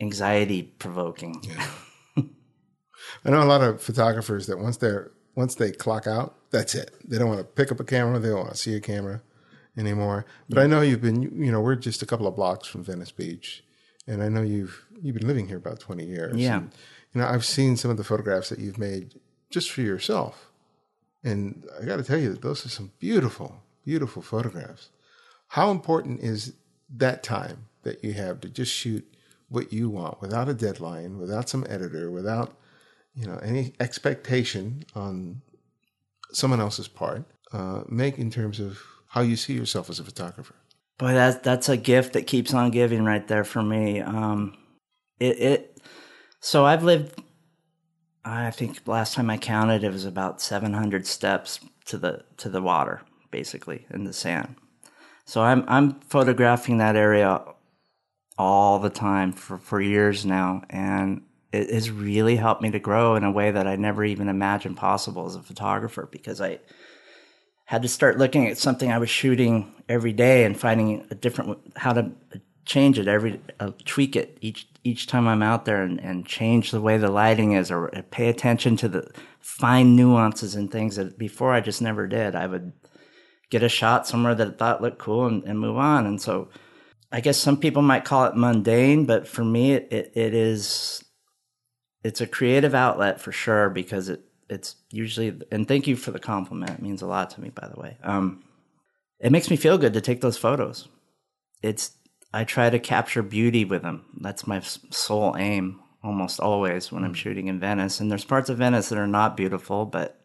anxiety 0.01 0.63
provoking. 0.63 1.43
I 3.25 3.31
know 3.31 3.43
a 3.43 3.45
lot 3.45 3.63
of 3.63 3.83
photographers 3.83 4.47
that 4.47 4.59
once 4.59 4.77
they're 4.77 5.11
once 5.35 5.55
they 5.55 5.71
clock 5.71 6.07
out, 6.07 6.37
that's 6.51 6.75
it. 6.75 6.95
They 7.05 7.19
don't 7.19 7.29
want 7.29 7.41
to 7.41 7.45
pick 7.45 7.71
up 7.71 7.81
a 7.81 7.85
camera. 7.85 8.19
They 8.19 8.29
don't 8.29 8.41
want 8.41 8.51
to 8.51 8.57
see 8.57 8.75
a 8.75 8.81
camera 8.81 9.23
anymore. 9.77 10.27
But 10.49 10.59
I 10.59 10.67
know 10.67 10.81
you've 10.81 11.01
been, 11.01 11.23
you 11.43 11.53
know, 11.53 11.61
we're 11.61 11.77
just 11.77 12.03
a 12.03 12.07
couple 12.07 12.27
of 12.27 12.37
blocks 12.37 12.67
from 12.67 12.83
Venice 12.83 13.13
Beach, 13.13 13.63
and 14.07 14.23
I 14.23 14.29
know 14.29 14.43
you've 14.43 14.85
you've 15.03 15.17
been 15.17 15.27
living 15.27 15.49
here 15.49 15.57
about 15.57 15.81
twenty 15.81 16.05
years. 16.05 16.37
Yeah. 16.37 16.59
And, 16.59 16.71
you 17.15 17.21
know, 17.21 17.27
I've 17.27 17.45
seen 17.45 17.77
some 17.77 17.91
of 17.91 17.97
the 17.97 18.05
photographs 18.05 18.51
that 18.51 18.59
you've 18.59 18.79
made 18.79 19.15
just 19.49 19.71
for 19.71 19.81
yourself, 19.81 20.51
and 21.25 21.65
I 21.81 21.85
got 21.85 21.97
to 21.97 22.05
tell 22.05 22.19
you 22.19 22.31
that 22.31 22.43
those 22.43 22.65
are 22.67 22.69
some 22.69 22.93
beautiful, 22.99 23.63
beautiful 23.85 24.23
photographs. 24.23 24.91
How 25.49 25.71
important 25.71 26.21
is 26.21 26.55
that 26.97 27.23
time 27.23 27.67
that 27.83 28.05
you 28.05 28.13
have 28.13 28.41
to 28.41 28.49
just 28.49 28.73
shoot 28.73 29.07
what 29.49 29.73
you 29.73 29.89
want 29.89 30.21
without 30.21 30.49
a 30.49 30.55
deadline, 30.55 31.19
without 31.19 31.49
some 31.49 31.67
editor, 31.69 32.11
without 32.11 32.57
you 33.15 33.27
know 33.27 33.39
any 33.43 33.75
expectation 33.81 34.85
on 34.95 35.41
someone 36.33 36.61
else's 36.61 36.89
part 36.89 37.25
uh, 37.53 37.83
make 37.89 38.19
in 38.19 38.31
terms 38.31 38.61
of 38.61 38.81
how 39.09 39.21
you 39.21 39.37
see 39.37 39.53
yourself 39.53 39.91
as 39.91 39.99
a 39.99 40.05
photographer 40.05 40.55
Boy, 41.01 41.15
that's 41.15 41.39
that's 41.39 41.71
a 41.71 41.79
gift 41.79 42.13
that 42.13 42.27
keeps 42.27 42.53
on 42.53 42.71
giving 42.71 43.07
right 43.07 43.27
there 43.27 43.43
for 43.43 43.63
me. 43.63 44.03
Um, 44.03 44.55
it 45.19 45.41
it. 45.41 45.83
So 46.41 46.67
I've 46.67 46.85
lived. 46.85 47.23
I 48.23 48.51
think 48.51 48.87
last 48.87 49.15
time 49.15 49.31
I 49.31 49.39
counted, 49.39 49.83
it 49.83 49.93
was 49.93 50.05
about 50.05 50.43
seven 50.43 50.75
hundred 50.75 51.07
steps 51.07 51.59
to 51.87 51.97
the 51.97 52.25
to 52.37 52.51
the 52.51 52.61
water, 52.61 53.01
basically 53.31 53.87
in 53.89 54.05
the 54.05 54.13
sand. 54.13 54.57
So 55.25 55.41
I'm 55.41 55.65
I'm 55.69 56.01
photographing 56.01 56.77
that 56.79 56.97
area 56.97 57.45
all 58.37 58.79
the 58.79 58.91
time 58.91 59.33
for 59.33 59.57
for 59.57 59.81
years 59.81 60.27
now, 60.27 60.65
and 60.69 61.23
it 61.53 61.71
has 61.71 61.91
really 61.91 62.37
helped 62.37 62.63
me 62.63 62.71
to 62.71 62.79
grow 62.79 63.17
in 63.17 63.25
a 63.25 63.31
way 63.31 63.51
that 63.51 63.67
I 63.67 63.77
never 63.77 64.05
even 64.05 64.29
imagined 64.29 64.77
possible 64.77 65.27
as 65.27 65.35
a 65.35 65.43
photographer 65.43 66.09
because 66.11 66.41
I 66.41 66.61
had 67.65 67.83
to 67.83 67.89
start 67.89 68.19
looking 68.19 68.49
at 68.49 68.59
something 68.59 68.91
I 68.91 68.99
was 68.99 69.11
shooting 69.11 69.73
every 69.89 70.13
day 70.13 70.45
and 70.45 70.59
finding 70.59 71.07
a 71.11 71.15
different 71.15 71.59
how 71.77 71.93
to 71.93 72.11
change 72.65 72.99
it 72.99 73.09
every 73.09 73.41
uh, 73.59 73.73
tweak 73.85 74.15
it 74.15 74.39
each 74.41 74.67
each 74.85 75.07
time 75.07 75.27
I'm 75.27 75.43
out 75.43 75.65
there 75.65 75.83
and, 75.83 76.01
and 76.01 76.25
change 76.25 76.71
the 76.71 76.81
way 76.81 76.97
the 76.97 77.11
lighting 77.11 77.53
is 77.53 77.71
or 77.71 77.89
pay 78.11 78.29
attention 78.29 78.77
to 78.79 78.89
the 78.89 79.11
fine 79.41 79.97
nuances 79.97 80.55
and 80.55 80.71
things 80.71 80.97
that 80.97 81.19
before 81.19 81.53
I 81.53 81.61
just 81.61 81.83
never 81.83 82.07
did. 82.07 82.35
I 82.35 82.47
would 82.47 82.73
get 83.51 83.63
a 83.63 83.69
shot 83.69 84.07
somewhere 84.07 84.35
that 84.35 84.49
I 84.49 84.53
thought 84.53 84.83
looked 84.83 84.99
cool 84.99 85.27
and, 85.27 85.43
and 85.45 85.59
move 85.59 85.77
on. 85.77 86.07
And 86.07 86.21
so 86.21 86.49
I 87.13 87.21
guess 87.21 87.37
some 87.37 87.59
people 87.59 87.83
might 87.83 88.05
call 88.05 88.25
it 88.27 88.37
mundane, 88.37 89.05
but 89.05 89.27
for 89.27 89.45
me 89.45 89.73
it, 89.73 89.89
it, 89.91 90.13
it 90.15 90.35
is 90.35 91.05
it's 92.03 92.21
a 92.21 92.27
creative 92.27 92.75
outlet 92.75 93.21
for 93.21 93.33
sure 93.33 93.71
because 93.71 94.09
it 94.09 94.23
it's 94.49 94.77
usually 94.91 95.39
and 95.53 95.69
thank 95.69 95.87
you 95.87 95.97
for 95.97 96.11
the 96.11 96.19
compliment. 96.19 96.73
It 96.73 96.83
means 96.83 97.03
a 97.03 97.07
lot 97.07 97.31
to 97.31 97.41
me 97.41 97.51
by 97.51 97.69
the 97.69 97.81
way. 97.81 97.99
Um 98.03 98.45
it 99.19 99.33
makes 99.33 99.51
me 99.51 99.57
feel 99.57 99.79
good 99.79 99.93
to 99.93 100.01
take 100.01 100.21
those 100.21 100.39
photos. 100.39 100.89
It's 101.63 101.93
i 102.33 102.45
try 102.45 102.71
to 102.71 102.79
capture 102.79 103.23
beauty 103.23 103.65
with 103.65 103.83
them. 103.83 104.05
That's 104.21 104.47
my 104.47 104.61
sole 104.61 105.37
aim 105.39 105.81
almost 106.03 106.41
always 106.41 106.91
when 106.91 107.05
i'm 107.05 107.15
shooting 107.15 107.49
in 107.49 107.61
venice. 107.61 108.01
And 108.01 108.11
there's 108.11 108.25
parts 108.25 108.49
of 108.49 108.59
venice 108.59 108.89
that 108.89 108.99
are 108.99 109.07
not 109.07 109.37
beautiful 109.37 109.85
but 109.85 110.17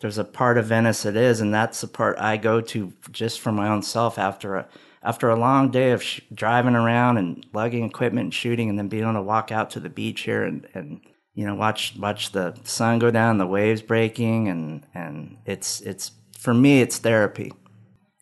there's 0.00 0.18
a 0.18 0.24
part 0.24 0.58
of 0.58 0.66
venice 0.66 1.04
that 1.04 1.16
is 1.16 1.40
and 1.40 1.54
that's 1.54 1.80
the 1.80 1.86
part 1.86 2.18
i 2.18 2.36
go 2.36 2.60
to 2.60 2.92
just 3.12 3.40
for 3.40 3.52
my 3.52 3.68
own 3.68 3.82
self 3.82 4.18
after 4.18 4.56
a 4.56 4.68
after 5.02 5.28
a 5.28 5.36
long 5.36 5.70
day 5.70 5.90
of 5.90 6.02
sh- 6.02 6.20
driving 6.32 6.74
around 6.74 7.18
and 7.18 7.44
lugging 7.52 7.84
equipment 7.84 8.24
and 8.24 8.34
shooting 8.34 8.68
and 8.68 8.78
then 8.78 8.88
being 8.88 9.02
able 9.02 9.14
to 9.14 9.22
walk 9.22 9.50
out 9.50 9.70
to 9.70 9.80
the 9.80 9.88
beach 9.88 10.22
here 10.22 10.44
and, 10.44 10.66
and 10.74 11.00
you 11.34 11.46
know 11.46 11.54
watch 11.54 11.94
watch 11.98 12.32
the 12.32 12.54
sun 12.64 12.98
go 12.98 13.10
down 13.10 13.38
the 13.38 13.46
waves 13.46 13.82
breaking 13.82 14.48
and 14.48 14.86
and 14.94 15.36
it's 15.46 15.80
it's 15.80 16.12
for 16.38 16.54
me 16.54 16.80
it's 16.80 16.98
therapy. 16.98 17.52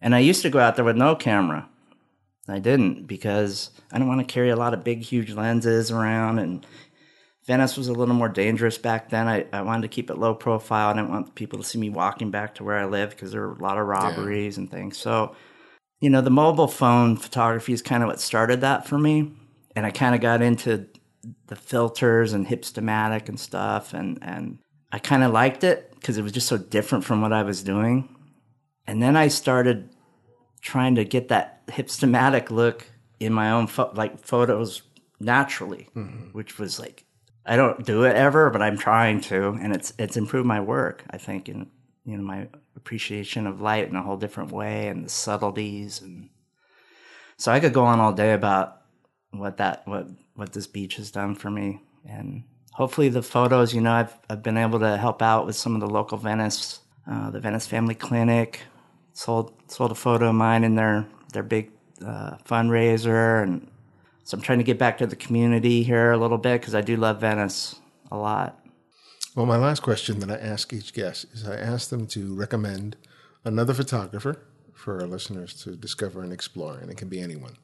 And 0.03 0.15
i 0.15 0.19
used 0.19 0.43
to 0.43 0.51
go 0.51 0.59
out 0.59 0.77
there 0.77 0.85
with 0.85 0.97
no 0.97 1.15
camera. 1.15 1.69
I 2.49 2.59
didn't 2.59 3.07
because 3.07 3.71
i 3.93 3.97
didn't 3.97 4.09
want 4.09 4.27
to 4.27 4.33
carry 4.33 4.51
a 4.51 4.57
lot 4.57 4.75
of 4.75 4.85
big 4.85 5.03
huge 5.03 5.33
lenses 5.33 5.91
around 5.91 6.39
and 6.39 6.67
venice 7.47 7.77
was 7.77 7.89
a 7.89 7.93
little 7.93 8.15
more 8.15 8.29
dangerous 8.29 8.79
back 8.79 9.09
then. 9.09 9.27
I, 9.27 9.47
I 9.53 9.63
wanted 9.63 9.83
to 9.83 9.89
keep 9.89 10.11
it 10.11 10.19
low 10.19 10.35
profile. 10.35 10.91
I 10.91 10.93
didn't 10.93 11.11
want 11.11 11.35
people 11.35 11.59
to 11.59 11.65
see 11.65 11.79
me 11.79 11.91
walking 11.91 12.31
back 12.31 12.55
to 12.57 12.65
where 12.65 12.79
i 12.79 12.85
live 12.85 13.11
because 13.11 13.33
there 13.33 13.41
were 13.41 13.55
a 13.55 13.63
lot 13.63 13.79
of 13.79 13.87
robberies 13.87 14.57
and 14.57 14.71
things. 14.71 14.99
So 14.99 15.35
you 16.01 16.11
know, 16.11 16.21
the 16.21 16.31
mobile 16.31 16.69
phone 16.69 17.17
photography 17.17 17.73
is 17.73 17.83
kind 17.83 18.03
of 18.03 18.09
what 18.09 18.21
started 18.21 18.63
that 18.63 18.87
for 18.87 18.99
me. 18.99 19.33
And 19.77 19.87
I 19.87 19.91
kind 19.91 20.15
of 20.15 20.21
got 20.21 20.43
into 20.43 20.87
the 21.47 21.57
filters 21.57 22.33
and 22.33 22.47
hipstamatic 22.47 23.29
and 23.29 23.39
stuff. 23.39 23.93
And, 23.93 24.19
and 24.23 24.59
I 24.91 24.99
kind 24.99 25.23
of 25.23 25.33
liked 25.33 25.63
it 25.63 25.95
because 25.95 26.17
it 26.17 26.23
was 26.23 26.33
just 26.33 26.49
so 26.49 26.57
different 26.57 27.05
from 27.05 27.21
what 27.21 27.33
I 27.33 27.43
was 27.43 27.63
doing. 27.63 28.15
And 28.87 29.03
then 29.03 29.17
I 29.17 29.29
started 29.29 29.91
trying 30.61 30.95
to 30.97 31.05
get 31.05 31.29
that 31.29 31.67
hipstamatic 31.69 32.51
look 32.51 32.87
in 33.21 33.33
my 33.33 33.51
own, 33.51 33.67
pho- 33.67 33.93
like 33.95 34.19
photos 34.19 34.83
naturally, 35.21 35.89
mm-hmm. 35.95 36.29
which 36.29 36.59
was 36.59 36.81
like 36.81 37.05
I 37.47 37.57
don't 37.57 37.85
do 37.85 38.05
it 38.05 38.17
ever, 38.17 38.51
but 38.51 38.63
I'm 38.63 38.77
trying 38.77 39.21
to, 39.23 39.49
and 39.49 39.75
it's 39.75 39.93
it's 39.99 40.17
improved 40.17 40.47
my 40.47 40.61
work. 40.61 41.05
I 41.11 41.19
think, 41.19 41.49
and 41.49 41.67
you 42.05 42.17
know, 42.17 42.23
my 42.23 42.49
appreciation 42.81 43.47
of 43.47 43.61
light 43.61 43.89
in 43.89 43.97
a 43.97 44.03
whole 44.03 44.17
different 44.17 44.53
way, 44.53 44.89
and 44.89 45.05
the 45.05 45.09
subtleties, 45.09 46.01
and 46.01 46.31
so 47.37 47.53
I 47.53 47.61
could 47.61 47.73
go 47.73 47.85
on 47.85 48.01
all 48.01 48.13
day 48.13 48.33
about 48.33 48.83
what 49.31 49.59
that 49.59 49.87
what 49.87 50.09
what 50.35 50.53
this 50.53 50.67
beach 50.67 50.97
has 50.97 51.11
done 51.11 51.35
for 51.35 51.51
me, 51.51 51.81
and 52.09 52.45
hopefully 52.73 53.09
the 53.09 53.23
photos. 53.23 53.75
You 53.75 53.81
know, 53.83 53.93
I've 53.93 54.19
I've 54.29 54.43
been 54.43 54.57
able 54.57 54.81
to 54.81 54.97
help 54.97 55.23
out 55.23 55.47
with 55.47 55.57
some 55.57 55.75
of 55.75 55.81
the 55.81 55.89
local 55.89 56.19
Venice, 56.19 56.81
uh, 57.11 57.31
the 57.31 57.41
Venice 57.41 57.67
Family 57.67 57.95
Clinic, 57.95 58.61
sold 59.13 59.53
sold 59.69 59.93
a 59.93 59.95
photo 59.95 60.29
of 60.29 60.35
mine 60.35 60.65
in 60.65 60.75
their 60.75 61.07
their 61.33 61.43
big 61.43 61.71
uh, 62.05 62.37
fundraiser, 62.45 63.43
and 63.43 63.69
so 64.25 64.37
I'm 64.37 64.43
trying 64.43 64.59
to 64.59 64.65
get 64.65 64.79
back 64.79 64.99
to 64.99 65.07
the 65.07 65.17
community 65.17 65.83
here 65.83 66.13
a 66.13 66.19
little 66.19 66.39
bit 66.39 66.61
because 66.61 66.75
I 66.75 66.81
do 66.81 66.97
love 66.97 67.21
Venice 67.21 67.77
a 68.11 68.17
lot. 68.17 68.60
Well, 69.37 69.47
my 69.47 69.57
last 69.57 69.83
question 69.83 70.19
that 70.21 70.31
I 70.31 70.45
ask 70.45 70.73
each 70.73 70.93
guest 70.93 71.27
is 71.33 71.47
I 71.47 71.55
ask 71.55 71.89
them 71.89 72.09
to 72.09 72.35
recommend 72.35 72.97
another 73.45 73.75
photographer 73.75 74.39
for 74.75 75.01
our 75.01 75.07
listeners 75.07 75.55
to 75.63 75.77
discover 75.77 76.23
and 76.23 76.33
explore, 76.33 76.79
and 76.79 76.91
it 76.91 76.97
can 76.97 77.09
be 77.09 77.21
anyone. 77.21 77.57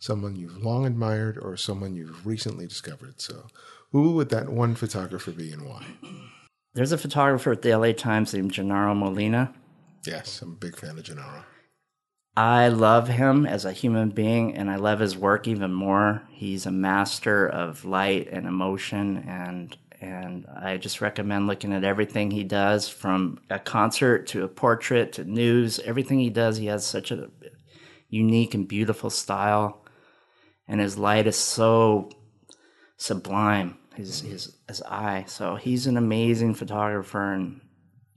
Someone 0.00 0.34
you've 0.34 0.56
long 0.56 0.84
admired 0.84 1.38
or 1.38 1.56
someone 1.56 1.94
you've 1.94 2.26
recently 2.26 2.66
discovered. 2.66 3.20
So, 3.20 3.46
who 3.92 4.14
would 4.14 4.30
that 4.30 4.48
one 4.48 4.74
photographer 4.74 5.30
be 5.30 5.52
and 5.52 5.64
why? 5.64 5.84
There's 6.74 6.90
a 6.90 6.98
photographer 6.98 7.52
at 7.52 7.62
the 7.62 7.76
LA 7.76 7.92
Times 7.92 8.34
named 8.34 8.52
Genaro 8.52 8.98
Molina. 8.98 9.54
Yes, 10.04 10.42
I'm 10.42 10.52
a 10.52 10.56
big 10.56 10.76
fan 10.76 10.98
of 10.98 11.04
Genaro. 11.04 11.44
I 12.36 12.68
love 12.68 13.08
him 13.08 13.46
as 13.46 13.64
a 13.64 13.72
human 13.72 14.08
being 14.08 14.56
and 14.56 14.70
I 14.70 14.76
love 14.76 15.00
his 15.00 15.16
work 15.16 15.46
even 15.46 15.72
more. 15.72 16.22
He's 16.30 16.64
a 16.64 16.70
master 16.70 17.46
of 17.46 17.84
light 17.84 18.28
and 18.32 18.46
emotion 18.46 19.18
and 19.28 19.76
and 20.02 20.46
I 20.54 20.76
just 20.76 21.00
recommend 21.00 21.46
looking 21.46 21.72
at 21.72 21.84
everything 21.84 22.30
he 22.30 22.44
does 22.44 22.88
from 22.88 23.38
a 23.48 23.58
concert 23.58 24.26
to 24.28 24.44
a 24.44 24.48
portrait 24.48 25.12
to 25.14 25.24
news. 25.24 25.78
Everything 25.80 26.18
he 26.18 26.28
does, 26.28 26.58
he 26.58 26.66
has 26.66 26.84
such 26.84 27.10
a 27.10 27.30
unique 28.10 28.52
and 28.54 28.68
beautiful 28.68 29.08
style 29.08 29.82
and 30.68 30.80
his 30.80 30.96
light 30.98 31.26
is 31.26 31.36
so 31.36 32.10
sublime. 32.96 33.78
His 33.94 34.22
his 34.22 34.56
his 34.68 34.80
eye. 34.82 35.24
So 35.28 35.56
he's 35.56 35.86
an 35.86 35.96
amazing 35.98 36.54
photographer 36.54 37.34
and 37.34 37.60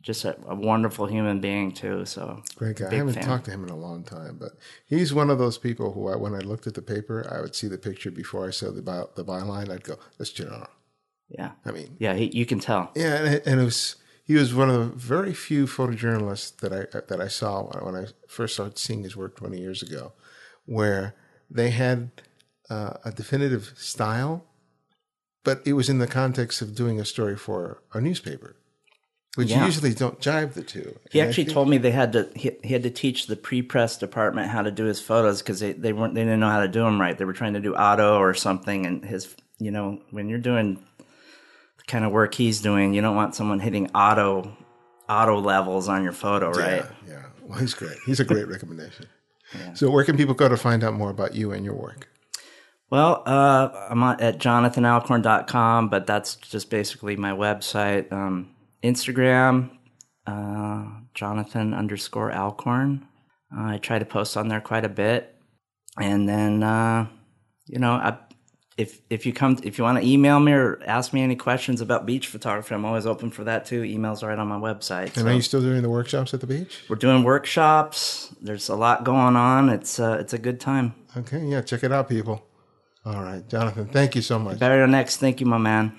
just 0.01 0.23
a, 0.23 0.37
a 0.47 0.55
wonderful 0.55 1.05
human 1.05 1.41
being 1.41 1.73
too. 1.73 2.05
So 2.05 2.43
Great 2.55 2.77
guy. 2.77 2.91
I 2.91 2.95
haven't 2.95 3.15
fan. 3.15 3.23
talked 3.23 3.45
to 3.45 3.51
him 3.51 3.63
in 3.63 3.69
a 3.69 3.75
long 3.75 4.03
time, 4.03 4.37
but 4.39 4.51
he's 4.85 5.13
one 5.13 5.29
of 5.29 5.37
those 5.37 5.57
people 5.57 5.91
who, 5.91 6.07
I, 6.07 6.15
when 6.15 6.33
I 6.33 6.39
looked 6.39 6.67
at 6.67 6.75
the 6.75 6.81
paper, 6.81 7.27
I 7.29 7.41
would 7.41 7.55
see 7.55 7.67
the 7.67 7.77
picture 7.77 8.11
before 8.11 8.47
I 8.47 8.51
saw 8.51 8.71
the 8.71 8.81
by, 8.81 9.03
the 9.15 9.25
byline. 9.25 9.69
I'd 9.69 9.83
go, 9.83 9.97
"That's 10.17 10.31
Genaro." 10.31 10.67
Yeah, 11.29 11.51
I 11.65 11.71
mean, 11.71 11.95
yeah, 11.99 12.13
he, 12.13 12.25
you 12.37 12.45
can 12.45 12.59
tell. 12.59 12.91
yeah, 12.95 13.15
and 13.15 13.33
it, 13.35 13.45
and 13.47 13.59
it 13.59 13.63
was 13.63 13.95
he 14.23 14.35
was 14.35 14.53
one 14.53 14.69
of 14.69 14.77
the 14.77 14.85
very 14.95 15.33
few 15.33 15.65
photojournalists 15.65 16.57
that 16.57 16.71
I 16.71 16.99
that 17.07 17.19
I 17.21 17.27
saw 17.27 17.63
when 17.83 17.95
I 17.95 18.05
first 18.27 18.53
started 18.55 18.77
seeing 18.77 19.03
his 19.03 19.15
work 19.17 19.35
twenty 19.35 19.59
years 19.59 19.81
ago, 19.81 20.13
where 20.65 21.15
they 21.49 21.71
had 21.71 22.11
uh, 22.69 22.93
a 23.03 23.11
definitive 23.11 23.73
style, 23.75 24.45
but 25.43 25.61
it 25.65 25.73
was 25.73 25.89
in 25.89 25.99
the 25.99 26.07
context 26.07 26.61
of 26.61 26.75
doing 26.75 26.99
a 26.99 27.05
story 27.05 27.35
for 27.35 27.81
a 27.93 28.01
newspaper, 28.01 28.55
which 29.35 29.49
Yeah. 29.49 29.65
usually 29.65 29.93
don't 29.93 30.19
jive 30.19 30.53
the 30.53 30.63
two. 30.63 30.99
He 31.11 31.19
And 31.19 31.29
actually 31.29 31.45
think- 31.45 31.53
told 31.53 31.69
me 31.69 31.77
they 31.79 31.91
had 31.91 32.13
to 32.13 32.29
he, 32.35 32.51
he 32.63 32.73
had 32.73 32.83
to 32.83 32.89
teach 32.91 33.27
the 33.27 33.35
pre-press 33.35 33.97
department 33.97 34.49
how 34.49 34.61
to 34.61 34.71
do 34.71 34.85
his 34.85 34.99
photos 35.01 35.41
because 35.41 35.59
they, 35.59 35.73
they 35.73 35.91
weren't 35.93 36.13
they 36.15 36.21
didn't 36.23 36.39
know 36.39 36.49
how 36.51 36.61
to 36.61 36.67
do 36.67 36.83
them 36.83 37.01
right. 37.01 37.17
They 37.17 37.25
were 37.25 37.33
trying 37.33 37.53
to 37.53 37.59
do 37.59 37.75
auto 37.75 38.17
or 38.17 38.33
something, 38.35 38.85
and 38.85 39.03
his 39.03 39.35
you 39.59 39.71
know 39.71 40.01
when 40.11 40.29
you're 40.29 40.39
doing 40.39 40.83
kind 41.87 42.05
of 42.05 42.11
work 42.11 42.33
he's 42.33 42.61
doing, 42.61 42.93
you 42.93 43.01
don't 43.01 43.15
want 43.15 43.35
someone 43.35 43.59
hitting 43.59 43.89
auto 43.91 44.55
auto 45.07 45.39
levels 45.39 45.87
on 45.87 46.03
your 46.03 46.11
photo, 46.11 46.51
right? 46.51 46.83
Yeah, 47.07 47.13
yeah. 47.13 47.25
Well, 47.43 47.59
he's 47.59 47.73
great. 47.73 47.97
He's 48.05 48.19
a 48.19 48.25
great 48.25 48.47
recommendation. 48.47 49.07
So, 49.73 49.89
where 49.89 50.03
can 50.03 50.17
people 50.17 50.33
go 50.33 50.49
to 50.49 50.57
find 50.57 50.83
out 50.83 50.95
more 50.95 51.09
about 51.09 51.35
you 51.35 51.51
and 51.51 51.63
your 51.63 51.75
work? 51.75 52.09
Well, 52.89 53.23
uh, 53.25 53.69
I'm 53.89 54.03
on, 54.03 54.19
at 54.21 54.39
jonathanalcorn.com, 54.39 55.89
but 55.89 56.05
that's 56.05 56.35
just 56.35 56.69
basically 56.69 57.15
my 57.15 57.31
website. 57.31 58.11
Um, 58.11 58.55
Instagram, 58.83 59.71
uh, 60.27 60.85
Jonathan 61.13 61.73
underscore 61.73 62.31
Alcorn. 62.31 63.07
Uh, 63.55 63.73
I 63.73 63.77
try 63.77 63.99
to 63.99 64.05
post 64.05 64.37
on 64.37 64.47
there 64.47 64.61
quite 64.61 64.85
a 64.85 64.89
bit. 64.89 65.35
And 65.99 66.27
then, 66.27 66.61
uh, 66.61 67.07
you 67.67 67.79
know, 67.79 67.93
I, 67.93 68.17
if 68.77 68.99
if 69.09 69.25
you 69.25 69.31
come, 69.31 69.57
if 69.63 69.77
you 69.77 69.83
want 69.83 70.01
to 70.01 70.05
email 70.07 70.39
me 70.39 70.51
or 70.51 70.81
ask 70.85 71.13
me 71.13 71.21
any 71.21 71.35
questions 71.35 71.79
about 71.79 72.05
beach 72.05 72.27
photography, 72.27 72.75
I'm 72.75 72.83
always 72.83 73.05
open 73.05 73.31
for 73.31 73.45
that 73.45 73.65
too. 73.65 73.83
Emails 73.83 74.25
right 74.27 74.37
on 74.37 74.47
my 74.47 74.57
website. 74.57 75.05
And 75.05 75.15
So 75.15 75.27
are 75.27 75.33
you 75.33 75.41
still 75.41 75.61
doing 75.61 75.81
the 75.81 75.89
workshops 75.89 76.33
at 76.33 76.41
the 76.41 76.47
beach? 76.47 76.83
we're 76.89 76.97
doing 76.97 77.23
workshops. 77.23 78.35
There's 78.41 78.67
a 78.67 78.75
lot 78.75 79.03
going 79.05 79.35
on. 79.37 79.69
It's 79.69 79.99
uh, 79.99 80.17
it's 80.19 80.33
a 80.33 80.37
good 80.37 80.59
time. 80.59 80.93
Okay, 81.15 81.45
yeah, 81.45 81.61
check 81.61 81.83
it 81.83 81.91
out, 81.93 82.09
people. 82.09 82.45
All 83.05 83.21
right, 83.23 83.47
Jonathan, 83.47 83.87
thank 83.87 84.15
you 84.15 84.21
so 84.21 84.37
much. 84.39 84.59
Better 84.59 84.85
next. 84.87 85.17
Thank 85.17 85.39
you, 85.39 85.45
my 85.45 85.57
man. 85.59 85.93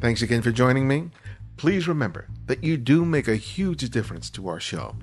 Thanks 0.00 0.22
again 0.22 0.42
for 0.42 0.50
joining 0.50 0.88
me. 0.88 1.10
Please 1.56 1.86
remember 1.86 2.26
that 2.46 2.64
you 2.64 2.76
do 2.76 3.04
make 3.04 3.28
a 3.28 3.36
huge 3.36 3.88
difference 3.90 4.30
to 4.30 4.48
our 4.48 4.58
show. 4.58 4.96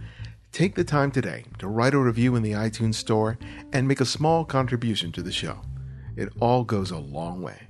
Take 0.57 0.73
the 0.73 0.83
time 0.83 1.11
today 1.11 1.43
to 1.59 1.67
write 1.67 1.93
a 1.93 1.99
review 1.99 2.35
in 2.35 2.41
the 2.41 2.53
iTunes 2.53 2.95
Store 2.95 3.37
and 3.71 3.87
make 3.87 4.01
a 4.01 4.05
small 4.05 4.43
contribution 4.43 5.11
to 5.11 5.21
the 5.21 5.31
show. 5.31 5.61
It 6.15 6.29
all 6.39 6.63
goes 6.63 6.89
a 6.89 6.97
long 6.97 7.43
way. 7.43 7.67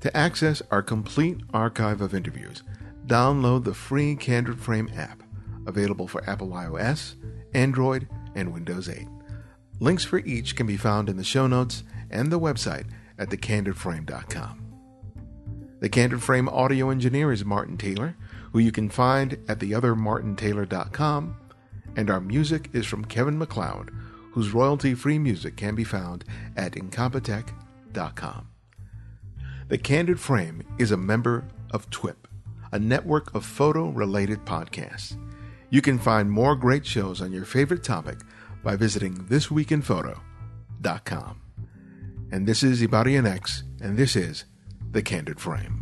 To 0.00 0.16
access 0.16 0.60
our 0.72 0.82
complete 0.82 1.40
archive 1.54 2.00
of 2.00 2.16
interviews, 2.16 2.64
download 3.06 3.62
the 3.62 3.74
free 3.74 4.16
Candid 4.16 4.58
Frame 4.58 4.90
app, 4.96 5.22
available 5.68 6.08
for 6.08 6.28
Apple 6.28 6.48
iOS, 6.48 7.14
Android, 7.54 8.08
and 8.34 8.52
Windows 8.52 8.88
8. 8.88 9.06
Links 9.78 10.04
for 10.04 10.18
each 10.18 10.56
can 10.56 10.66
be 10.66 10.76
found 10.76 11.08
in 11.08 11.16
the 11.16 11.22
show 11.22 11.46
notes 11.46 11.84
and 12.10 12.32
the 12.32 12.40
website 12.40 12.86
at 13.20 13.28
thecandidframe.com. 13.28 14.64
The 15.78 15.88
Candid 15.88 16.24
Frame 16.24 16.48
audio 16.48 16.90
engineer 16.90 17.30
is 17.30 17.44
Martin 17.44 17.76
Taylor, 17.76 18.16
who 18.54 18.60
you 18.60 18.72
can 18.72 18.88
find 18.88 19.34
at 19.48 19.58
theothermartintaylor.com, 19.58 21.36
and 21.96 22.08
our 22.08 22.20
music 22.20 22.70
is 22.72 22.86
from 22.86 23.04
Kevin 23.04 23.36
MacLeod, 23.36 23.90
whose 24.30 24.54
royalty 24.54 24.94
free 24.94 25.18
music 25.18 25.56
can 25.56 25.74
be 25.74 25.82
found 25.82 26.24
at 26.56 26.74
incompetech.com. 26.74 28.48
The 29.66 29.78
Candid 29.78 30.20
Frame 30.20 30.62
is 30.78 30.92
a 30.92 30.96
member 30.96 31.48
of 31.72 31.90
TWIP, 31.90 32.28
a 32.70 32.78
network 32.78 33.34
of 33.34 33.44
photo 33.44 33.88
related 33.88 34.44
podcasts. 34.44 35.18
You 35.70 35.82
can 35.82 35.98
find 35.98 36.30
more 36.30 36.54
great 36.54 36.86
shows 36.86 37.20
on 37.20 37.32
your 37.32 37.44
favorite 37.44 37.82
topic 37.82 38.18
by 38.62 38.76
visiting 38.76 39.16
thisweekinphoto.com. 39.16 41.40
And 42.30 42.46
this 42.46 42.62
is 42.62 42.82
Ibarionex, 42.82 43.64
and 43.80 43.96
this 43.96 44.14
is 44.14 44.44
The 44.92 45.02
Candid 45.02 45.40
Frame. 45.40 45.80